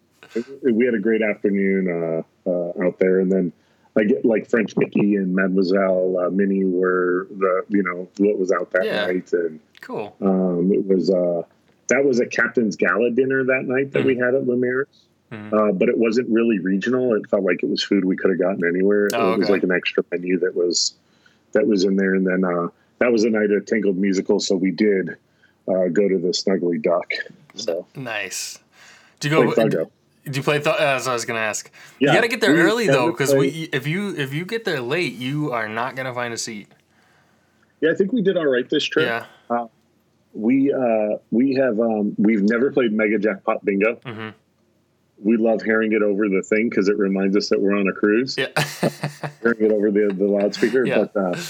we 0.64 0.84
had 0.84 0.94
a 0.94 0.98
great 0.98 1.22
afternoon 1.22 2.22
uh, 2.46 2.50
uh, 2.50 2.84
out 2.86 2.98
there, 2.98 3.20
and 3.20 3.30
then 3.30 3.52
I 3.96 4.02
get 4.04 4.24
like 4.24 4.50
French 4.50 4.76
Mickey 4.76 5.14
and 5.14 5.34
Mademoiselle 5.34 6.18
uh, 6.18 6.30
Minnie 6.30 6.64
were 6.64 7.28
the 7.30 7.64
you 7.68 7.82
know 7.84 8.08
what 8.18 8.36
was 8.38 8.50
out 8.50 8.70
that 8.72 8.84
Yeah. 8.84 9.06
night, 9.06 9.32
and 9.32 9.60
cool. 9.80 10.16
um, 10.20 10.72
it 10.72 10.84
was 10.86 11.08
uh, 11.08 11.42
that 11.88 12.04
was 12.04 12.18
a 12.18 12.26
captain's 12.26 12.74
gala 12.74 13.10
dinner 13.12 13.44
that 13.44 13.62
night 13.64 13.92
that 13.92 14.04
we 14.04 14.16
had 14.16 14.34
at 14.34 14.44
Lumiere. 14.46 14.88
Mhm. 15.32 15.52
Uh, 15.52 15.72
but 15.72 15.88
it 15.88 15.98
wasn't 15.98 16.28
really 16.30 16.58
regional. 16.60 17.14
It 17.14 17.28
felt 17.28 17.42
like 17.42 17.62
it 17.62 17.68
was 17.68 17.82
food 17.82 18.04
we 18.04 18.16
could 18.16 18.30
have 18.30 18.38
gotten 18.38 18.64
anywhere. 18.64 19.08
Oh, 19.14 19.32
It 19.32 19.38
was 19.40 19.48
like 19.50 19.62
an 19.64 19.72
extra 19.72 20.04
menu 20.12 20.38
that 20.40 20.54
was 20.54 20.94
that 21.52 21.66
was 21.66 21.84
in 21.84 21.96
there. 21.96 22.14
And 22.14 22.26
then 22.26 22.44
uh, 22.44 22.68
that 22.98 23.10
was 23.10 23.24
a 23.24 23.30
night 23.30 23.50
of 23.50 23.66
Tangled 23.66 23.96
musical, 23.96 24.38
so 24.40 24.54
we 24.56 24.70
did 24.70 25.10
uh, 25.68 25.88
go 25.88 26.08
to 26.08 26.18
the 26.18 26.28
Snuggly 26.28 26.80
Duck. 26.80 27.12
So 27.56 27.86
Nice. 27.96 28.58
Do 29.20 29.28
you 29.28 29.34
go? 29.34 29.52
Play 29.52 29.68
Do 29.68 29.86
you 30.32 30.42
play? 30.42 30.58
Th- 30.58 30.66
uh, 30.74 30.78
that's 30.78 31.06
what 31.06 31.10
I 31.12 31.14
was 31.14 31.24
gonna 31.24 31.38
ask. 31.40 31.70
Yeah, 31.98 32.10
you 32.10 32.16
gotta 32.18 32.28
get 32.28 32.40
there 32.40 32.54
early 32.54 32.86
though, 32.86 33.10
because 33.10 33.34
we 33.34 33.68
if 33.72 33.86
you 33.86 34.14
if 34.16 34.32
you 34.34 34.44
get 34.44 34.64
there 34.64 34.80
late, 34.80 35.14
you 35.14 35.52
are 35.52 35.68
not 35.68 35.96
gonna 35.96 36.12
find 36.14 36.32
a 36.34 36.38
seat. 36.38 36.68
yeah, 37.80 37.90
I 37.90 37.94
think 37.94 38.12
we 38.12 38.22
did 38.22 38.36
all 38.36 38.46
right 38.46 38.68
this 38.68 38.84
trip. 38.84 39.06
Yeah. 39.50 39.66
We 40.34 40.70
uh, 40.72 41.16
we 41.30 41.54
have 41.54 41.80
um, 41.80 42.14
we've 42.18 42.42
never 42.42 42.70
played 42.70 42.92
Mega 42.92 43.18
Jackpot 43.18 43.64
Bingo. 43.64 43.94
hmm 44.04 44.28
We 45.18 45.36
love 45.36 45.62
hearing 45.62 45.92
it 45.92 46.02
over 46.02 46.28
the 46.28 46.42
thing 46.42 46.68
because 46.68 46.88
it 46.88 46.98
reminds 46.98 47.36
us 47.36 47.48
that 47.48 47.60
we're 47.60 47.74
on 47.74 47.88
a 47.88 47.92
cruise. 47.92 48.36
Yeah. 48.36 48.48
hearing 49.42 49.62
it 49.62 49.72
over 49.72 49.90
the 49.90 50.12
the 50.14 50.24
loudspeaker, 50.26 50.84
Yeah. 50.86 51.04
but 51.12 51.16
uh, 51.16 51.40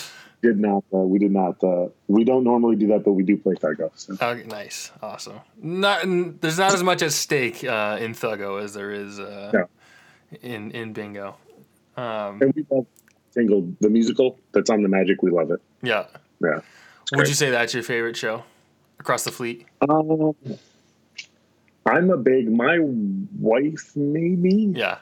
did 0.43 0.59
not. 0.61 0.85
Uh, 0.95 0.99
we 0.99 1.19
did 1.19 1.33
not. 1.33 1.63
Uh, 1.65 1.89
we 2.07 2.25
don't 2.25 2.45
normally 2.45 2.77
do 2.77 2.87
that, 2.89 3.05
but 3.05 3.13
we 3.13 3.25
do 3.25 3.37
play 3.37 3.55
Thuggo. 3.55 3.91
So. 3.97 4.15
okay, 4.21 4.45
nice. 4.45 4.93
Awesome. 5.03 5.41
Not 5.61 6.03
n- 6.03 6.39
there's 6.41 6.59
not 6.59 6.73
as 6.75 6.83
much 6.83 7.03
at 7.03 7.13
stake 7.13 7.65
uh, 7.65 7.99
in 8.01 8.13
Thuggo 8.15 8.63
as 8.63 8.73
there 8.75 8.93
is 8.93 9.19
uh, 9.19 9.51
No. 9.53 9.67
in 10.43 10.71
in 10.71 10.93
Bingo. 10.93 11.37
Um, 11.97 12.41
And 12.43 12.53
we 12.55 12.65
love 12.71 12.87
Tangled, 13.35 13.75
the 13.81 13.91
musical 13.91 14.39
that's 14.53 14.71
on 14.71 14.83
the 14.83 14.89
Magic. 14.89 15.23
We 15.23 15.31
love 15.31 15.51
it. 15.51 15.61
yeah. 15.83 16.07
Yeah. 16.41 16.61
Would 17.15 17.29
you 17.29 17.35
say 17.35 17.51
that's 17.51 17.73
your 17.75 17.83
favorite 17.83 18.17
show 18.17 18.45
across 19.01 19.25
the 19.25 19.31
fleet? 19.33 19.67
Um, 19.89 20.35
I'm 21.87 22.11
a 22.11 22.17
big. 22.17 22.51
My 22.51 22.79
wife, 22.81 23.93
maybe. 23.97 24.73
Yeah. 24.77 24.99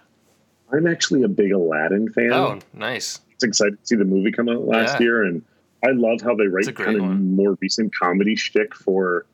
I'm 0.72 0.86
actually 0.86 1.22
a 1.22 1.28
big 1.28 1.52
Aladdin 1.52 2.08
fan. 2.10 2.32
Oh, 2.32 2.58
nice. 2.72 3.20
It's 3.32 3.44
excited 3.44 3.78
to 3.80 3.86
see 3.86 3.96
the 3.96 4.04
movie 4.04 4.32
come 4.32 4.48
out 4.48 4.66
last 4.66 5.00
Yeah. 5.00 5.04
year, 5.04 5.22
and 5.24 5.42
I 5.84 5.90
love 5.92 6.20
how 6.20 6.34
they 6.34 6.46
write 6.46 6.74
kind 6.74 6.96
of 7.00 7.04
more 7.20 7.56
recent 7.60 7.94
comedy 7.94 8.34
shtick 8.36 8.74
for 8.74 9.26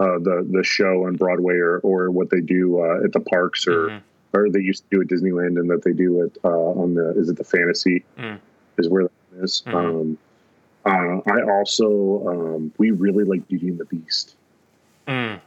uh, 0.00 0.18
the 0.18 0.46
the 0.50 0.64
show 0.64 1.06
on 1.06 1.14
Broadway 1.16 1.54
or 1.56 1.78
or 1.80 2.10
what 2.10 2.30
they 2.30 2.40
do 2.40 2.80
uh, 2.80 3.04
at 3.04 3.12
the 3.12 3.20
parks 3.20 3.66
or 3.68 3.88
Mhm. 3.88 4.00
or 4.32 4.50
they 4.50 4.60
used 4.60 4.84
to 4.90 4.96
do 4.96 5.00
at 5.02 5.06
Disneyland 5.08 5.58
and 5.60 5.70
that 5.70 5.82
they 5.82 5.92
do 5.92 6.22
it 6.24 6.36
uh, 6.44 6.48
on 6.48 6.94
the 6.94 7.10
is 7.18 7.28
it 7.28 7.36
the 7.36 7.44
Fantasy 7.44 8.02
Mm. 8.18 8.38
is 8.78 8.88
where 8.88 9.04
that 9.04 9.42
is. 9.44 9.62
Mhm. 9.66 9.74
Um, 9.74 10.18
uh, 10.84 11.20
I 11.30 11.42
also 11.42 12.26
um, 12.26 12.72
we 12.78 12.90
really 12.90 13.22
like 13.24 13.46
Beauty 13.48 13.68
and 13.68 13.78
the 13.78 13.84
Beast. 13.84 14.34
Mm. 15.06 15.40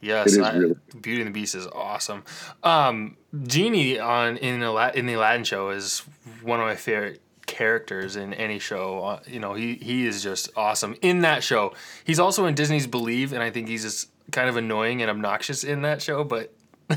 Yes, 0.00 0.38
I- 0.38 0.56
really- 0.56 0.76
Beauty 1.00 1.20
and 1.22 1.28
the 1.28 1.32
Beast 1.32 1.54
is 1.54 1.66
awesome. 1.66 2.24
Um, 2.62 3.16
Genie 3.46 3.98
on 3.98 4.36
in 4.38 4.60
the 4.60 4.92
in 4.94 5.06
the 5.06 5.14
Aladdin 5.14 5.44
show 5.44 5.70
is 5.70 6.00
one 6.42 6.58
of 6.60 6.66
my 6.66 6.74
favorite 6.76 7.20
characters 7.46 8.16
in 8.16 8.32
any 8.34 8.58
show. 8.58 9.04
Uh, 9.04 9.20
you 9.26 9.40
know, 9.40 9.54
he 9.54 9.74
he 9.74 10.06
is 10.06 10.22
just 10.22 10.50
awesome 10.56 10.96
in 11.02 11.20
that 11.20 11.42
show. 11.42 11.74
He's 12.04 12.18
also 12.18 12.46
in 12.46 12.54
Disney's 12.54 12.86
Believe, 12.86 13.32
and 13.32 13.42
I 13.42 13.50
think 13.50 13.68
he's 13.68 13.82
just 13.82 14.08
kind 14.32 14.48
of 14.48 14.56
annoying 14.56 15.02
and 15.02 15.10
obnoxious 15.10 15.64
in 15.64 15.82
that 15.82 16.00
show. 16.00 16.24
But 16.24 16.52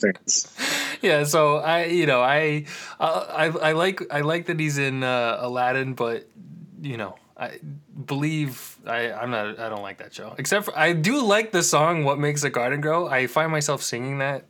fans. 0.00 0.54
yeah, 1.02 1.24
so 1.24 1.56
I 1.58 1.84
you 1.86 2.06
know 2.06 2.20
I 2.22 2.66
I 2.98 3.46
I 3.62 3.72
like 3.72 4.02
I 4.12 4.20
like 4.20 4.46
that 4.46 4.58
he's 4.60 4.78
in 4.78 5.02
uh, 5.02 5.38
Aladdin, 5.40 5.94
but 5.94 6.28
you 6.82 6.96
know 6.96 7.16
I 7.40 7.58
believe 8.06 8.76
I 8.86 9.10
I'm 9.12 9.30
not 9.30 9.58
I 9.58 9.70
don't 9.70 9.82
like 9.82 9.98
that 9.98 10.12
show. 10.14 10.34
Except 10.36 10.66
for 10.66 10.78
I 10.78 10.92
do 10.92 11.24
like 11.24 11.52
the 11.52 11.62
song 11.62 12.04
"What 12.04 12.18
Makes 12.18 12.44
a 12.44 12.50
Garden 12.50 12.80
Grow." 12.82 13.08
I 13.08 13.26
find 13.26 13.50
myself 13.50 13.82
singing 13.82 14.18
that 14.18 14.44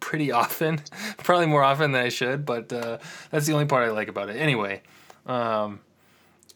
pretty 0.00 0.32
often, 0.42 0.80
probably 1.18 1.46
more 1.46 1.62
often 1.62 1.92
than 1.92 2.04
I 2.04 2.08
should. 2.08 2.44
But 2.44 2.72
uh, 2.72 2.98
that's 3.30 3.46
the 3.46 3.52
only 3.52 3.66
part 3.66 3.86
I 3.86 3.92
like 3.92 4.08
about 4.08 4.30
it. 4.30 4.36
Anyway, 4.36 4.82
um, 5.26 5.80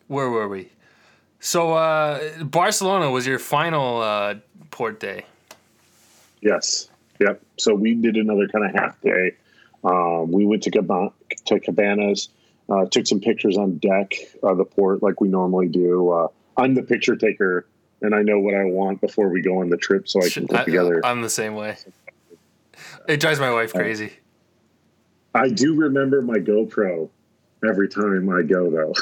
where 0.08 0.28
were 0.28 0.48
we? 0.48 0.70
So 1.38 1.74
uh, 1.74 2.42
Barcelona 2.42 3.10
was 3.10 3.26
your 3.26 3.38
final 3.38 4.00
uh, 4.00 4.34
port 4.70 5.00
day. 5.00 5.24
Yes. 6.40 6.88
Yep. 7.20 7.40
So 7.58 7.74
we 7.74 7.94
did 7.94 8.16
another 8.16 8.48
kind 8.48 8.64
of 8.64 8.74
half 8.74 9.00
day. 9.00 9.36
Um, 9.84 10.30
we 10.30 10.44
went 10.44 10.62
to, 10.64 10.70
Cab- 10.70 11.12
to 11.46 11.60
Cabanas, 11.60 12.28
uh, 12.72 12.86
took 12.86 13.06
some 13.06 13.20
pictures 13.20 13.56
on 13.58 13.76
deck 13.78 14.14
of 14.42 14.56
the 14.56 14.64
port 14.64 15.02
like 15.02 15.20
we 15.20 15.28
normally 15.28 15.68
do. 15.68 16.10
Uh, 16.10 16.28
I'm 16.56 16.74
the 16.74 16.82
picture 16.82 17.16
taker, 17.16 17.66
and 18.00 18.14
I 18.14 18.22
know 18.22 18.38
what 18.38 18.54
I 18.54 18.64
want 18.64 19.00
before 19.00 19.28
we 19.28 19.42
go 19.42 19.60
on 19.60 19.68
the 19.68 19.76
trip, 19.76 20.08
so 20.08 20.22
I 20.24 20.28
can 20.30 20.46
put 20.48 20.56
I, 20.60 20.64
together. 20.64 21.04
I'm 21.04 21.20
the 21.22 21.30
same 21.30 21.54
way. 21.54 21.76
It 23.08 23.20
drives 23.20 23.40
my 23.40 23.50
wife 23.50 23.72
crazy. 23.74 24.12
I 25.34 25.48
do 25.48 25.74
remember 25.74 26.22
my 26.22 26.38
GoPro 26.38 27.08
every 27.66 27.88
time 27.88 28.28
I 28.30 28.42
go 28.42 28.70
though 28.70 28.92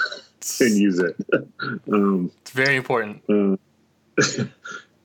and 0.64 0.76
use 0.76 0.98
it. 0.98 1.16
um, 1.92 2.30
It's 2.42 2.50
very 2.52 2.76
important. 2.76 3.22
uh, 3.28 3.56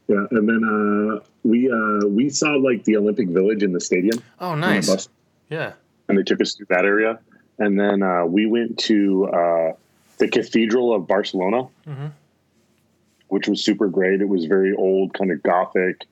yeah, 0.07 0.25
and 0.31 0.47
then 0.49 0.63
uh, 0.63 1.23
we 1.43 1.69
uh, 1.69 2.07
we 2.07 2.29
saw 2.29 2.51
like 2.55 2.83
the 2.83 2.97
Olympic 2.97 3.29
Village 3.29 3.63
in 3.63 3.73
the 3.73 3.81
stadium. 3.81 4.21
Oh, 4.39 4.55
nice. 4.55 5.09
Yeah. 5.49 5.73
and 6.09 6.17
they 6.17 6.23
took 6.23 6.41
us 6.41 6.55
through 6.55 6.67
that 6.69 6.85
area. 6.85 7.19
And 7.59 7.79
then 7.79 8.03
uh, 8.03 8.25
we 8.25 8.45
went 8.45 8.77
to 8.79 9.25
uh, 9.27 9.71
the 10.17 10.27
Cathedral 10.27 10.93
of 10.93 11.07
Barcelona, 11.07 11.67
Mhm. 11.87 12.11
which 13.29 13.47
was 13.47 13.63
super 13.63 13.87
great. 13.87 14.21
It 14.21 14.27
was 14.29 14.45
very 14.45 14.73
old, 14.73 15.13
kind 15.13 15.31
of 15.31 15.41
Gothic, 15.43 16.05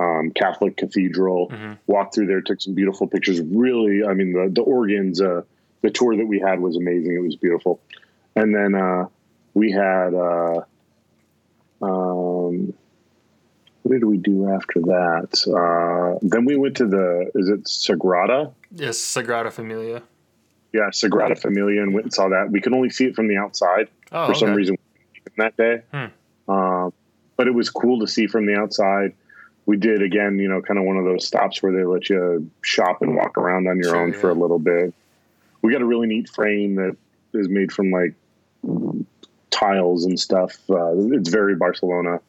um, 0.00 0.30
Catholic 0.32 0.76
cathedral. 0.76 1.48
Mhm. 1.50 1.78
Walked 1.86 2.14
through 2.14 2.26
there, 2.26 2.40
took 2.40 2.60
some 2.60 2.74
beautiful 2.74 3.06
pictures. 3.06 3.40
Really, 3.40 4.04
I 4.04 4.14
mean, 4.14 4.32
the 4.32 4.48
the 4.52 4.62
organs, 4.62 5.20
uh, 5.20 5.42
the 5.82 5.90
tour 5.90 6.16
that 6.16 6.26
we 6.26 6.38
had 6.40 6.60
was 6.60 6.76
amazing. 6.76 7.14
It 7.14 7.22
was 7.22 7.36
beautiful. 7.36 7.80
And 8.36 8.54
then 8.54 8.74
uh, 8.74 9.06
we 9.54 9.70
had. 9.72 10.14
Uh, 10.14 10.60
um, 11.80 12.72
what 13.82 13.94
did 13.94 14.04
we 14.04 14.18
do 14.18 14.50
after 14.50 14.80
that? 14.80 15.28
Uh, 15.48 16.18
then 16.22 16.44
we 16.44 16.56
went 16.56 16.76
to 16.76 16.86
the. 16.86 17.30
Is 17.34 17.48
it 17.48 17.64
Sagrada? 17.64 18.52
Yes, 18.74 18.98
Sagrada 18.98 19.50
Familia. 19.52 20.02
Yeah, 20.72 20.90
Sagrada 20.90 21.38
Familia, 21.38 21.82
and 21.82 21.94
went 21.94 22.04
and 22.06 22.14
saw 22.14 22.28
that. 22.28 22.50
We 22.50 22.60
could 22.60 22.74
only 22.74 22.90
see 22.90 23.06
it 23.06 23.14
from 23.14 23.28
the 23.28 23.36
outside 23.36 23.88
Oh, 24.12 24.26
for 24.26 24.34
some 24.34 24.54
reason 24.54 24.76
that 25.36 25.56
day. 25.56 25.82
Hmm. 25.92 26.50
Um, 26.50 26.92
but 27.36 27.46
it 27.46 27.54
was 27.54 27.70
cool 27.70 28.00
to 28.00 28.06
see 28.06 28.26
from 28.26 28.46
the 28.46 28.54
outside. 28.56 29.14
We 29.66 29.76
did 29.76 30.02
again, 30.02 30.38
you 30.38 30.48
know, 30.48 30.60
kind 30.62 30.78
of 30.78 30.84
one 30.84 30.96
of 30.96 31.04
those 31.04 31.26
stops 31.26 31.62
where 31.62 31.72
they 31.72 31.84
let 31.84 32.08
you 32.08 32.50
shop 32.62 33.02
and 33.02 33.14
walk 33.14 33.36
around 33.38 33.68
on 33.68 33.76
your 33.76 33.90
Sure, 33.90 34.02
own 34.02 34.12
for 34.12 34.30
a 34.30 34.34
little 34.34 34.58
bit. 34.58 34.94
We 35.62 35.72
got 35.72 35.82
a 35.82 35.86
really 35.86 36.06
neat 36.06 36.28
frame 36.28 36.76
that 36.76 36.96
is 37.34 37.48
made 37.48 37.70
from 37.70 37.90
like 37.90 38.14
tiles 39.50 40.04
and 40.04 40.18
stuff. 40.18 40.56
Uh, 40.70 40.92
it's 41.12 41.28
very 41.28 41.54
Barcelona, 41.54 42.20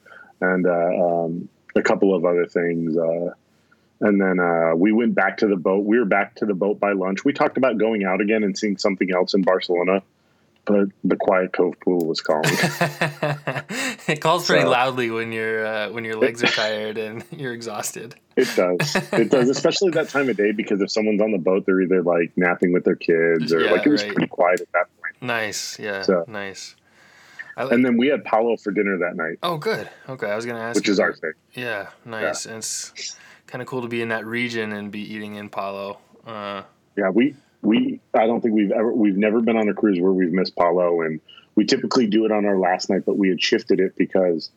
and 0.42 0.66
uh, 0.66 0.72
um, 0.72 1.50
a 1.76 1.82
couple 1.82 2.16
of 2.16 2.26
other 2.26 2.46
things. 2.46 2.98
Uh, 2.98 3.34
and 4.02 4.20
then 4.22 4.40
uh, 4.40 4.76
we 4.76 4.92
went 4.92 5.16
back 5.16 5.38
to 5.38 5.48
the 5.48 5.56
boat. 5.58 5.86
We 5.86 6.00
were 6.00 6.06
back 6.06 6.36
to 6.36 6.46
the 6.46 6.54
boat 6.54 6.80
by 6.80 6.94
lunch. 6.94 7.24
We 7.26 7.34
talked 7.34 7.58
about 7.58 7.78
going 7.78 8.04
out 8.06 8.22
again 8.22 8.44
and 8.44 8.58
seeing 8.58 8.78
something 8.78 9.12
else 9.14 9.34
in 9.34 9.42
Barcelona, 9.42 10.02
but 10.66 10.88
the 11.04 11.16
Quiet 11.18 11.52
Cove 11.54 11.76
Pool 11.82 12.06
was 12.06 12.22
calling. 12.22 12.44
it 14.08 14.22
calls 14.22 14.46
pretty 14.48 14.64
So- 14.64 14.70
loudly 14.70 15.10
when 15.12 15.32
your 15.32 15.66
uh, 15.66 15.90
when 15.92 16.04
your 16.06 16.16
legs 16.16 16.44
are 16.44 16.48
tired 16.64 16.98
and 16.98 17.24
you're 17.32 17.54
exhausted. 17.54 18.16
It 18.36 18.48
does. 18.56 18.96
It 19.12 19.30
does, 19.32 19.50
especially 19.58 19.92
that 19.92 20.10
time 20.10 20.30
of 20.30 20.38
day 20.38 20.52
because 20.54 20.80
if 20.82 20.90
someone's 20.92 21.22
on 21.22 21.32
the 21.32 21.38
boat, 21.38 21.66
they're 21.66 21.82
either 21.82 22.02
like 22.02 22.32
napping 22.38 22.72
with 22.72 22.86
their 22.86 22.96
kids 22.96 23.52
or 23.54 23.62
Yeah, 23.66 23.72
like 23.72 23.86
it 23.86 23.90
was 23.90 24.04
right. 24.04 24.14
pretty 24.14 24.30
quiet 24.30 24.62
at 24.62 24.72
that 24.72 24.86
point. 25.02 25.22
Nice, 25.22 25.78
yeah, 25.80 26.02
So- 26.04 26.24
nice. 26.28 26.76
Like, 27.58 27.74
And 27.74 27.84
then 27.84 27.98
we 27.98 28.08
had 28.08 28.24
Palo 28.24 28.56
for 28.56 28.72
dinner 28.72 29.00
that 29.00 29.18
night, 29.18 29.40
oh, 29.44 29.58
good. 29.58 29.90
Okay, 30.08 30.28
I 30.32 30.36
was 30.38 30.46
gonna 30.46 30.62
ask. 30.62 30.78
which 30.78 30.88
is 30.88 30.98
our 31.02 31.12
thing. 31.14 31.34
Yeah, 31.54 31.90
nice. 32.06 32.46
And 32.46 32.60
it's 32.60 33.18
kind 33.50 33.62
of 33.62 33.68
cool 33.68 33.82
to 33.82 33.88
be 33.88 34.02
in 34.02 34.10
that 34.10 34.26
region 34.26 34.72
and 34.74 34.92
be 34.92 35.02
eating 35.14 35.36
in 35.36 35.50
Palo. 35.50 35.98
Uh, 36.26 36.64
Yeah, 36.98 37.10
we 37.10 37.36
we 37.62 38.00
I 38.14 38.26
don't 38.28 38.42
think 38.42 38.56
we've 38.56 38.72
ever 38.72 38.94
we've 38.94 39.18
never 39.18 39.42
been 39.42 39.58
on 39.58 39.68
a 39.70 39.74
cruise 39.74 40.00
where 40.00 40.12
we've 40.14 40.32
missed 40.32 40.56
Palo, 40.56 41.02
and 41.02 41.20
we 41.56 41.66
typically 41.66 42.08
do 42.08 42.26
it 42.26 42.32
on 42.32 42.46
our 42.46 42.58
last 42.58 42.90
night, 42.90 43.04
but 43.06 43.18
we 43.18 43.30
had 43.30 43.42
shifted 43.42 43.80
it 43.80 43.96
because 43.98 44.52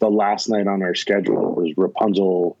the 0.00 0.08
last 0.10 0.48
night 0.48 0.66
on 0.66 0.82
our 0.82 0.94
schedule 0.94 1.54
was 1.54 1.72
Rapunzel 1.76 2.56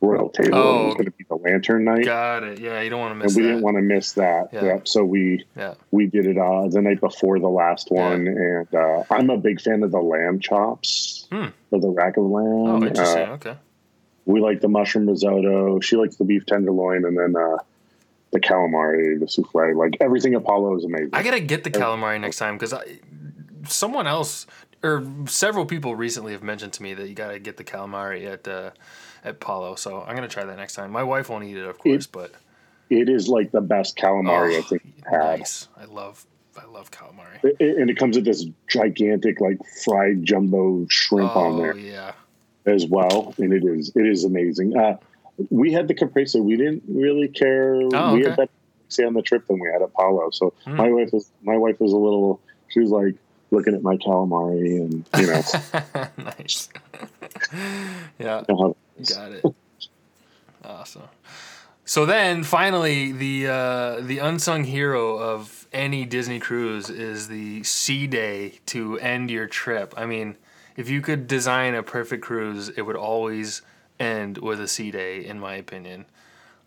Royal 0.00 0.28
Table. 0.28 0.56
Oh, 0.58 0.82
it 0.82 0.84
was 0.86 0.94
going 0.94 1.04
to 1.06 1.10
be 1.12 1.24
the 1.28 1.36
Lantern 1.36 1.84
Night, 1.84 2.04
got 2.04 2.42
it. 2.44 2.60
Yeah, 2.60 2.80
you 2.82 2.90
don't 2.90 3.00
want 3.00 3.10
to 3.10 3.14
and 3.14 3.22
miss 3.24 3.34
we 3.36 3.42
that. 3.42 3.48
didn't 3.48 3.62
want 3.62 3.76
to 3.76 3.82
miss 3.82 4.12
that. 4.12 4.48
Yeah. 4.52 4.64
Yep. 4.64 4.88
So 4.88 5.04
we 5.04 5.44
yeah. 5.56 5.74
we 5.90 6.06
did 6.06 6.26
it 6.26 6.36
uh, 6.38 6.68
the 6.68 6.82
night 6.82 7.00
before 7.00 7.38
the 7.40 7.48
last 7.48 7.90
one, 7.90 8.26
and 8.26 8.74
uh, 8.74 9.02
I'm 9.10 9.30
a 9.30 9.36
big 9.38 9.60
fan 9.60 9.82
of 9.82 9.90
the 9.90 10.00
lamb 10.00 10.38
chops 10.40 11.26
Hmm. 11.32 11.46
or 11.70 11.80
the 11.80 11.88
rack 11.90 12.16
of 12.18 12.24
lamb. 12.24 12.44
Oh, 12.46 12.84
interesting. 12.86 13.28
Uh, 13.28 13.32
okay. 13.34 13.54
We 14.26 14.40
like 14.40 14.60
the 14.60 14.68
mushroom 14.68 15.08
risotto. 15.08 15.80
She 15.80 15.96
likes 15.96 16.16
the 16.16 16.24
beef 16.24 16.44
tenderloin, 16.46 17.04
and 17.04 17.16
then 17.18 17.34
uh, 17.36 17.58
the 18.32 18.40
calamari, 18.40 19.18
the 19.18 19.26
souffle. 19.28 19.74
Like 19.76 19.96
everything 20.00 20.34
Apollo 20.34 20.76
is 20.78 20.84
amazing. 20.84 21.10
I 21.14 21.22
gotta 21.22 21.40
get 21.40 21.64
the 21.64 21.70
calamari 21.70 22.20
next 22.20 22.36
time 22.36 22.58
because 22.58 22.74
someone 23.68 24.06
else 24.06 24.46
or 24.82 25.04
several 25.26 25.64
people 25.66 25.96
recently 25.96 26.32
have 26.32 26.42
mentioned 26.42 26.72
to 26.74 26.82
me 26.82 26.94
that 26.94 27.08
you 27.08 27.14
gotta 27.14 27.38
get 27.38 27.56
the 27.56 27.64
calamari 27.64 28.26
at 28.30 28.46
uh, 28.46 28.70
at 29.24 29.40
Palo. 29.40 29.74
So 29.76 30.02
I'm 30.02 30.14
gonna 30.14 30.28
try 30.28 30.44
that 30.44 30.56
next 30.56 30.74
time. 30.74 30.90
My 30.90 31.02
wife 31.02 31.28
won't 31.30 31.44
eat 31.44 31.56
it, 31.56 31.64
of 31.66 31.78
course, 31.78 32.06
but 32.06 32.32
it 32.90 33.08
is 33.08 33.28
like 33.28 33.52
the 33.52 33.60
best 33.60 33.96
calamari 33.96 34.54
I 34.54 34.58
Oh, 34.58 34.62
think 34.62 34.82
I've 35.06 35.12
had. 35.12 35.38
nice. 35.38 35.68
I 35.76 35.84
love 35.86 36.26
I 36.60 36.64
love 36.66 36.90
calamari. 36.90 37.42
It- 37.44 37.56
it- 37.60 37.76
and 37.78 37.90
it 37.90 37.96
comes 37.96 38.16
with 38.16 38.24
this 38.24 38.44
gigantic, 38.68 39.40
like 39.40 39.58
fried 39.84 40.24
jumbo 40.24 40.86
shrimp 40.88 41.34
on 41.36 41.52
Oh 41.52 41.56
there 41.58 41.76
yeah. 41.76 42.12
As 42.66 42.86
well, 42.86 43.34
and 43.38 43.52
it 43.52 43.64
is 43.64 43.92
it 43.94 44.06
is 44.06 44.24
amazing. 44.24 44.76
Uh, 44.76 44.96
we 45.50 45.72
had 45.72 45.86
the 45.88 45.94
caprese. 45.94 46.38
We 46.40 46.56
didn't 46.56 46.82
really 46.88 47.28
care. 47.28 47.74
Oh, 47.76 48.14
We 48.14 48.20
okay. 48.20 48.28
had 48.30 48.36
better 48.36 48.50
caprese 48.88 49.04
on 49.06 49.14
the 49.14 49.22
trip 49.22 49.46
than 49.46 49.58
we 49.60 49.68
had 49.72 49.82
at 49.82 49.92
Palo. 49.94 50.30
So 50.30 50.52
Hmm. 50.64 50.76
my 50.76 50.90
wife 50.90 51.12
was 51.12 51.30
my 51.42 51.56
wife 51.56 51.80
was 51.80 51.92
a 51.92 51.96
little. 51.96 52.40
She 52.68 52.80
was 52.80 52.90
like 52.90 53.14
looking 53.50 53.74
at 53.74 53.82
my 53.82 53.96
calamari, 53.96 54.76
and 54.80 55.04
you 55.16 55.26
know, 55.26 55.42
nice. 56.24 56.68
yeah, 58.18 58.42
you 58.48 58.54
know 58.54 58.58
how- 58.58 58.76
got 59.14 59.32
it. 59.32 59.44
Awesome. 60.64 61.02
So 61.84 62.04
then, 62.04 62.42
finally, 62.42 63.12
the 63.12 63.46
uh, 63.46 64.00
the 64.00 64.18
unsung 64.18 64.64
hero 64.64 65.18
of 65.18 65.68
any 65.72 66.04
Disney 66.04 66.40
cruise 66.40 66.90
is 66.90 67.28
the 67.28 67.62
sea 67.62 68.08
day 68.08 68.58
to 68.66 68.98
end 68.98 69.30
your 69.30 69.46
trip. 69.46 69.94
I 69.96 70.06
mean, 70.06 70.36
if 70.76 70.88
you 70.88 71.00
could 71.00 71.26
design 71.26 71.74
a 71.74 71.82
perfect 71.82 72.22
cruise, 72.22 72.68
it 72.70 72.82
would 72.82 72.96
always 72.96 73.62
end 73.98 74.38
with 74.38 74.60
a 74.60 74.68
sea 74.68 74.90
day, 74.90 75.24
in 75.24 75.40
my 75.40 75.54
opinion. 75.54 76.06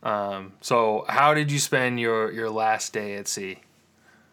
Um, 0.02 0.54
so, 0.62 1.06
how 1.10 1.34
did 1.34 1.52
you 1.52 1.60
spend 1.60 2.00
your 2.00 2.32
your 2.32 2.50
last 2.50 2.94
day 2.94 3.16
at 3.16 3.28
sea? 3.28 3.60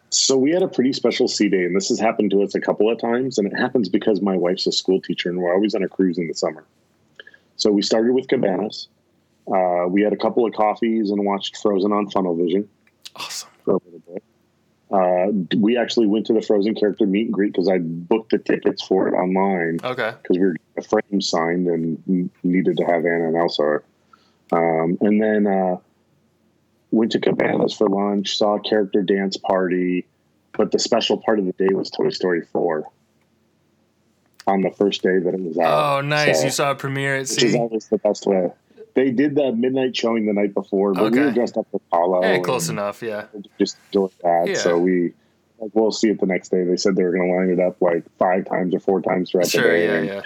So 0.09 0.37
we 0.37 0.51
had 0.51 0.63
a 0.63 0.67
pretty 0.69 0.93
special 0.93 1.27
sea 1.27 1.49
day, 1.49 1.65
and 1.65 1.75
this 1.75 1.89
has 1.89 1.99
happened 1.99 2.31
to 2.31 2.41
us 2.41 2.55
a 2.55 2.61
couple 2.61 2.89
of 2.89 2.99
times, 2.99 3.37
and 3.37 3.45
it 3.45 3.55
happens 3.57 3.89
because 3.89 4.21
my 4.21 4.37
wife's 4.37 4.65
a 4.65 4.71
school 4.71 5.01
teacher, 5.01 5.29
and 5.29 5.37
we're 5.37 5.53
always 5.53 5.75
on 5.75 5.83
a 5.83 5.89
cruise 5.89 6.17
in 6.17 6.27
the 6.27 6.33
summer. 6.33 6.63
So 7.57 7.71
we 7.71 7.81
started 7.81 8.13
with 8.13 8.27
Cabanas. 8.29 8.87
Uh, 9.53 9.85
we 9.89 10.01
had 10.01 10.13
a 10.13 10.17
couple 10.17 10.45
of 10.45 10.53
coffees 10.53 11.11
and 11.11 11.25
watched 11.25 11.57
Frozen 11.57 11.91
on 11.91 12.09
Funnel 12.09 12.35
Vision 12.35 12.69
Awesome. 13.15 13.49
for 13.65 13.71
a 13.71 13.73
little 13.75 13.91
bit. 13.91 13.96
Uh, 14.89 15.27
we 15.57 15.77
actually 15.77 16.07
went 16.07 16.25
to 16.27 16.33
the 16.33 16.41
Frozen 16.41 16.75
character 16.75 17.05
meet 17.05 17.25
and 17.25 17.33
greet 17.33 17.51
because 17.51 17.67
I 17.67 17.79
booked 17.79 18.31
the 18.31 18.37
tickets 18.37 18.81
for 18.81 19.07
it 19.09 19.13
online 19.13 19.79
Okay. 19.83 20.13
because 20.21 20.37
we 20.37 20.45
were 20.45 20.53
getting 20.53 20.77
a 20.77 20.81
frame 20.81 21.21
signed 21.21 21.67
and 21.67 22.29
needed 22.43 22.77
to 22.77 22.83
have 22.85 23.05
Anna 23.05 23.27
and 23.27 23.35
Elsa. 23.35 23.81
Um, 24.53 24.97
and 25.01 25.21
then 25.21 25.45
uh, 25.45 25.77
went 26.91 27.11
to 27.11 27.19
Cabanas 27.19 27.73
for 27.73 27.89
lunch, 27.89 28.37
saw 28.37 28.55
a 28.55 28.59
character 28.61 29.01
dance 29.01 29.35
party, 29.35 30.05
but 30.53 30.71
the 30.71 30.79
special 30.79 31.17
part 31.17 31.39
of 31.39 31.45
the 31.45 31.53
day 31.53 31.73
was 31.73 31.89
Toy 31.89 32.09
Story 32.09 32.43
4 32.53 32.85
on 34.47 34.61
the 34.61 34.71
first 34.71 35.01
day 35.03 35.19
that 35.19 35.33
it 35.33 35.41
was 35.41 35.57
out. 35.57 35.97
Oh, 35.97 36.01
nice. 36.01 36.39
So- 36.39 36.45
you 36.45 36.51
saw 36.51 36.71
a 36.71 36.75
premiere 36.75 37.15
at 37.17 37.21
which 37.29 37.43
is 37.43 37.51
sea. 37.51 37.57
always 37.59 37.87
the 37.89 37.97
best 37.97 38.25
way. 38.25 38.51
They 38.97 39.11
did 39.11 39.35
the 39.35 39.51
midnight 39.51 39.95
showing 39.95 40.25
the 40.25 40.33
night 40.33 40.55
before, 40.55 40.91
but 40.95 41.11
we 41.11 41.19
were 41.19 41.29
dressed 41.31 41.55
up 41.55 41.67
for 41.69 41.79
Apollo. 41.91 42.23
Hey, 42.23 42.39
close 42.39 42.67
enough. 42.67 43.03
Yeah. 43.03 43.25
Just 43.59 43.77
enjoyed 43.91 44.09
that. 44.23 44.45
Yeah. 44.47 44.55
So 44.55 44.79
we, 44.79 45.13
like, 45.59 45.69
we'll 45.75 45.91
see 45.91 46.09
it 46.09 46.19
the 46.19 46.25
next 46.25 46.49
day. 46.49 46.63
They 46.63 46.77
said 46.77 46.95
they 46.95 47.03
were 47.03 47.11
going 47.11 47.29
to 47.29 47.35
line 47.37 47.49
it 47.51 47.59
up 47.59 47.79
like 47.79 48.03
five 48.17 48.45
times 48.45 48.73
or 48.73 48.79
four 48.79 48.99
times 49.03 49.29
throughout 49.29 49.51
the 49.51 49.61
day. 49.61 49.85
Yeah. 49.85 49.93
and 49.97 50.07
Yeah. 50.07 50.21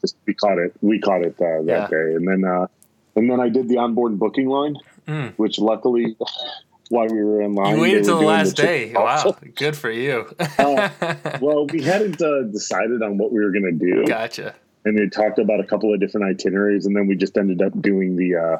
Just 0.00 0.16
we 0.26 0.34
caught 0.34 0.58
it. 0.58 0.72
We 0.80 0.98
caught 0.98 1.22
it 1.22 1.36
uh, 1.40 1.62
that 1.62 1.66
Yeah. 1.66 1.86
day, 1.88 2.14
and 2.16 2.26
then 2.26 2.44
uh, 2.44 2.66
and 3.14 3.30
then 3.30 3.38
I 3.40 3.48
did 3.48 3.68
the 3.68 3.78
onboard 3.78 4.18
booking 4.18 4.48
line, 4.48 4.74
Mm. 5.06 5.32
which 5.36 5.60
luckily, 5.60 6.16
while 6.88 7.06
we 7.06 7.22
were 7.22 7.40
in 7.42 7.54
line, 7.54 7.76
You 7.76 7.80
waited 7.82 8.04
till 8.06 8.18
the 8.18 8.26
last 8.26 8.56
chicken 8.56 8.72
day. 8.72 8.92
Wow. 8.92 9.36
Good 9.54 9.76
for 9.76 9.90
you. 9.92 10.26
Uh, 10.58 10.88
well, 11.40 11.64
we 11.68 11.80
hadn't 11.82 12.20
uh, 12.20 12.42
decided 12.42 13.02
on 13.02 13.18
what 13.18 13.30
we 13.32 13.38
were 13.38 13.52
going 13.52 13.64
to 13.64 13.72
do. 13.72 14.04
gotcha. 14.04 14.56
And 14.86 14.96
they 14.96 15.08
talked 15.08 15.38
about 15.38 15.60
a 15.60 15.64
couple 15.64 15.92
of 15.92 16.00
different 16.00 16.26
itineraries, 16.26 16.86
and 16.86 16.96
then 16.96 17.06
we 17.06 17.16
just 17.16 17.36
ended 17.36 17.60
up 17.60 17.78
doing 17.82 18.16
the 18.16 18.36
uh, 18.36 18.56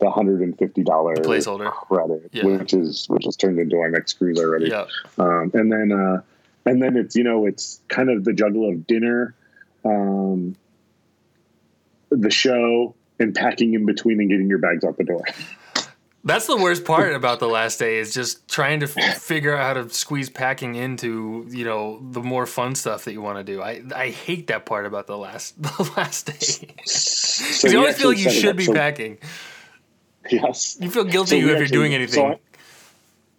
the 0.00 0.10
hundred 0.10 0.40
and 0.40 0.58
fifty 0.58 0.82
dollar 0.82 1.14
Placeholder. 1.16 1.70
credit, 1.72 2.30
Yeah. 2.32 2.44
which 2.46 2.74
is 2.74 3.06
which 3.08 3.24
has 3.26 3.36
turned 3.36 3.58
into 3.58 3.76
our 3.78 3.90
next 3.90 4.14
cruise 4.14 4.38
already. 4.40 4.68
Yeah. 4.70 4.86
Um, 5.18 5.50
and 5.54 5.70
then 5.70 5.92
uh, 5.92 6.22
and 6.64 6.82
then 6.82 6.96
it's 6.96 7.14
you 7.14 7.24
know 7.24 7.46
it's 7.46 7.80
kind 7.88 8.10
of 8.10 8.24
the 8.24 8.32
juggle 8.32 8.68
of 8.68 8.86
dinner, 8.86 9.34
um, 9.84 10.56
the 12.10 12.30
show, 12.30 12.94
and 13.20 13.34
packing 13.34 13.74
in 13.74 13.86
between 13.86 14.18
and 14.20 14.30
getting 14.30 14.48
your 14.48 14.58
bags 14.58 14.82
out 14.84 14.96
the 14.96 15.04
door. 15.04 15.22
That's 16.26 16.46
the 16.48 16.56
worst 16.56 16.84
part 16.84 17.14
about 17.20 17.38
the 17.40 17.46
last 17.48 17.78
day 17.78 17.98
is 17.98 18.12
just 18.12 18.48
trying 18.48 18.80
to 18.80 18.86
f- 18.86 19.22
figure 19.22 19.56
out 19.56 19.76
how 19.76 19.82
to 19.84 19.90
squeeze 19.94 20.28
packing 20.28 20.74
into 20.74 21.46
you 21.50 21.64
know 21.64 22.00
the 22.10 22.20
more 22.20 22.44
fun 22.46 22.74
stuff 22.74 23.04
that 23.04 23.12
you 23.12 23.22
want 23.22 23.38
to 23.38 23.44
do. 23.44 23.62
I 23.62 23.82
I 23.94 24.10
hate 24.10 24.48
that 24.48 24.66
part 24.66 24.86
about 24.86 25.06
the 25.06 25.16
last 25.16 25.60
the 25.62 25.92
last 25.96 26.26
day. 26.26 26.74
So 26.84 27.68
you 27.68 27.78
always 27.78 27.96
feel 27.96 28.08
like 28.08 28.18
you 28.18 28.30
should 28.30 28.56
be 28.56 28.64
so- 28.64 28.74
packing. 28.74 29.18
Yes. 30.30 30.76
You 30.80 30.90
feel 30.90 31.04
guilty 31.04 31.30
So 31.30 31.36
if 31.36 31.42
we 31.44 31.48
you're 31.50 31.62
actually- 31.62 31.76
doing 31.76 31.92
so 31.92 31.96
anything. 31.96 32.24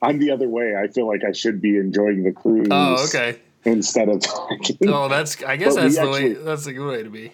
I, 0.02 0.08
I'm 0.10 0.20
the 0.20 0.32
other 0.32 0.48
way. 0.48 0.76
I 0.78 0.88
feel 0.88 1.08
like 1.08 1.24
I 1.28 1.34
should 1.34 1.60
be 1.62 1.76
enjoying 1.78 2.24
the 2.24 2.32
cruise. 2.32 2.68
oh, 2.72 3.04
okay. 3.10 3.40
Instead 3.66 4.08
of 4.08 4.22
talking. 4.22 4.78
Oh, 4.88 5.10
that's 5.10 5.44
I 5.44 5.58
guess 5.58 5.76
But 5.76 5.82
that's 5.82 5.98
the 6.00 6.10
way. 6.10 6.34
That's 6.34 6.66
a 6.68 6.72
good 6.74 6.88
way 6.88 7.04
to 7.04 7.10
be. 7.10 7.34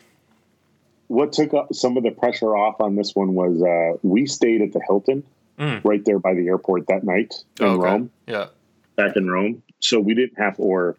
what 1.08 1.32
took 1.34 1.54
up 1.54 1.72
some 1.76 1.98
of 1.98 2.04
the 2.04 2.10
pressure 2.12 2.56
off 2.56 2.82
on 2.82 2.96
this 2.96 3.14
one 3.14 3.36
was 3.36 3.62
uh, 3.62 3.98
we 4.02 4.26
stayed 4.26 4.62
at 4.64 4.72
the 4.74 4.82
Hilton 4.88 5.22
Mm. 5.60 5.82
right 5.84 6.04
there 6.06 6.18
by 6.20 6.34
the 6.34 6.48
airport 6.48 6.88
that 6.88 7.04
night 7.04 7.34
in 7.60 7.66
Oh, 7.68 7.70
okay. 7.74 7.84
Rome, 7.84 8.12
Yeah. 8.28 8.48
back 8.96 9.16
in 9.16 9.30
Rome. 9.30 9.62
So 9.80 10.00
we 10.00 10.16
didn't 10.16 10.38
have, 10.40 10.60
or 10.60 10.96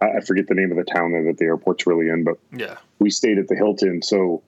I 0.00 0.20
forget 0.20 0.46
the 0.46 0.54
name 0.54 0.70
of 0.70 0.76
the 0.76 0.84
town 0.84 1.10
that 1.26 1.36
the 1.38 1.44
airport's 1.46 1.86
really 1.86 2.08
in, 2.08 2.22
but 2.22 2.38
Yeah. 2.56 2.76
we 3.00 3.10
stayed 3.10 3.38
at 3.38 3.48
the 3.48 3.56
Hilton. 3.56 4.02
So 4.02 4.42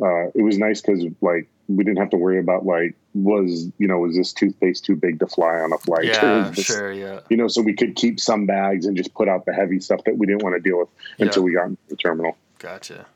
uh, 0.00 0.26
it 0.34 0.42
was 0.42 0.56
nice 0.58 0.80
because 0.80 1.04
like 1.20 1.48
we 1.68 1.82
didn't 1.82 1.98
have 1.98 2.10
to 2.10 2.16
worry 2.16 2.38
about 2.38 2.64
like 2.64 2.94
was 3.14 3.68
you 3.78 3.88
know 3.88 3.98
was 3.98 4.14
this 4.14 4.32
toothpaste 4.32 4.84
too 4.84 4.94
big 4.94 5.18
to 5.18 5.26
fly 5.26 5.58
on 5.58 5.72
a 5.72 5.78
flight? 5.78 6.04
Yeah. 6.04 6.52
Sure. 6.54 6.92
Yeah. 6.92 7.20
You 7.28 7.38
know, 7.38 7.48
so 7.48 7.62
we 7.62 7.72
could 7.74 7.96
keep 7.96 8.20
some 8.20 8.46
bags 8.46 8.86
and 8.86 8.96
just 8.96 9.12
put 9.14 9.26
out 9.28 9.46
the 9.46 9.52
heavy 9.54 9.80
stuff 9.80 10.04
that 10.04 10.16
we 10.16 10.26
didn't 10.26 10.44
want 10.44 10.54
to 10.54 10.60
deal 10.60 10.78
with 10.78 10.88
until 11.18 11.42
we 11.42 11.54
got 11.54 11.66
into 11.66 11.78
the 11.88 11.96
terminal. 11.96 12.36
Gotcha. 12.60 13.06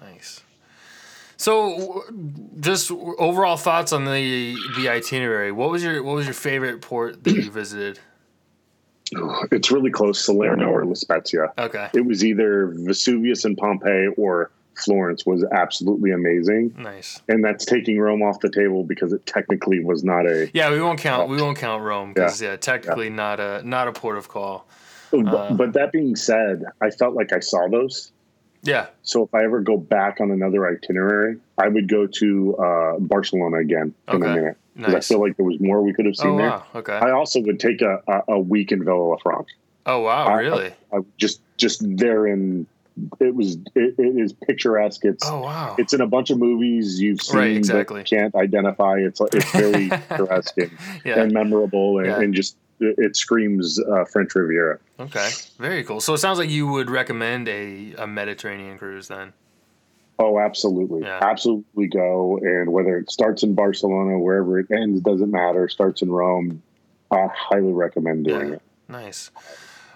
Nice. 0.00 0.42
So, 1.46 2.02
just 2.58 2.90
overall 2.90 3.56
thoughts 3.56 3.92
on 3.92 4.04
the 4.04 4.56
the 4.76 4.88
itinerary. 4.88 5.52
What 5.52 5.70
was 5.70 5.80
your 5.80 6.02
what 6.02 6.16
was 6.16 6.24
your 6.24 6.34
favorite 6.34 6.80
port 6.80 7.22
that 7.22 7.34
you 7.34 7.48
visited? 7.50 8.00
Oh, 9.16 9.44
it's 9.52 9.70
really 9.70 9.92
close, 9.92 10.18
Salerno 10.24 10.66
or 10.66 10.84
La 10.84 10.94
Spezia. 10.94 11.52
Okay. 11.56 11.88
it 11.94 12.04
was 12.04 12.24
either 12.24 12.72
Vesuvius 12.74 13.44
and 13.44 13.56
Pompeii 13.56 14.08
or 14.16 14.50
Florence 14.74 15.24
was 15.24 15.44
absolutely 15.52 16.10
amazing. 16.10 16.74
Nice. 16.76 17.22
And 17.28 17.44
that's 17.44 17.64
taking 17.64 18.00
Rome 18.00 18.22
off 18.22 18.40
the 18.40 18.50
table 18.50 18.82
because 18.82 19.12
it 19.12 19.24
technically 19.24 19.78
was 19.78 20.02
not 20.02 20.26
a. 20.26 20.50
Yeah, 20.52 20.72
we 20.72 20.80
won't 20.80 20.98
count. 20.98 21.28
We 21.28 21.40
oh. 21.40 21.44
won't 21.44 21.56
count 21.56 21.84
Rome 21.84 22.14
because 22.14 22.42
yeah. 22.42 22.56
technically 22.56 23.08
not 23.08 23.38
a 23.38 23.62
not 23.62 23.86
a 23.86 23.92
port 23.92 24.18
of 24.18 24.28
call. 24.28 24.66
Oh, 25.12 25.22
but, 25.22 25.32
uh, 25.32 25.54
but 25.54 25.72
that 25.74 25.92
being 25.92 26.16
said, 26.16 26.64
I 26.80 26.90
felt 26.90 27.14
like 27.14 27.32
I 27.32 27.38
saw 27.38 27.68
those. 27.68 28.10
Yeah. 28.66 28.86
So 29.02 29.22
if 29.24 29.34
I 29.34 29.44
ever 29.44 29.60
go 29.60 29.76
back 29.76 30.20
on 30.20 30.30
another 30.30 30.66
itinerary, 30.68 31.36
I 31.58 31.68
would 31.68 31.88
go 31.88 32.06
to 32.06 32.56
uh, 32.56 32.98
Barcelona 32.98 33.58
again 33.58 33.94
in 34.08 34.14
Okay. 34.22 34.30
a 34.30 34.34
minute 34.34 34.56
because 34.76 34.92
Nice. 34.94 35.10
I 35.10 35.14
feel 35.14 35.22
like 35.22 35.36
there 35.36 35.46
was 35.46 35.58
more 35.60 35.80
we 35.82 35.92
could 35.94 36.06
have 36.06 36.16
seen 36.16 36.30
Oh 36.32 36.36
there. 36.36 36.50
wow. 36.50 36.64
Okay. 36.74 36.92
I 36.92 37.10
also 37.12 37.40
would 37.40 37.58
take 37.60 37.80
a, 37.82 38.02
a, 38.08 38.34
a 38.34 38.38
week 38.38 38.72
in 38.72 38.84
Villa 38.84 38.96
La 39.02 39.16
Oh 39.86 40.00
wow. 40.00 40.26
I- 40.26 40.40
Really? 40.40 40.72
I, 40.92 40.98
just 41.16 41.40
just 41.56 41.80
there 41.96 42.26
in 42.26 42.66
it 43.20 43.34
was 43.34 43.56
it, 43.74 43.94
it 43.98 44.16
is 44.18 44.32
picturesque. 44.32 45.04
It's 45.04 45.24
Oh 45.28 45.40
wow. 45.40 45.76
it's 45.78 45.92
in 45.92 46.00
a 46.00 46.06
bunch 46.06 46.30
of 46.30 46.38
movies 46.38 46.98
you've 47.00 47.20
seen 47.20 47.36
Right, 47.38 47.56
exactly. 47.56 48.02
can't 48.04 48.34
identify. 48.34 48.96
It's 48.98 49.20
it's 49.20 49.50
very 49.52 49.88
picturesque 50.08 50.56
and, 50.58 50.70
Yeah. 51.04 51.20
and 51.20 51.32
memorable, 51.32 51.98
and, 51.98 52.06
Yeah. 52.06 52.20
and 52.20 52.34
just 52.34 52.56
it, 52.80 53.16
screams 53.16 53.80
uh, 53.80 54.04
French 54.04 54.34
Riviera. 54.34 54.78
Okay. 55.00 55.30
Very 55.58 55.84
cool. 55.84 56.00
So 56.00 56.14
it 56.14 56.18
sounds 56.18 56.38
like 56.38 56.50
you 56.50 56.66
would 56.66 56.90
recommend 56.90 57.48
a, 57.48 57.94
a 57.98 58.06
Mediterranean 58.06 58.78
cruise 58.78 59.08
then. 59.08 59.32
Oh, 60.18 60.38
absolutely, 60.38 61.02
Yeah. 61.02 61.18
absolutely 61.20 61.88
go. 61.88 62.38
And 62.42 62.72
whether 62.72 62.96
it 62.98 63.10
starts 63.10 63.42
in 63.42 63.54
Barcelona, 63.54 64.18
wherever 64.18 64.58
it 64.58 64.70
ends, 64.70 65.00
doesn't 65.02 65.30
matter. 65.30 65.68
Starts 65.68 66.00
in 66.00 66.10
Rome, 66.10 66.62
I 67.10 67.26
highly 67.34 67.72
recommend 67.72 68.24
doing 68.24 68.48
Yeah. 68.48 68.54
it. 68.54 68.62
Nice. 68.88 69.30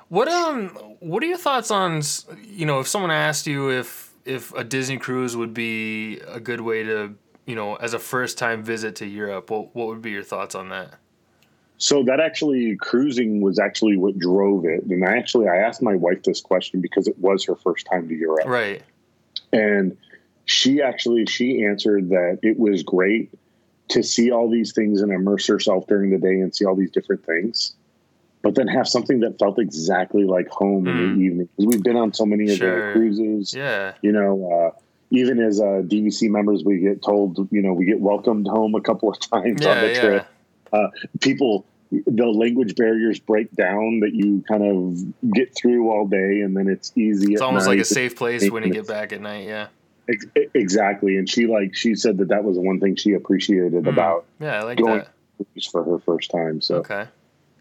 What 0.09 0.26
um 0.28 0.70
what 1.01 1.22
are 1.22 1.26
your 1.26 1.39
thoughts 1.39 1.70
on 1.70 2.03
you 2.45 2.66
know 2.66 2.81
if 2.81 2.89
someone 2.89 3.11
asked 3.12 3.47
you 3.47 3.70
if 3.70 4.12
if 4.24 4.53
a 4.55 4.64
Disney 4.64 4.99
cruise 4.99 5.37
would 5.37 5.55
be 5.55 6.18
a 6.28 6.41
good 6.41 6.61
way 6.61 6.83
to 6.83 7.14
you 7.47 7.55
know 7.55 7.76
as 7.76 7.95
a 7.95 7.99
first 7.99 8.37
time 8.37 8.62
visit 8.64 8.97
to 8.97 9.07
Europe 9.07 9.51
what 9.51 9.74
what 9.74 9.87
would 9.87 10.03
be 10.03 10.11
your 10.11 10.24
thoughts 10.24 10.55
on 10.57 10.68
that? 10.70 10.95
So 11.83 12.03
that 12.05 12.20
actually 12.20 12.76
cruising 12.76 13.41
was 13.41 13.59
actually 13.59 13.97
what 13.97 14.18
drove 14.18 14.66
it. 14.66 14.85
And 14.85 15.03
I 15.03 15.16
actually 15.16 15.49
I 15.49 15.57
asked 15.57 15.81
my 15.83 15.95
wife 15.97 16.22
this 16.24 16.41
question 16.41 16.81
because 16.83 17.09
it 17.09 17.18
was 17.18 17.43
her 17.47 17.57
first 17.57 17.87
time 17.87 18.07
to 18.09 18.14
Europe. 18.14 18.47
Right. 18.47 18.83
and 19.53 19.97
she 20.45 20.81
actually 20.83 21.24
she 21.26 21.64
answered 21.64 22.09
that 22.11 22.39
it 22.43 22.59
was 22.59 22.83
great 22.83 23.31
to 23.89 24.03
see 24.03 24.31
all 24.31 24.49
these 24.51 24.72
things 24.72 25.01
and 25.01 25.12
immerse 25.12 25.47
herself 25.47 25.87
during 25.87 26.11
the 26.11 26.18
day 26.18 26.41
and 26.41 26.55
see 26.55 26.64
all 26.64 26.74
these 26.76 26.91
different 26.91 27.24
things 27.24 27.72
but 28.43 28.55
then 28.55 28.66
have 28.66 28.89
something 28.89 29.20
that 29.20 29.39
felt 29.39 29.59
exactly 29.59 30.24
like 30.24 30.49
home 30.49 30.87
in 30.89 30.95
Mm. 30.97 31.14
the 31.16 31.20
evening 31.24 31.49
because 31.57 31.66
we've 31.66 31.83
been 31.83 31.97
on 31.97 32.12
so 32.12 32.24
many 32.26 32.51
of 32.51 32.59
Sure. 32.59 32.68
their 32.81 32.93
cruises 32.93 33.55
Yeah. 33.55 33.95
you 34.03 34.12
know 34.12 34.33
uh, 34.74 34.78
even 35.11 35.39
as 35.41 35.61
uh, 35.61 35.83
dvc 35.93 36.28
members 36.31 36.64
we 36.64 36.78
get 36.78 37.03
told 37.03 37.49
you 37.53 37.62
know 37.62 37.72
we 37.72 37.85
get 37.85 38.01
welcomed 38.01 38.47
home 38.49 38.74
a 38.74 38.81
couple 38.81 39.09
of 39.09 39.18
times 39.33 39.64
on 39.66 39.76
the 39.81 39.93
yeah. 39.93 40.01
trip 40.01 40.26
people 41.21 41.64
the 42.07 42.25
language 42.27 42.77
barriers 42.77 43.18
break 43.18 43.51
down 43.57 44.01
that 44.01 44.14
you 44.14 44.45
kind 44.47 44.62
of 44.64 45.33
get 45.35 45.53
through 45.57 45.91
all 45.91 46.07
day 46.07 46.41
and 46.43 46.57
then 46.57 46.68
it's 46.68 46.93
easy 46.97 47.33
It's 47.33 47.43
almost 47.43 47.66
like 47.66 47.81
a 47.81 47.85
safe 47.85 48.14
place 48.14 48.49
when 48.51 48.62
you 48.62 48.73
get 48.73 48.87
back 48.87 49.12
at 49.12 49.21
night, 49.21 49.47
yeah. 49.49 49.68
Exactly, 50.55 51.16
and 51.16 51.29
she 51.29 51.47
like 51.47 51.75
she 51.75 51.95
said 51.95 52.18
that 52.18 52.29
that 52.29 52.45
was 52.45 52.57
the 52.57 52.62
one 52.62 52.81
thing 52.81 52.97
she 52.97 53.12
appreciated 53.14 53.85
Mm. 53.85 53.89
about 53.89 54.25
Yeah, 54.41 54.61
I 54.61 54.62
like 54.64 54.79
going 54.79 54.99
that. 54.99 55.09
for 55.71 55.85
her 55.85 55.99
first 55.99 56.31
time. 56.31 56.61
So 56.61 56.77
Okay. 56.77 57.07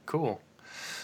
Cool. 0.05 0.41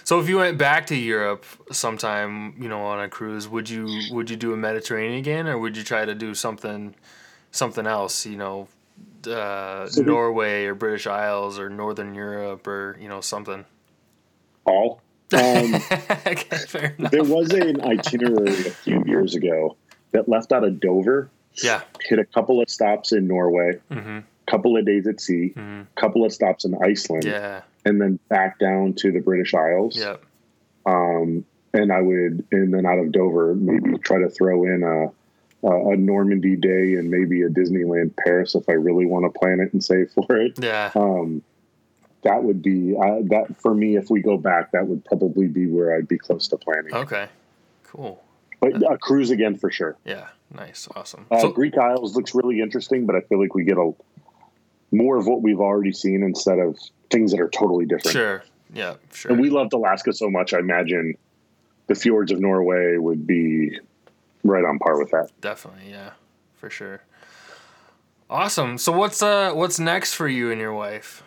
So 0.03 0.19
if 0.19 0.29
you 0.29 0.37
went 0.37 0.57
back 0.59 0.85
to 0.87 0.95
Europe 0.95 1.45
sometime, 1.71 2.53
you 2.61 2.67
know, 2.69 2.81
on 2.81 2.99
a 3.03 3.09
cruise, 3.09 3.47
would 3.47 3.69
you 3.69 3.87
would 4.11 4.29
you 4.29 4.35
do 4.35 4.53
a 4.53 4.57
Mediterranean 4.57 5.17
again 5.19 5.47
or 5.47 5.57
would 5.57 5.75
you 5.77 5.83
try 5.83 6.05
to 6.05 6.13
do 6.15 6.33
something 6.35 6.95
something 7.51 7.87
else, 7.87 8.25
you 8.25 8.37
know, 8.37 8.67
uh, 9.27 9.87
So 9.87 10.01
we- 10.01 10.07
Norway 10.07 10.65
or 10.65 10.75
British 10.75 11.07
Isles 11.07 11.59
or 11.59 11.69
Northern 11.69 12.13
Europe 12.15 12.65
or, 12.67 12.97
you 12.99 13.07
know, 13.09 13.21
something? 13.21 13.65
all 14.67 14.99
um, 15.33 15.75
okay, 16.27 16.57
fair 16.67 16.95
enough. 16.97 17.11
there 17.11 17.23
was 17.23 17.51
an 17.51 17.81
itinerary 17.81 18.49
a 18.67 18.71
few 18.71 19.03
years 19.05 19.35
ago 19.35 19.75
that 20.11 20.27
left 20.29 20.51
out 20.51 20.63
of 20.63 20.79
Dover, 20.79 21.29
Yeah. 21.63 21.81
hit 22.01 22.19
a 22.19 22.25
couple 22.25 22.61
of 22.61 22.69
stops 22.69 23.11
in 23.11 23.27
Norway, 23.27 23.79
Mm-hmm. 23.91 24.19
couple 24.47 24.77
of 24.77 24.85
days 24.85 25.05
at 25.07 25.19
sea, 25.21 25.53
Mm-hmm. 25.55 25.81
couple 25.95 26.25
of 26.25 26.31
stops 26.33 26.65
in 26.65 26.75
Iceland, 26.83 27.25
Yeah. 27.25 27.61
and 27.85 27.99
then 28.01 28.19
back 28.29 28.57
down 28.59 28.93
to 28.97 29.11
the 29.11 29.19
British 29.19 29.53
Isles. 29.53 29.97
Yeah. 29.97 30.17
Um, 30.85 31.45
and 31.73 31.91
I 31.91 32.01
would, 32.01 32.45
and 32.51 32.73
then 32.73 32.85
out 32.85 32.99
of 32.99 33.11
Dover, 33.11 33.53
maybe 33.55 33.97
try 33.99 34.19
to 34.19 34.29
throw 34.29 34.63
in 34.63 34.83
a 34.83 35.11
a 35.63 35.67
a 35.67 35.97
Normandy 35.97 36.55
day 36.55 36.95
and 36.95 37.09
maybe 37.09 37.41
a 37.41 37.49
Disneyland 37.49 38.15
Paris 38.17 38.55
if 38.55 38.67
I 38.69 38.73
really 38.73 39.05
want 39.05 39.31
to 39.31 39.39
plan 39.39 39.59
it 39.59 39.73
and 39.73 39.83
save 39.83 40.11
for 40.11 40.37
it. 40.37 40.57
Yeah. 40.61 40.91
Um, 40.95 41.41
that 42.23 42.43
would 42.43 42.61
be 42.63 42.95
uh, 42.97 43.21
that 43.29 43.55
for 43.59 43.73
me. 43.75 43.95
If 43.97 44.09
we 44.09 44.21
go 44.21 44.37
back, 44.37 44.71
that 44.71 44.87
would 44.87 45.05
probably 45.05 45.47
be 45.47 45.67
where 45.67 45.95
I'd 45.95 46.07
be 46.07 46.17
close 46.17 46.47
to 46.49 46.57
planning. 46.57 46.93
Okay, 46.93 47.27
cool. 47.83 48.23
But 48.59 48.81
a 48.91 48.97
cruise 48.97 49.29
again 49.29 49.55
for 49.55 49.69
sure. 49.69 49.95
Yeah, 50.05 50.29
nice, 50.51 50.87
awesome. 50.95 51.27
Uh, 51.29 51.39
So- 51.41 51.51
Greek 51.51 51.77
Isles 51.77 52.15
looks 52.15 52.33
really 52.33 52.61
interesting, 52.61 53.05
but 53.05 53.15
I 53.15 53.21
feel 53.21 53.39
like 53.39 53.53
we 53.53 53.63
get 53.63 53.77
a 53.77 53.91
more 54.91 55.17
of 55.17 55.27
what 55.27 55.41
we've 55.43 55.59
already 55.59 55.91
seen 55.91 56.23
instead 56.23 56.57
of 56.57 56.77
things 57.11 57.31
that 57.31 57.39
are 57.39 57.49
totally 57.49 57.85
different. 57.85 58.13
sure, 58.13 58.43
yeah, 58.73 58.95
sure. 59.13 59.31
And 59.31 59.39
we 59.41 59.49
loved 59.51 59.73
Alaska 59.73 60.11
so 60.13 60.29
much. 60.29 60.53
I 60.53 60.59
imagine 60.59 61.15
the 61.87 61.93
fjords 61.95 62.31
of 62.31 62.39
Norway 62.39 62.97
would 62.97 63.27
be 63.27 63.77
right 64.45 64.63
on 64.63 64.79
par 64.79 64.97
with 64.97 65.11
that. 65.11 65.29
Definitely, 65.41 65.89
yeah, 65.91 66.11
for 66.55 66.69
sure. 66.69 67.01
Awesome. 68.29 68.77
So 68.77 68.91
what's 68.91 69.21
uh 69.21 69.51
what's 69.53 69.79
next 69.79 70.13
for 70.13 70.27
you 70.27 70.51
and 70.51 70.59
your 70.59 70.73
wife? 70.73 71.23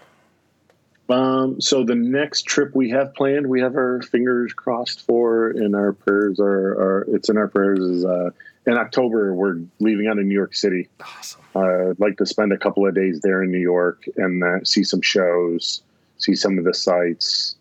Um, 1.10 1.58
so 1.60 1.84
the 1.84 1.94
next 1.94 2.42
trip 2.42 2.74
we 2.74 2.90
have 2.90 3.14
planned, 3.14 3.46
we 3.46 3.60
have 3.60 3.76
our 3.76 4.02
fingers 4.02 4.52
crossed 4.52 5.06
for, 5.06 5.50
and 5.50 5.74
our 5.74 5.94
prayers 5.94 6.38
are, 6.38 6.72
are 6.72 7.06
it's 7.08 7.30
in 7.30 7.38
our 7.38 7.48
prayers. 7.48 7.78
Is 7.78 8.04
uh, 8.04 8.30
in 8.66 8.74
October 8.74 9.34
we're 9.34 9.60
leaving 9.80 10.06
out 10.06 10.18
of 10.18 10.26
New 10.26 10.34
York 10.34 10.54
City. 10.54 10.88
Awesome. 11.00 11.40
Uh, 11.56 11.90
I'd 11.90 12.00
like 12.00 12.18
to 12.18 12.26
spend 12.26 12.52
a 12.52 12.58
couple 12.58 12.86
of 12.86 12.94
days 12.94 13.20
there 13.20 13.42
in 13.42 13.50
New 13.50 13.58
York 13.58 14.04
and 14.16 14.44
uh, 14.44 14.64
see 14.64 14.84
some 14.84 15.00
shows, 15.00 15.82
see 16.18 16.34
some 16.34 16.58
of 16.58 16.64
the 16.64 16.74
sites. 16.74 17.54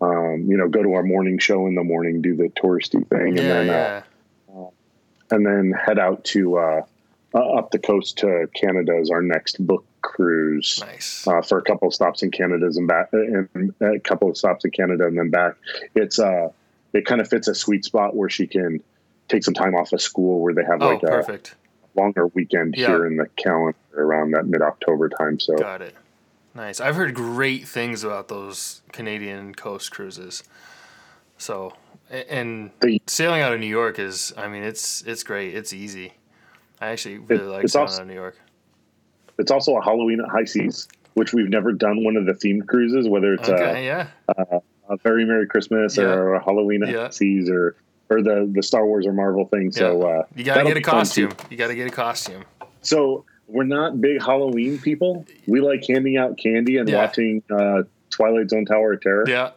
Um, 0.00 0.46
you 0.48 0.56
know, 0.56 0.68
go 0.68 0.82
to 0.82 0.92
our 0.94 1.02
morning 1.02 1.38
show 1.38 1.66
in 1.66 1.74
the 1.74 1.82
morning, 1.82 2.22
do 2.22 2.36
the 2.36 2.48
touristy 2.50 3.06
thing, 3.08 3.36
and 3.36 3.36
Yeah, 3.36 3.42
then 3.42 3.66
yeah. 3.66 4.02
And 5.30 5.44
then 5.44 5.72
head 5.72 5.98
out 5.98 6.24
to 6.26 6.58
uh, 6.58 6.82
uh, 7.34 7.52
up 7.54 7.70
the 7.70 7.78
coast 7.78 8.18
to 8.18 8.48
Canada 8.54 8.96
as 9.00 9.10
our 9.10 9.22
next 9.22 9.64
book 9.64 9.84
cruise 10.00 10.80
nice. 10.80 11.26
uh, 11.26 11.42
for 11.42 11.58
a 11.58 11.62
couple 11.62 11.88
of 11.88 11.94
stops 11.94 12.22
in 12.22 12.30
Canada 12.30 12.66
and 12.66 12.88
back, 12.88 13.12
and 13.12 13.74
a 13.80 13.98
couple 14.00 14.30
of 14.30 14.36
stops 14.36 14.64
in 14.64 14.70
Canada 14.70 15.06
and 15.06 15.18
then 15.18 15.30
back. 15.30 15.54
It's 15.94 16.18
uh, 16.18 16.48
it 16.92 17.04
kind 17.04 17.20
of 17.20 17.28
fits 17.28 17.48
a 17.48 17.54
sweet 17.54 17.84
spot 17.84 18.16
where 18.16 18.30
she 18.30 18.46
can 18.46 18.82
take 19.28 19.44
some 19.44 19.54
time 19.54 19.74
off 19.74 19.92
of 19.92 20.00
school, 20.00 20.40
where 20.40 20.54
they 20.54 20.64
have 20.64 20.82
oh, 20.82 20.94
like 20.94 21.02
a 21.02 21.40
longer 21.94 22.26
weekend 22.28 22.74
Yeah. 22.76 22.88
here 22.88 23.06
in 23.06 23.16
the 23.16 23.26
calendar 23.36 23.76
around 23.94 24.32
that 24.32 24.46
mid 24.46 24.62
October 24.62 25.08
time. 25.08 25.38
So 25.38 25.56
Got 25.56 25.82
it. 25.82 25.94
Nice. 26.54 26.80
I've 26.80 26.96
heard 26.96 27.14
great 27.14 27.68
things 27.68 28.02
about 28.02 28.28
those 28.28 28.82
Canadian 28.92 29.54
coast 29.54 29.90
cruises. 29.90 30.42
So, 31.36 31.74
and 32.10 32.70
The- 32.80 33.00
sailing 33.06 33.40
out 33.42 33.52
of 33.52 33.60
New 33.60 33.66
York 33.66 33.98
is, 33.98 34.32
I 34.36 34.48
mean, 34.48 34.62
it's 34.62 35.02
it's 35.02 35.22
great. 35.22 35.54
It's 35.54 35.72
easy. 35.72 36.14
I 36.80 36.88
actually 36.88 37.18
really 37.18 37.44
like 37.44 37.64
it's 37.64 37.72
sailing 37.72 37.86
also- 37.88 37.96
out 37.98 38.02
of 38.02 38.08
New 38.08 38.14
York. 38.14 38.36
it's 39.38 39.50
also 39.50 39.76
a 39.76 39.82
Halloween 39.82 40.20
at 40.20 40.28
high 40.28 40.44
seas, 40.44 40.88
which 41.14 41.32
we've 41.32 41.48
never 41.48 41.72
done 41.72 42.04
one 42.04 42.16
of 42.16 42.26
the 42.26 42.32
themed 42.32 42.66
cruises, 42.66 43.08
whether 43.08 43.34
it's 43.34 43.48
Okay, 43.48 43.84
yeah. 43.84 44.08
a, 44.36 44.60
a 44.88 44.96
Very 45.04 45.24
Merry 45.24 45.46
Christmas 45.46 45.96
Yeah. 45.96 46.04
or 46.04 46.34
a 46.34 46.42
Halloween 46.44 46.82
at 46.82 46.88
Yeah. 46.90 47.08
seas 47.10 47.48
or 47.50 47.76
or 48.10 48.22
the 48.22 48.50
the 48.52 48.62
Star 48.62 48.86
Wars 48.86 49.06
or 49.06 49.12
Marvel 49.12 49.44
thing. 49.46 49.70
So 49.70 50.02
uh, 50.02 50.22
you 50.34 50.44
gotta 50.44 50.62
get 50.64 50.72
a 50.72 50.80
be 50.80 50.82
fun, 50.82 51.04
too. 51.04 51.28
costume. 51.28 51.30
You 51.50 51.56
gotta 51.56 51.74
get 51.74 51.86
a 51.86 51.90
costume. 51.90 52.44
So 52.80 53.24
we're 53.48 53.64
not 53.64 54.00
big 54.00 54.22
Halloween 54.22 54.78
people. 54.78 55.26
We 55.46 55.60
like 55.60 55.84
handing 55.86 56.16
out 56.16 56.38
candy 56.38 56.78
and 56.78 56.90
watching 56.92 57.42
uh, 57.50 57.82
Twilight 58.10 58.50
Zone 58.50 58.64
Tower 58.64 58.92
of 58.94 59.00
Terror 59.02 59.24
Yeah. 59.28 59.50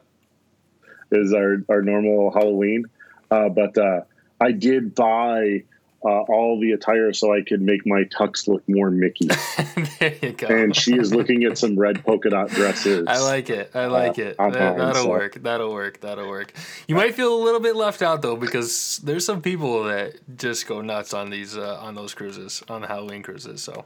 Is 1.11 1.33
our, 1.33 1.63
our 1.69 1.81
normal 1.81 2.31
Halloween. 2.31 2.85
Uh, 3.29 3.49
but 3.49 3.77
uh, 3.77 4.01
I 4.39 4.51
did 4.51 4.95
buy 4.95 5.63
uh, 6.03 6.21
all 6.21 6.59
the 6.59 6.71
attire 6.71 7.13
so 7.13 7.33
I 7.33 7.41
could 7.41 7.61
make 7.61 7.85
my 7.85 8.03
tux 8.05 8.47
look 8.47 8.67
more 8.67 8.89
Mickey. 8.89 9.27
there 9.99 10.15
you 10.21 10.31
go. 10.31 10.47
and 10.47 10.75
she 10.75 10.95
is 10.95 11.13
looking 11.13 11.43
at 11.43 11.57
some 11.57 11.77
red 11.77 12.03
polka 12.03 12.31
dot 12.31 12.49
dresses. 12.49 13.05
I 13.07 13.19
like 13.19 13.49
it. 13.49 13.71
I 13.75 13.85
like 13.85 14.17
it. 14.17 14.35
That, 14.37 14.53
that'll 14.53 14.95
so- 14.95 15.09
work. 15.09 15.35
That'll 15.43 15.71
work. 15.71 16.01
That'll 16.01 16.27
work. 16.27 16.53
You 16.87 16.95
might 16.95 17.13
feel 17.13 17.33
a 17.33 17.41
little 17.43 17.59
bit 17.59 17.75
left 17.75 18.01
out 18.01 18.21
though 18.21 18.35
because 18.35 18.99
there's 19.03 19.25
some 19.25 19.41
people 19.41 19.83
that 19.83 20.15
just 20.37 20.67
go 20.67 20.81
nuts 20.81 21.13
on 21.13 21.29
these 21.29 21.55
uh, 21.55 21.77
on 21.79 21.93
those 21.93 22.13
cruises 22.15 22.63
on 22.67 22.81
the 22.81 22.87
Halloween 22.87 23.21
cruises. 23.21 23.61
So 23.61 23.83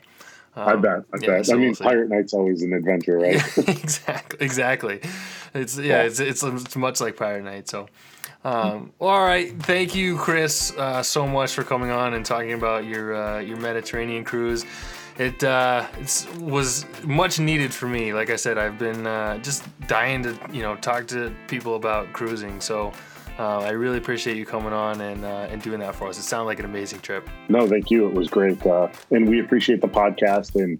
um, 0.55 0.69
I 0.69 0.75
bet. 0.75 1.03
I 1.13 1.17
yeah, 1.21 1.27
bet. 1.27 1.45
so 1.45 1.53
I 1.53 1.57
mean, 1.57 1.67
we'll. 1.67 1.75
Pirate 1.75 2.09
Night's 2.09 2.33
always 2.33 2.61
an 2.61 2.73
adventure, 2.73 3.17
right? 3.17 3.35
exactly. 3.57 4.45
Exactly. 4.45 5.01
It's 5.53 5.77
yeah. 5.77 6.03
It's, 6.03 6.19
it's 6.19 6.43
it's 6.43 6.75
much 6.75 7.01
like 7.01 7.17
Pirate 7.17 7.43
Night. 7.43 7.67
So. 7.69 7.87
Um, 8.43 8.91
well, 8.99 9.09
all 9.09 9.25
right. 9.25 9.59
Thank 9.63 9.95
you, 9.95 10.17
Chris, 10.17 10.71
uh, 10.77 11.01
so 11.01 11.27
much 11.27 11.53
for 11.55 11.63
coming 11.63 11.89
on 11.89 12.13
and 12.13 12.23
talking 12.23 12.53
about 12.53 12.85
your 12.85 13.15
uh, 13.15 13.39
your 13.39 13.57
Mediterranean 13.57 14.23
cruise. 14.23 14.65
It 15.17 15.43
uh, 15.43 15.87
it's, 15.99 16.27
was 16.35 16.85
much 17.03 17.39
needed 17.39 17.73
for 17.73 17.87
me. 17.87 18.13
Like 18.13 18.29
I 18.29 18.35
said, 18.35 18.59
I've 18.59 18.77
been 18.77 19.07
uh, 19.07 19.39
just 19.39 19.63
dying 19.87 20.21
to 20.23 20.37
you 20.51 20.61
know 20.61 20.75
talk 20.75 21.07
to 21.07 21.33
people 21.47 21.75
about 21.75 22.13
cruising. 22.13 22.61
So 22.61 22.93
uh, 23.37 23.59
I 23.59 23.71
really 23.71 23.97
appreciate 23.97 24.37
you 24.37 24.45
coming 24.45 24.73
on 24.73 25.01
and 25.01 25.25
uh, 25.25 25.47
and 25.49 25.61
doing 25.61 25.79
that 25.79 25.95
for 25.95 26.07
us. 26.07 26.17
It 26.17 26.23
sounded 26.23 26.45
like 26.45 26.59
an 26.59 26.65
amazing 26.65 27.01
trip. 27.01 27.29
no, 27.49 27.67
thank 27.67 27.91
you. 27.91 28.07
It 28.07 28.13
was 28.13 28.29
great. 28.29 28.65
Uh, 28.65 28.87
and 29.11 29.27
we 29.27 29.39
appreciate 29.39 29.81
the 29.81 29.87
podcast 29.87 30.55
and 30.55 30.79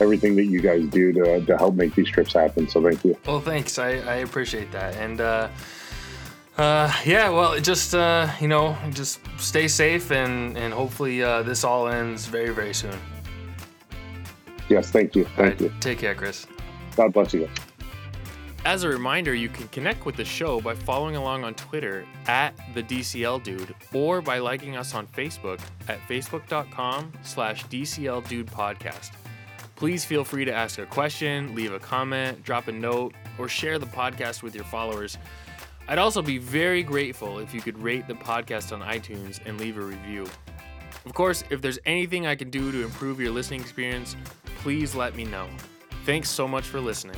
everything 0.00 0.36
that 0.36 0.46
you 0.46 0.60
guys 0.60 0.86
do 0.86 1.12
to, 1.12 1.44
to 1.44 1.56
help 1.58 1.74
make 1.74 1.94
these 1.94 2.08
trips 2.08 2.32
happen. 2.32 2.68
So 2.68 2.82
thank 2.82 3.04
you. 3.04 3.16
Well, 3.26 3.40
thanks. 3.40 3.78
I, 3.78 3.88
I 3.88 4.14
appreciate 4.16 4.72
that. 4.72 4.96
And 4.96 5.20
uh, 5.20 5.48
uh, 6.56 6.92
yeah, 7.04 7.28
well, 7.28 7.58
just 7.60 7.94
uh, 7.94 8.28
you 8.40 8.48
know, 8.48 8.76
just 8.92 9.20
stay 9.38 9.68
safe 9.68 10.10
and 10.10 10.56
and 10.56 10.72
hopefully 10.72 11.22
uh, 11.22 11.42
this 11.42 11.64
all 11.64 11.88
ends 11.88 12.26
very 12.26 12.50
very 12.50 12.74
soon. 12.74 12.98
Yes, 14.68 14.90
thank 14.90 15.16
you. 15.16 15.24
Thank 15.24 15.38
right, 15.38 15.60
you. 15.60 15.72
take 15.80 15.98
care, 15.98 16.14
Chris. 16.14 16.46
God 16.96 17.12
bless 17.12 17.34
you. 17.34 17.48
As 18.66 18.82
a 18.82 18.88
reminder, 18.88 19.34
you 19.34 19.48
can 19.48 19.68
connect 19.68 20.04
with 20.04 20.16
the 20.16 20.24
show 20.24 20.60
by 20.60 20.74
following 20.74 21.16
along 21.16 21.44
on 21.44 21.54
Twitter 21.54 22.04
at 22.26 22.52
the 22.74 22.82
DCL 22.82 23.42
Dude 23.42 23.74
or 23.94 24.20
by 24.20 24.38
liking 24.38 24.76
us 24.76 24.94
on 24.94 25.06
Facebook 25.06 25.60
at 25.88 25.98
facebook.com 26.06 27.10
slash 27.22 27.64
DCL 27.66 28.28
Dude 28.28 28.48
Podcast. 28.48 29.12
Please 29.76 30.04
feel 30.04 30.24
free 30.24 30.44
to 30.44 30.52
ask 30.52 30.78
a 30.78 30.84
question, 30.84 31.54
leave 31.54 31.72
a 31.72 31.78
comment, 31.78 32.44
drop 32.44 32.68
a 32.68 32.72
note, 32.72 33.14
or 33.38 33.48
share 33.48 33.78
the 33.78 33.86
podcast 33.86 34.42
with 34.42 34.54
your 34.54 34.64
followers. 34.64 35.16
I'd 35.88 35.98
also 35.98 36.20
be 36.20 36.36
very 36.36 36.82
grateful 36.82 37.38
if 37.38 37.54
you 37.54 37.62
could 37.62 37.78
rate 37.82 38.06
the 38.06 38.14
podcast 38.14 38.72
on 38.72 38.82
iTunes 38.82 39.40
and 39.46 39.58
leave 39.58 39.78
a 39.78 39.80
review. 39.80 40.26
Of 41.06 41.14
course, 41.14 41.44
if 41.48 41.62
there's 41.62 41.78
anything 41.86 42.26
I 42.26 42.34
can 42.34 42.50
do 42.50 42.70
to 42.72 42.84
improve 42.84 43.20
your 43.20 43.30
listening 43.30 43.62
experience, 43.62 44.16
please 44.56 44.94
let 44.94 45.16
me 45.16 45.24
know. 45.24 45.48
Thanks 46.04 46.28
so 46.28 46.46
much 46.46 46.64
for 46.64 46.78
listening. 46.78 47.16